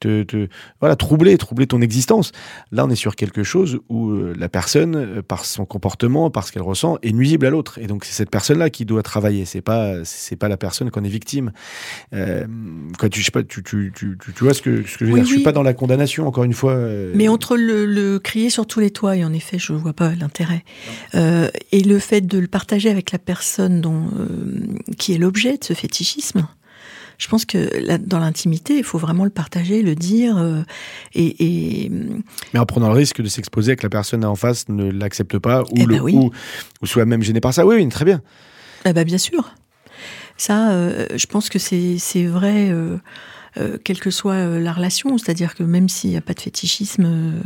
te, 0.00 0.48
voilà, 0.80 0.96
troubler, 0.96 1.36
troubler 1.38 1.66
ton 1.66 1.80
existence. 1.80 2.32
Là, 2.72 2.84
on 2.84 2.90
est 2.90 2.96
sur 2.96 3.16
quelque 3.16 3.42
chose 3.42 3.80
où 3.88 4.10
euh, 4.10 4.34
la 4.38 4.48
personne, 4.48 4.96
euh, 4.96 5.22
par 5.22 5.44
son 5.44 5.64
comportement, 5.64 6.30
par 6.30 6.46
ce 6.46 6.52
qu'elle 6.52 6.62
ressent, 6.62 6.98
est 7.02 7.12
nuisible 7.12 7.46
à 7.46 7.50
l'autre. 7.50 7.78
Et 7.78 7.86
donc, 7.86 8.04
c'est 8.04 8.14
cette 8.14 8.30
personne-là 8.30 8.70
qui 8.70 8.84
doit 8.84 9.02
travailler. 9.02 9.44
C'est 9.44 9.60
pas, 9.60 10.04
c'est 10.04 10.36
pas 10.36 10.48
la 10.48 10.56
personne 10.56 10.90
qu'on 10.90 11.04
est 11.04 11.10
victime. 11.10 11.52
Euh, 12.14 12.46
tu, 13.10 13.20
je 13.20 13.24
sais 13.26 13.30
pas, 13.30 13.42
tu, 13.42 13.62
tu, 13.62 13.92
tu, 13.94 14.16
tu, 14.18 14.44
vois 14.44 14.54
ce 14.54 14.62
que, 14.62 14.86
ce 14.86 14.96
que 14.96 15.04
je 15.04 15.10
veux 15.10 15.18
dire. 15.18 15.26
Je 15.26 15.34
suis 15.34 15.42
pas 15.42 15.52
dans 15.52 15.62
la 15.62 15.74
condamnation, 15.74 16.26
encore 16.26 16.44
une 16.44 16.54
fois. 16.54 16.76
Mais 17.14 17.28
entre 17.28 17.56
le, 17.56 18.18
crier 18.18 18.50
sur 18.50 18.66
tous 18.66 18.80
les 18.80 18.90
toits, 18.90 19.16
et 19.16 19.24
en 19.24 19.32
effet, 19.32 19.58
je 19.58 19.72
vois 19.72 19.92
pas 19.92 20.14
l'intérêt, 20.14 20.64
et 21.14 21.82
le 21.82 21.98
fait 21.98 22.20
de 22.20 22.38
le 22.38 22.46
partager 22.46 22.90
avec 22.90 23.12
la 23.12 23.18
personne 23.18 23.80
dont, 23.80 24.08
qui 24.98 25.14
est 25.14 25.18
l'objet 25.20 25.58
de 25.58 25.64
ce 25.64 25.74
fétichisme, 25.74 26.46
je 27.20 27.28
pense 27.28 27.44
que 27.44 27.98
dans 27.98 28.18
l'intimité, 28.18 28.78
il 28.78 28.84
faut 28.84 28.96
vraiment 28.96 29.24
le 29.24 29.30
partager, 29.30 29.82
le 29.82 29.94
dire. 29.94 30.38
Euh, 30.38 30.62
et, 31.14 31.90
Mais 32.54 32.58
en 32.58 32.64
prenant 32.64 32.88
le 32.88 32.94
risque 32.94 33.20
de 33.20 33.28
s'exposer 33.28 33.76
que 33.76 33.82
la 33.82 33.90
personne 33.90 34.24
en 34.24 34.36
face 34.36 34.68
ne 34.70 34.90
l'accepte 34.90 35.38
pas 35.38 35.62
ou, 35.64 35.74
eh 35.76 35.84
le, 35.84 35.98
ben 35.98 36.30
ou, 36.80 36.86
soit 36.86 37.04
même 37.04 37.22
gêné 37.22 37.40
par 37.40 37.52
ça. 37.52 37.66
Oui, 37.66 37.76
oui 37.76 37.86
très 37.90 38.06
bien. 38.06 38.22
Eh 38.86 38.94
ben, 38.94 39.04
bien 39.04 39.18
sûr. 39.18 39.52
Ça, 40.38 40.70
euh, 40.70 41.06
je 41.14 41.26
pense 41.26 41.50
que 41.50 41.58
c'est 41.58 42.24
vrai. 42.24 42.70
Euh, 42.70 42.96
euh, 43.56 43.78
quelle 43.82 43.98
que 43.98 44.10
soit 44.10 44.34
euh, 44.34 44.60
la 44.60 44.72
relation. 44.72 45.18
C'est-à-dire 45.18 45.54
que 45.54 45.62
même 45.62 45.88
s'il 45.88 46.10
n'y 46.10 46.16
a 46.16 46.20
pas 46.20 46.34
de 46.34 46.40
fétichisme 46.40 47.04
euh, 47.04 47.40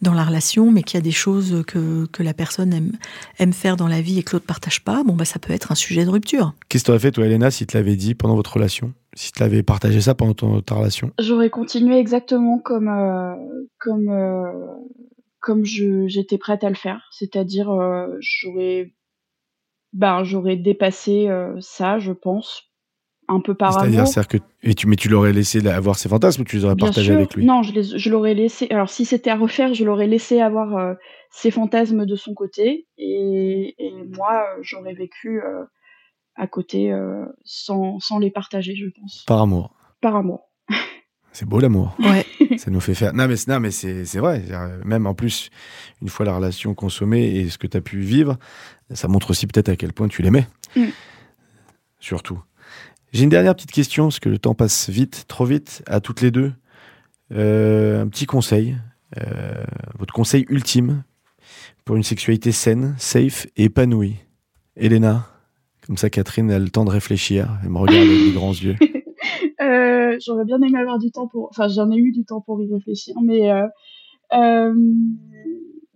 dans 0.00 0.14
la 0.14 0.24
relation, 0.24 0.70
mais 0.70 0.82
qu'il 0.82 0.96
y 0.96 0.98
a 0.98 1.02
des 1.02 1.10
choses 1.10 1.62
que, 1.66 2.06
que 2.06 2.22
la 2.22 2.34
personne 2.34 2.72
aime, 2.72 2.92
aime 3.38 3.52
faire 3.52 3.76
dans 3.76 3.88
la 3.88 4.00
vie 4.00 4.18
et 4.18 4.22
que 4.22 4.32
l'autre 4.32 4.46
ne 4.46 4.48
partage 4.48 4.82
pas, 4.82 5.02
bon, 5.04 5.14
bah, 5.14 5.24
ça 5.24 5.38
peut 5.38 5.52
être 5.52 5.72
un 5.72 5.74
sujet 5.74 6.04
de 6.04 6.10
rupture. 6.10 6.54
Qu'est-ce 6.68 6.84
que 6.84 6.86
tu 6.86 6.90
aurais 6.92 7.00
fait, 7.00 7.12
toi, 7.12 7.26
Elena, 7.26 7.50
si 7.50 7.66
tu 7.66 7.76
l'avais 7.76 7.96
dit 7.96 8.14
pendant 8.14 8.34
votre 8.34 8.54
relation? 8.54 8.92
Si 9.14 9.32
tu 9.32 9.40
l'avais 9.40 9.62
partagé 9.62 10.00
ça 10.00 10.14
pendant 10.14 10.34
ton, 10.34 10.60
ta 10.62 10.76
relation? 10.76 11.10
J'aurais 11.18 11.50
continué 11.50 11.98
exactement 11.98 12.58
comme, 12.58 12.88
comme, 13.78 14.10
comme 15.40 15.64
j'étais 15.64 16.38
prête 16.38 16.62
à 16.62 16.68
le 16.68 16.76
faire. 16.76 17.02
C'est-à-dire, 17.10 17.68
j'aurais 18.20 18.94
ben, 19.92 20.22
j'aurais 20.22 20.56
dépassé 20.56 21.28
ça, 21.58 21.98
je 21.98 22.12
pense, 22.12 22.69
un 23.30 23.40
peu 23.40 23.54
par 23.54 23.72
C'est-à-dire, 23.72 24.04
que 24.26 24.38
et 24.62 24.74
tu 24.74 24.86
mais 24.88 24.96
tu 24.96 25.08
l'aurais 25.08 25.32
laissé 25.32 25.66
avoir 25.68 25.96
ses 25.96 26.08
fantasmes 26.08 26.42
ou 26.42 26.44
tu 26.44 26.56
les 26.56 26.64
aurais 26.64 26.76
partagés 26.76 27.12
avec 27.14 27.34
lui? 27.34 27.44
Non, 27.44 27.62
je, 27.62 27.80
je 27.80 28.10
l'aurais 28.10 28.34
laissé. 28.34 28.66
Alors 28.70 28.90
si 28.90 29.04
c'était 29.04 29.30
à 29.30 29.36
refaire, 29.36 29.72
je 29.72 29.84
l'aurais 29.84 30.08
laissé 30.08 30.40
avoir 30.40 30.76
euh, 30.76 30.94
ses 31.30 31.50
fantasmes 31.50 32.06
de 32.06 32.16
son 32.16 32.34
côté 32.34 32.88
et, 32.98 33.74
et 33.78 33.92
moi 34.16 34.42
euh, 34.42 34.58
j'aurais 34.62 34.94
vécu 34.94 35.40
euh, 35.40 35.64
à 36.34 36.46
côté 36.46 36.92
sans, 37.44 38.00
sans 38.00 38.18
les 38.18 38.30
partager, 38.30 38.74
je 38.74 38.86
pense. 39.00 39.24
Par 39.26 39.42
amour. 39.42 39.74
Par 40.00 40.16
amour. 40.16 40.48
C'est 41.32 41.46
beau 41.46 41.60
l'amour. 41.60 41.94
Ouais. 42.00 42.26
Ça 42.58 42.70
nous 42.70 42.80
fait 42.80 42.94
faire. 42.94 43.14
Non 43.14 43.28
mais 43.28 43.36
non 43.46 43.60
mais 43.60 43.70
c'est 43.70 44.04
c'est 44.04 44.18
vrai. 44.18 44.42
Même 44.84 45.06
en 45.06 45.14
plus, 45.14 45.50
une 46.02 46.08
fois 46.08 46.26
la 46.26 46.34
relation 46.34 46.74
consommée 46.74 47.36
et 47.36 47.48
ce 47.48 47.58
que 47.58 47.68
tu 47.68 47.76
as 47.76 47.80
pu 47.80 48.00
vivre, 48.00 48.36
ça 48.90 49.06
montre 49.06 49.30
aussi 49.30 49.46
peut-être 49.46 49.68
à 49.68 49.76
quel 49.76 49.92
point 49.92 50.08
tu 50.08 50.22
l'aimais. 50.22 50.46
Mm. 50.74 50.86
Surtout. 52.00 52.42
J'ai 53.12 53.24
une 53.24 53.30
dernière 53.30 53.56
petite 53.56 53.72
question, 53.72 54.04
parce 54.04 54.20
que 54.20 54.28
le 54.28 54.38
temps 54.38 54.54
passe 54.54 54.88
vite, 54.88 55.24
trop 55.26 55.44
vite, 55.44 55.82
à 55.88 56.00
toutes 56.00 56.20
les 56.20 56.30
deux. 56.30 56.52
Euh, 57.32 58.02
un 58.02 58.08
petit 58.08 58.26
conseil, 58.26 58.76
euh, 59.18 59.64
votre 59.98 60.14
conseil 60.14 60.46
ultime 60.48 61.02
pour 61.84 61.96
une 61.96 62.04
sexualité 62.04 62.52
saine, 62.52 62.94
safe 62.98 63.48
et 63.56 63.64
épanouie. 63.64 64.16
Elena, 64.76 65.26
comme 65.86 65.96
ça 65.96 66.08
Catherine 66.08 66.52
a 66.52 66.60
le 66.60 66.70
temps 66.70 66.84
de 66.84 66.90
réfléchir, 66.90 67.48
elle 67.64 67.70
me 67.70 67.78
regarde 67.78 68.06
avec 68.06 68.24
des 68.26 68.32
grands 68.32 68.52
yeux. 68.52 68.76
Euh, 69.60 70.16
j'aurais 70.24 70.46
bien 70.46 70.56
aimé 70.62 70.78
avoir 70.78 70.98
du 70.98 71.10
temps 71.10 71.28
pour... 71.28 71.48
Enfin, 71.50 71.68
j'en 71.68 71.90
ai 71.90 71.96
eu 71.96 72.12
du 72.12 72.24
temps 72.24 72.40
pour 72.40 72.62
y 72.62 72.72
réfléchir, 72.72 73.14
mais 73.22 73.50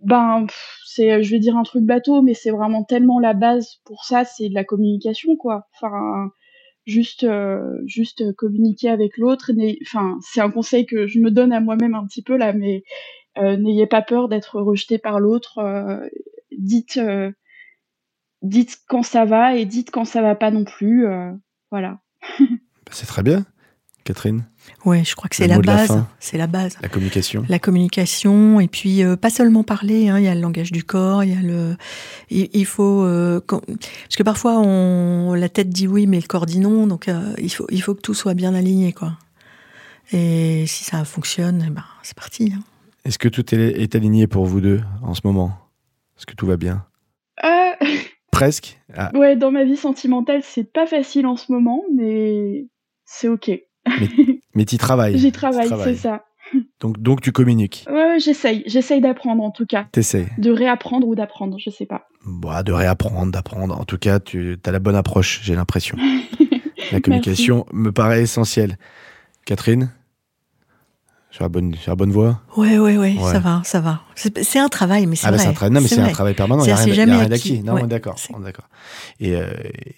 ben, 0.01 0.45
c'est, 0.85 1.23
je 1.23 1.31
vais 1.31 1.39
dire 1.39 1.57
un 1.57 1.63
truc 1.63 1.83
bateau, 1.83 2.21
mais 2.21 2.35
c'est 2.35 2.51
vraiment 2.51 2.83
tellement 2.83 3.19
la 3.19 3.33
base 3.33 3.81
pour 3.83 4.05
ça, 4.05 4.23
c'est 4.23 4.49
de 4.49 4.53
la 4.53 4.63
communication, 4.63 5.35
quoi. 5.35 5.67
Enfin, 5.73 6.29
juste, 6.85 7.23
euh, 7.23 7.79
juste 7.85 8.33
communiquer 8.35 8.89
avec 8.89 9.17
l'autre. 9.17 9.51
Enfin, 9.81 10.17
c'est 10.21 10.41
un 10.41 10.51
conseil 10.51 10.85
que 10.85 11.07
je 11.07 11.19
me 11.19 11.31
donne 11.31 11.51
à 11.51 11.59
moi-même 11.59 11.95
un 11.95 12.05
petit 12.05 12.21
peu 12.21 12.37
là, 12.37 12.53
mais 12.53 12.83
euh, 13.37 13.57
n'ayez 13.57 13.87
pas 13.87 14.01
peur 14.01 14.29
d'être 14.29 14.61
rejeté 14.61 14.97
par 14.97 15.19
l'autre. 15.19 15.57
euh, 15.59 16.07
dites, 16.57 16.97
euh, 16.97 17.31
dites 18.41 18.77
quand 18.87 19.03
ça 19.03 19.25
va 19.25 19.55
et 19.55 19.65
dites 19.65 19.91
quand 19.91 20.05
ça 20.05 20.21
va 20.21 20.35
pas 20.35 20.51
non 20.51 20.63
plus. 20.63 21.05
voilà. 21.71 21.99
Bah, 22.39 22.91
C'est 22.91 23.07
très 23.07 23.23
bien, 23.23 23.45
Catherine. 24.05 24.45
Ouais, 24.85 25.03
je 25.03 25.15
crois 25.15 25.27
que 25.29 25.35
c'est 25.35 25.43
Le 25.45 25.49
la 25.49 25.55
mot 25.55 25.61
de 25.61 25.67
la 25.67 25.75
base. 25.75 25.87
fin. 25.87 26.07
C'est 26.19 26.37
la 26.37 26.47
base. 26.47 26.77
La 26.81 26.87
communication. 26.89 27.43
La 27.49 27.59
communication 27.59 28.59
et 28.61 28.67
puis 28.67 29.03
euh, 29.03 29.15
pas 29.17 29.29
seulement 29.29 29.63
parler. 29.63 30.07
hein, 30.09 30.17
Il 30.19 30.23
y 30.25 30.27
a 30.27 30.35
le 30.35 30.39
langage 30.41 30.71
du 30.71 30.83
corps. 30.83 31.23
Il 31.23 31.31
y 31.33 31.37
a 31.37 31.41
le. 31.41 31.75
Il, 32.29 32.49
il 32.53 32.65
faut 32.65 33.03
euh, 33.03 33.41
quand- 33.45 33.61
parce 33.65 34.15
que 34.15 34.23
parfois 34.23 34.59
on 34.59 35.33
la 35.33 35.49
tête 35.49 35.69
dit 35.69 35.87
oui 35.87 36.07
mais 36.07 36.21
le 36.21 36.27
corps 36.27 36.45
dit 36.45 36.59
non. 36.59 36.87
Donc 36.87 37.07
euh, 37.09 37.33
il 37.39 37.49
faut 37.51 37.65
il 37.69 37.81
faut 37.81 37.93
que 37.95 38.01
tout 38.01 38.13
soit 38.13 38.33
bien 38.35 38.53
aligné 38.55 38.93
quoi. 38.93 39.13
Et 40.11 40.65
si 40.67 40.83
ça 40.83 41.03
fonctionne, 41.03 41.63
eh 41.67 41.71
ben 41.71 41.83
c'est 42.03 42.15
parti. 42.15 42.53
hein. 42.55 42.61
Est-ce 43.05 43.17
que 43.19 43.27
tout 43.27 43.53
est, 43.53 43.81
est 43.81 43.95
aligné 43.95 44.27
pour 44.27 44.45
vous 44.45 44.61
deux 44.61 44.81
en 45.01 45.13
ce 45.15 45.21
moment? 45.23 45.51
Est-ce 46.17 46.25
que 46.25 46.35
tout 46.35 46.45
va 46.45 46.57
bien? 46.57 46.85
Euh, 47.43 47.71
Presque? 48.31 48.79
Ah, 48.95 49.11
ouais, 49.15 49.35
dans 49.35 49.51
ma 49.51 49.63
vie 49.63 49.77
sentimentale, 49.77 50.41
c'est 50.43 50.63
pas 50.71 50.85
facile 50.87 51.25
en 51.25 51.37
ce 51.37 51.51
moment, 51.51 51.81
mais 51.95 52.67
c'est 53.05 53.27
ok. 53.27 53.51
Mais 54.55 54.65
tu 54.65 54.77
travailles. 54.77 55.17
J'y 55.17 55.31
travaille, 55.31 55.69
c'est 55.83 55.95
ça. 55.95 56.23
Donc, 56.79 56.99
donc 57.01 57.21
tu 57.21 57.31
communiques. 57.31 57.85
Ouais, 57.89 57.93
ouais, 57.95 58.19
j'essaye, 58.19 58.63
j'essaye 58.67 59.01
d'apprendre 59.01 59.43
en 59.43 59.49
tout 59.51 59.65
cas, 59.65 59.87
T'essayes. 59.91 60.27
de 60.37 60.51
réapprendre 60.51 61.07
ou 61.07 61.15
d'apprendre, 61.15 61.57
je 61.59 61.69
sais 61.71 61.87
pas. 61.87 62.07
Bah, 62.25 62.61
de 62.61 62.71
réapprendre, 62.71 63.31
d'apprendre. 63.31 63.79
En 63.79 63.83
tout 63.83 63.97
cas, 63.97 64.19
tu 64.19 64.57
as 64.63 64.71
la 64.71 64.79
bonne 64.79 64.95
approche, 64.95 65.41
j'ai 65.43 65.55
l'impression. 65.55 65.97
La 66.91 66.99
communication 67.01 67.65
me 67.73 67.91
paraît 67.91 68.21
essentielle. 68.21 68.77
Catherine? 69.45 69.91
Sur 71.31 71.43
la, 71.43 71.49
bonne, 71.49 71.73
sur 71.75 71.91
la 71.91 71.95
bonne 71.95 72.11
voie? 72.11 72.41
Ouais, 72.55 72.77
ouais, 72.77 72.95
ouais, 72.95 73.17
Ouais. 73.17 73.31
ça 73.31 73.39
va, 73.39 73.61
ça 73.65 73.81
va. 73.81 74.01
C'est 74.15 74.59
un 74.59 74.69
travail, 74.69 75.05
mais 75.07 75.15
c'est 75.17 75.25
Ah, 75.27 75.31
bah, 75.31 75.37
vrai. 75.37 75.43
c'est 75.45 75.49
un 75.49 75.53
travail. 75.53 75.73
Non, 75.73 75.81
mais 75.81 75.87
c'est 75.87 75.99
un 75.99 76.07
travail 76.09 76.35
permanent. 76.35 76.63
Il 76.63 76.67
n'y 76.67 76.71
a 76.71 76.75
rien, 76.77 77.27
d'acquis. 77.27 77.61
Non, 77.63 77.73
Ouais. 77.73 77.81
on 77.81 77.85
est 77.85 77.89
d'accord. 77.89 78.15
D'accord. 78.41 78.69
Et, 79.19 79.35
euh, 79.35 79.47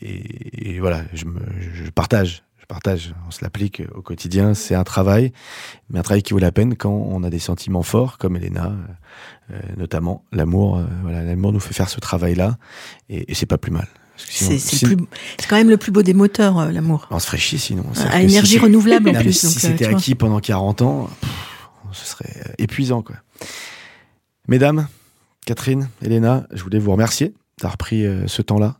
et, 0.01 0.75
et 0.75 0.79
voilà, 0.79 1.01
je, 1.13 1.25
me, 1.25 1.41
je 1.59 1.89
partage. 1.91 2.43
Partage. 2.67 3.13
On 3.27 3.31
se 3.31 3.43
l'applique 3.43 3.81
au 3.95 4.01
quotidien. 4.01 4.53
C'est 4.53 4.75
un 4.75 4.83
travail, 4.83 5.31
mais 5.89 5.99
un 5.99 6.03
travail 6.03 6.21
qui 6.21 6.33
vaut 6.33 6.39
la 6.39 6.51
peine 6.51 6.75
quand 6.75 6.91
on 6.91 7.23
a 7.23 7.29
des 7.29 7.39
sentiments 7.39 7.83
forts, 7.83 8.17
comme 8.17 8.35
Elena, 8.35 8.65
euh, 8.67 9.53
euh, 9.53 9.59
notamment 9.77 10.23
l'amour. 10.33 10.77
euh, 10.77 10.83
voilà, 11.03 11.23
l'amour 11.23 11.53
nous 11.53 11.61
fait 11.61 11.73
faire 11.73 11.87
ce 11.89 11.99
travail-là, 12.01 12.57
et, 13.09 13.31
et 13.31 13.35
c'est 13.35 13.45
pas 13.45 13.57
plus 13.57 13.71
mal. 13.71 13.87
C'est 14.17 15.47
quand 15.47 15.55
même 15.55 15.69
le 15.69 15.77
plus 15.77 15.91
beau 15.91 16.01
des 16.01 16.13
moteurs, 16.13 16.57
euh, 16.59 16.71
l'amour. 16.71 17.07
on 17.11 17.19
se 17.19 17.27
ferait 17.27 17.37
chier 17.37 17.57
sinon. 17.57 17.83
À 18.09 18.17
si 18.19 18.23
énergie 18.25 18.59
renouvelable 18.59 19.09
en 19.11 19.13
plus. 19.21 19.33
si 19.33 19.47
c'était 19.47 19.87
vois. 19.87 19.97
acquis 19.97 20.15
pendant 20.15 20.39
40 20.39 20.81
ans, 20.81 21.09
pff, 21.21 21.29
ce 21.93 22.05
serait 22.05 22.53
épuisant. 22.57 23.01
Quoi. 23.01 23.15
Mesdames, 24.47 24.87
Catherine, 25.45 25.87
Elena, 26.01 26.47
je 26.51 26.63
voulais 26.63 26.79
vous 26.79 26.91
remercier 26.91 27.33
d'avoir 27.59 27.77
pris 27.77 28.05
euh, 28.05 28.27
ce 28.27 28.41
temps-là 28.41 28.77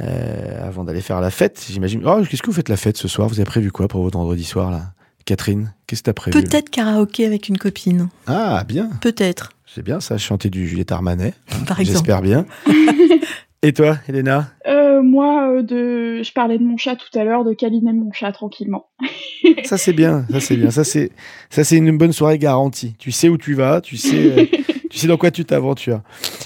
euh, 0.00 0.66
avant 0.66 0.84
d'aller 0.84 1.00
faire 1.00 1.20
la 1.20 1.30
fête. 1.30 1.64
J'imagine. 1.70 2.02
Oh, 2.04 2.22
qu'est-ce 2.28 2.42
que 2.42 2.46
vous 2.46 2.56
faites 2.56 2.68
la 2.68 2.76
fête 2.76 2.96
ce 2.96 3.08
soir? 3.08 3.28
Vous 3.28 3.36
avez 3.36 3.44
prévu 3.44 3.70
quoi 3.70 3.88
pour 3.88 4.02
votre 4.02 4.18
vendredi 4.18 4.44
soir 4.44 4.70
là? 4.70 4.92
Catherine, 5.26 5.72
qu'est-ce 5.86 6.00
que 6.00 6.04
tu 6.04 6.10
as 6.10 6.14
prévu? 6.14 6.42
Peut-être 6.42 6.70
karaoké 6.70 7.26
avec 7.26 7.48
une 7.48 7.58
copine. 7.58 8.08
Ah, 8.26 8.64
bien. 8.66 8.90
Peut-être, 9.00 9.52
C'est 9.66 9.82
bien 9.82 10.00
ça, 10.00 10.18
chanter 10.18 10.50
du 10.50 10.66
Juliette 10.66 10.90
Armanet. 10.92 11.34
par 11.68 11.78
exemple. 11.78 11.98
J'espère 11.98 12.22
bien. 12.22 12.46
Et 13.62 13.74
toi, 13.74 13.98
Elena? 14.08 14.48
Euh, 14.66 15.02
moi, 15.02 15.52
euh, 15.52 15.62
de... 15.62 16.22
je 16.22 16.32
parlais 16.32 16.58
de 16.58 16.64
mon 16.64 16.78
chat 16.78 16.96
tout 16.96 17.16
à 17.18 17.24
l'heure, 17.24 17.44
de 17.44 17.52
câliner 17.52 17.92
mon 17.92 18.10
chat 18.10 18.32
tranquillement. 18.32 18.88
Ça 19.64 19.76
c'est 19.76 19.92
bien, 19.92 20.26
ça 20.30 20.40
c'est 20.40 20.56
bien, 20.56 20.70
ça 20.70 20.84
c'est 20.84 21.10
ça 21.48 21.64
c'est 21.64 21.76
une 21.76 21.96
bonne 21.96 22.12
soirée 22.12 22.38
garantie. 22.38 22.94
Tu 22.98 23.10
sais 23.10 23.28
où 23.28 23.38
tu 23.38 23.54
vas, 23.54 23.80
tu 23.80 23.96
sais 23.96 24.16
euh, 24.16 24.46
tu 24.90 24.98
sais 24.98 25.06
dans 25.06 25.16
quoi 25.16 25.30
tu 25.30 25.44
t'aventures. 25.44 26.02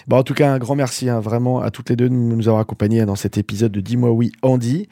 Bon 0.06 0.18
en 0.18 0.22
tout 0.22 0.34
cas 0.34 0.52
un 0.52 0.58
grand 0.58 0.74
merci 0.74 1.08
hein, 1.08 1.20
vraiment 1.20 1.60
à 1.60 1.70
toutes 1.70 1.88
les 1.88 1.96
deux 1.96 2.08
de 2.08 2.14
nous 2.14 2.48
avoir 2.48 2.60
accompagnés 2.60 3.04
dans 3.06 3.14
cet 3.14 3.38
épisode 3.38 3.72
de 3.72 3.80
Dis-moi 3.80 4.10
oui 4.10 4.32
Andy. 4.42 4.88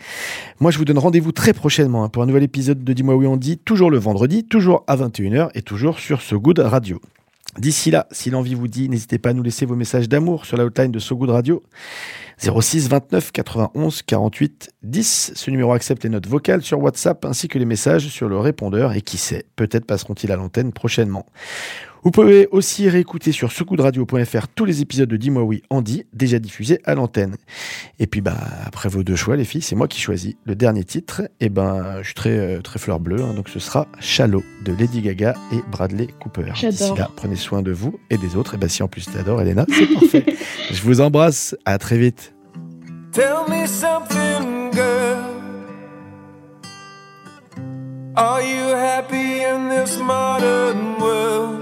Moi 0.61 0.71
je 0.71 0.79
vous 0.79 0.85
donne 0.85 0.99
rendez-vous 0.99 1.33
très 1.33 1.53
prochainement 1.53 2.05
hein, 2.05 2.09
pour 2.09 2.23
un 2.23 2.27
nouvel 2.27 2.43
épisode 2.43 2.83
de 2.83 2.93
Dis-moi 2.93 3.15
oui 3.17 3.27
Andy, 3.27 3.59
toujours 3.59 3.91
le 3.91 3.99
vendredi, 3.99 4.45
toujours 4.45 4.85
à 4.87 4.97
21h 4.97 5.51
et 5.55 5.63
toujours 5.63 5.99
sur 5.99 6.23
So 6.23 6.41
Good 6.41 6.61
Radio. 6.61 7.01
D'ici 7.59 7.91
là, 7.91 8.07
si 8.11 8.31
l'envie 8.31 8.55
vous 8.55 8.69
dit, 8.69 8.89
n'hésitez 8.89 9.19
pas 9.19 9.31
à 9.31 9.33
nous 9.35 9.43
laisser 9.43 9.67
vos 9.67 9.77
messages 9.77 10.09
d'amour 10.09 10.47
sur 10.47 10.57
la 10.57 10.65
hotline 10.65 10.91
de 10.91 10.99
So 10.99 11.17
Good 11.17 11.29
Radio. 11.29 11.63
06 12.39 12.89
29 12.89 13.31
91 13.31 14.03
48 14.03 14.71
10. 14.83 15.33
Ce 15.35 15.51
numéro 15.51 15.73
accepte 15.73 16.03
les 16.05 16.09
notes 16.09 16.27
vocales 16.27 16.63
sur 16.63 16.81
WhatsApp 16.81 17.27
ainsi 17.27 17.49
que 17.49 17.59
les 17.59 17.67
messages 17.67 18.09
sur 18.09 18.29
le 18.29 18.39
répondeur 18.39 18.95
et 18.95 19.03
qui 19.03 19.19
sait, 19.19 19.45
peut-être 19.55 19.85
passeront-ils 19.85 20.33
à 20.33 20.37
l'antenne 20.37 20.73
prochainement. 20.73 21.27
Vous 22.05 22.11
pouvez 22.11 22.49
aussi 22.51 22.89
réécouter 22.89 23.31
sur 23.31 23.53
secoudradio.fr 23.53 24.49
tous 24.55 24.65
les 24.65 24.81
épisodes 24.81 25.09
de 25.09 25.17
Dis-moi 25.17 25.45
oui 25.45 25.63
Andy 25.71 26.05
déjà 26.13 26.41
diffusés 26.41 26.81
à 26.85 26.97
l'antenne. 26.97 27.37
Et 28.01 28.09
puis 28.09 28.21
bah 28.21 28.37
après 28.67 28.89
vos 28.89 29.05
deux 29.05 29.15
choix 29.15 29.37
les 29.37 29.45
filles, 29.45 29.63
c'est 29.63 29.77
moi 29.77 29.87
qui 29.87 30.01
choisis 30.01 30.35
le 30.45 30.57
dernier 30.57 30.83
titre 30.83 31.23
et 31.39 31.49
ben 31.49 31.99
je 32.01 32.07
suis 32.07 32.15
très 32.15 32.37
euh, 32.37 32.61
très 32.61 32.81
fleur 32.81 32.99
bleue 32.99 33.23
hein, 33.23 33.35
donc 33.35 33.49
ce 33.49 33.61
sera 33.61 33.87
Shallow 34.01 34.43
de 34.65 34.73
Lady 34.73 35.01
Gaga 35.01 35.35
et 35.53 35.61
Bradley 35.71 36.09
Cooper. 36.19 36.53
J'adore. 36.55 36.71
D'ici 36.71 36.99
là, 36.99 37.09
prenez 37.15 37.37
soin 37.37 37.63
de 37.63 37.71
vous 37.71 38.01
et 38.11 38.19
des 38.19 38.35
autres 38.35 38.55
et 38.55 38.59
ben 38.59 38.69
si 38.69 38.83
en 38.83 38.89
plus 38.89 39.07
t'adores 39.07 39.41
Elena, 39.41 39.65
c'est 39.69 39.95
parfait. 39.95 40.25
je 40.73 40.83
vous 40.83 41.01
embrasse, 41.01 41.55
à 41.65 41.79
très 41.79 41.99
vite. 41.99 42.35
Tell 43.13 43.45
me 43.49 43.67
something, 43.67 44.73
girl. 44.73 45.19
Are 48.17 48.43
you 48.43 48.75
happy 48.75 49.45
in 49.45 49.69
this 49.69 49.99
modern 49.99 50.99
world? 51.01 51.62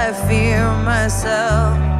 I 0.00 0.12
fear 0.12 0.70
myself. 0.84 1.97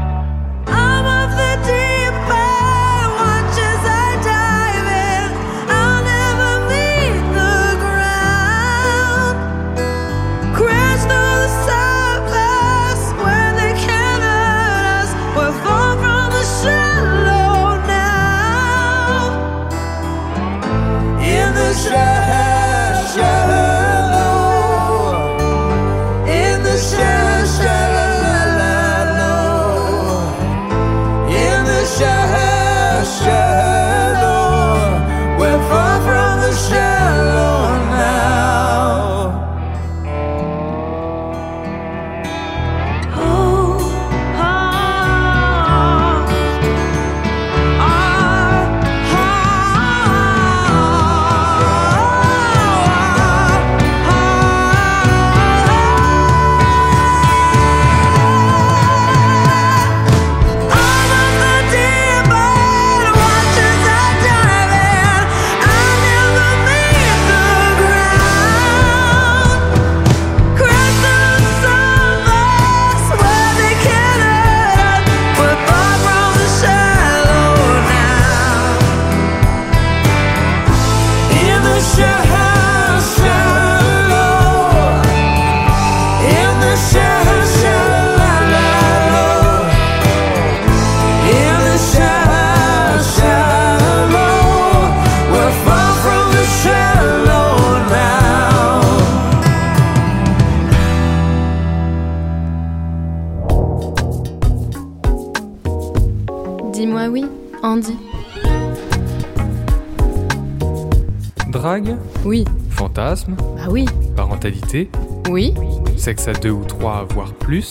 Drague, 111.80 111.96
Oui. 112.24 112.44
fantasme, 112.70 113.34
Bah 113.38 113.68
oui. 113.70 113.84
parentalité, 114.16 114.90
Oui. 115.30 115.54
sexe 115.96 116.26
à 116.26 116.32
deux 116.32 116.50
ou 116.50 116.64
trois, 116.64 117.06
voire 117.14 117.32
plus, 117.34 117.70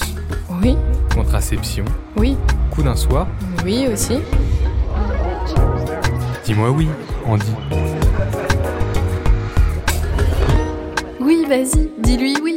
Oui. 0.62 0.78
contraception, 1.14 1.84
Oui. 2.16 2.38
coup 2.72 2.84
d'un 2.84 2.96
soir. 2.96 3.28
Oui 3.66 3.86
aussi. 3.92 4.20
Dis-moi 6.46 6.72
oui, 6.72 6.88
Andy. 7.26 7.52
Oui, 11.20 11.46
vas-y, 11.50 11.90
dis-lui 12.02 12.36
oui. 12.42 12.57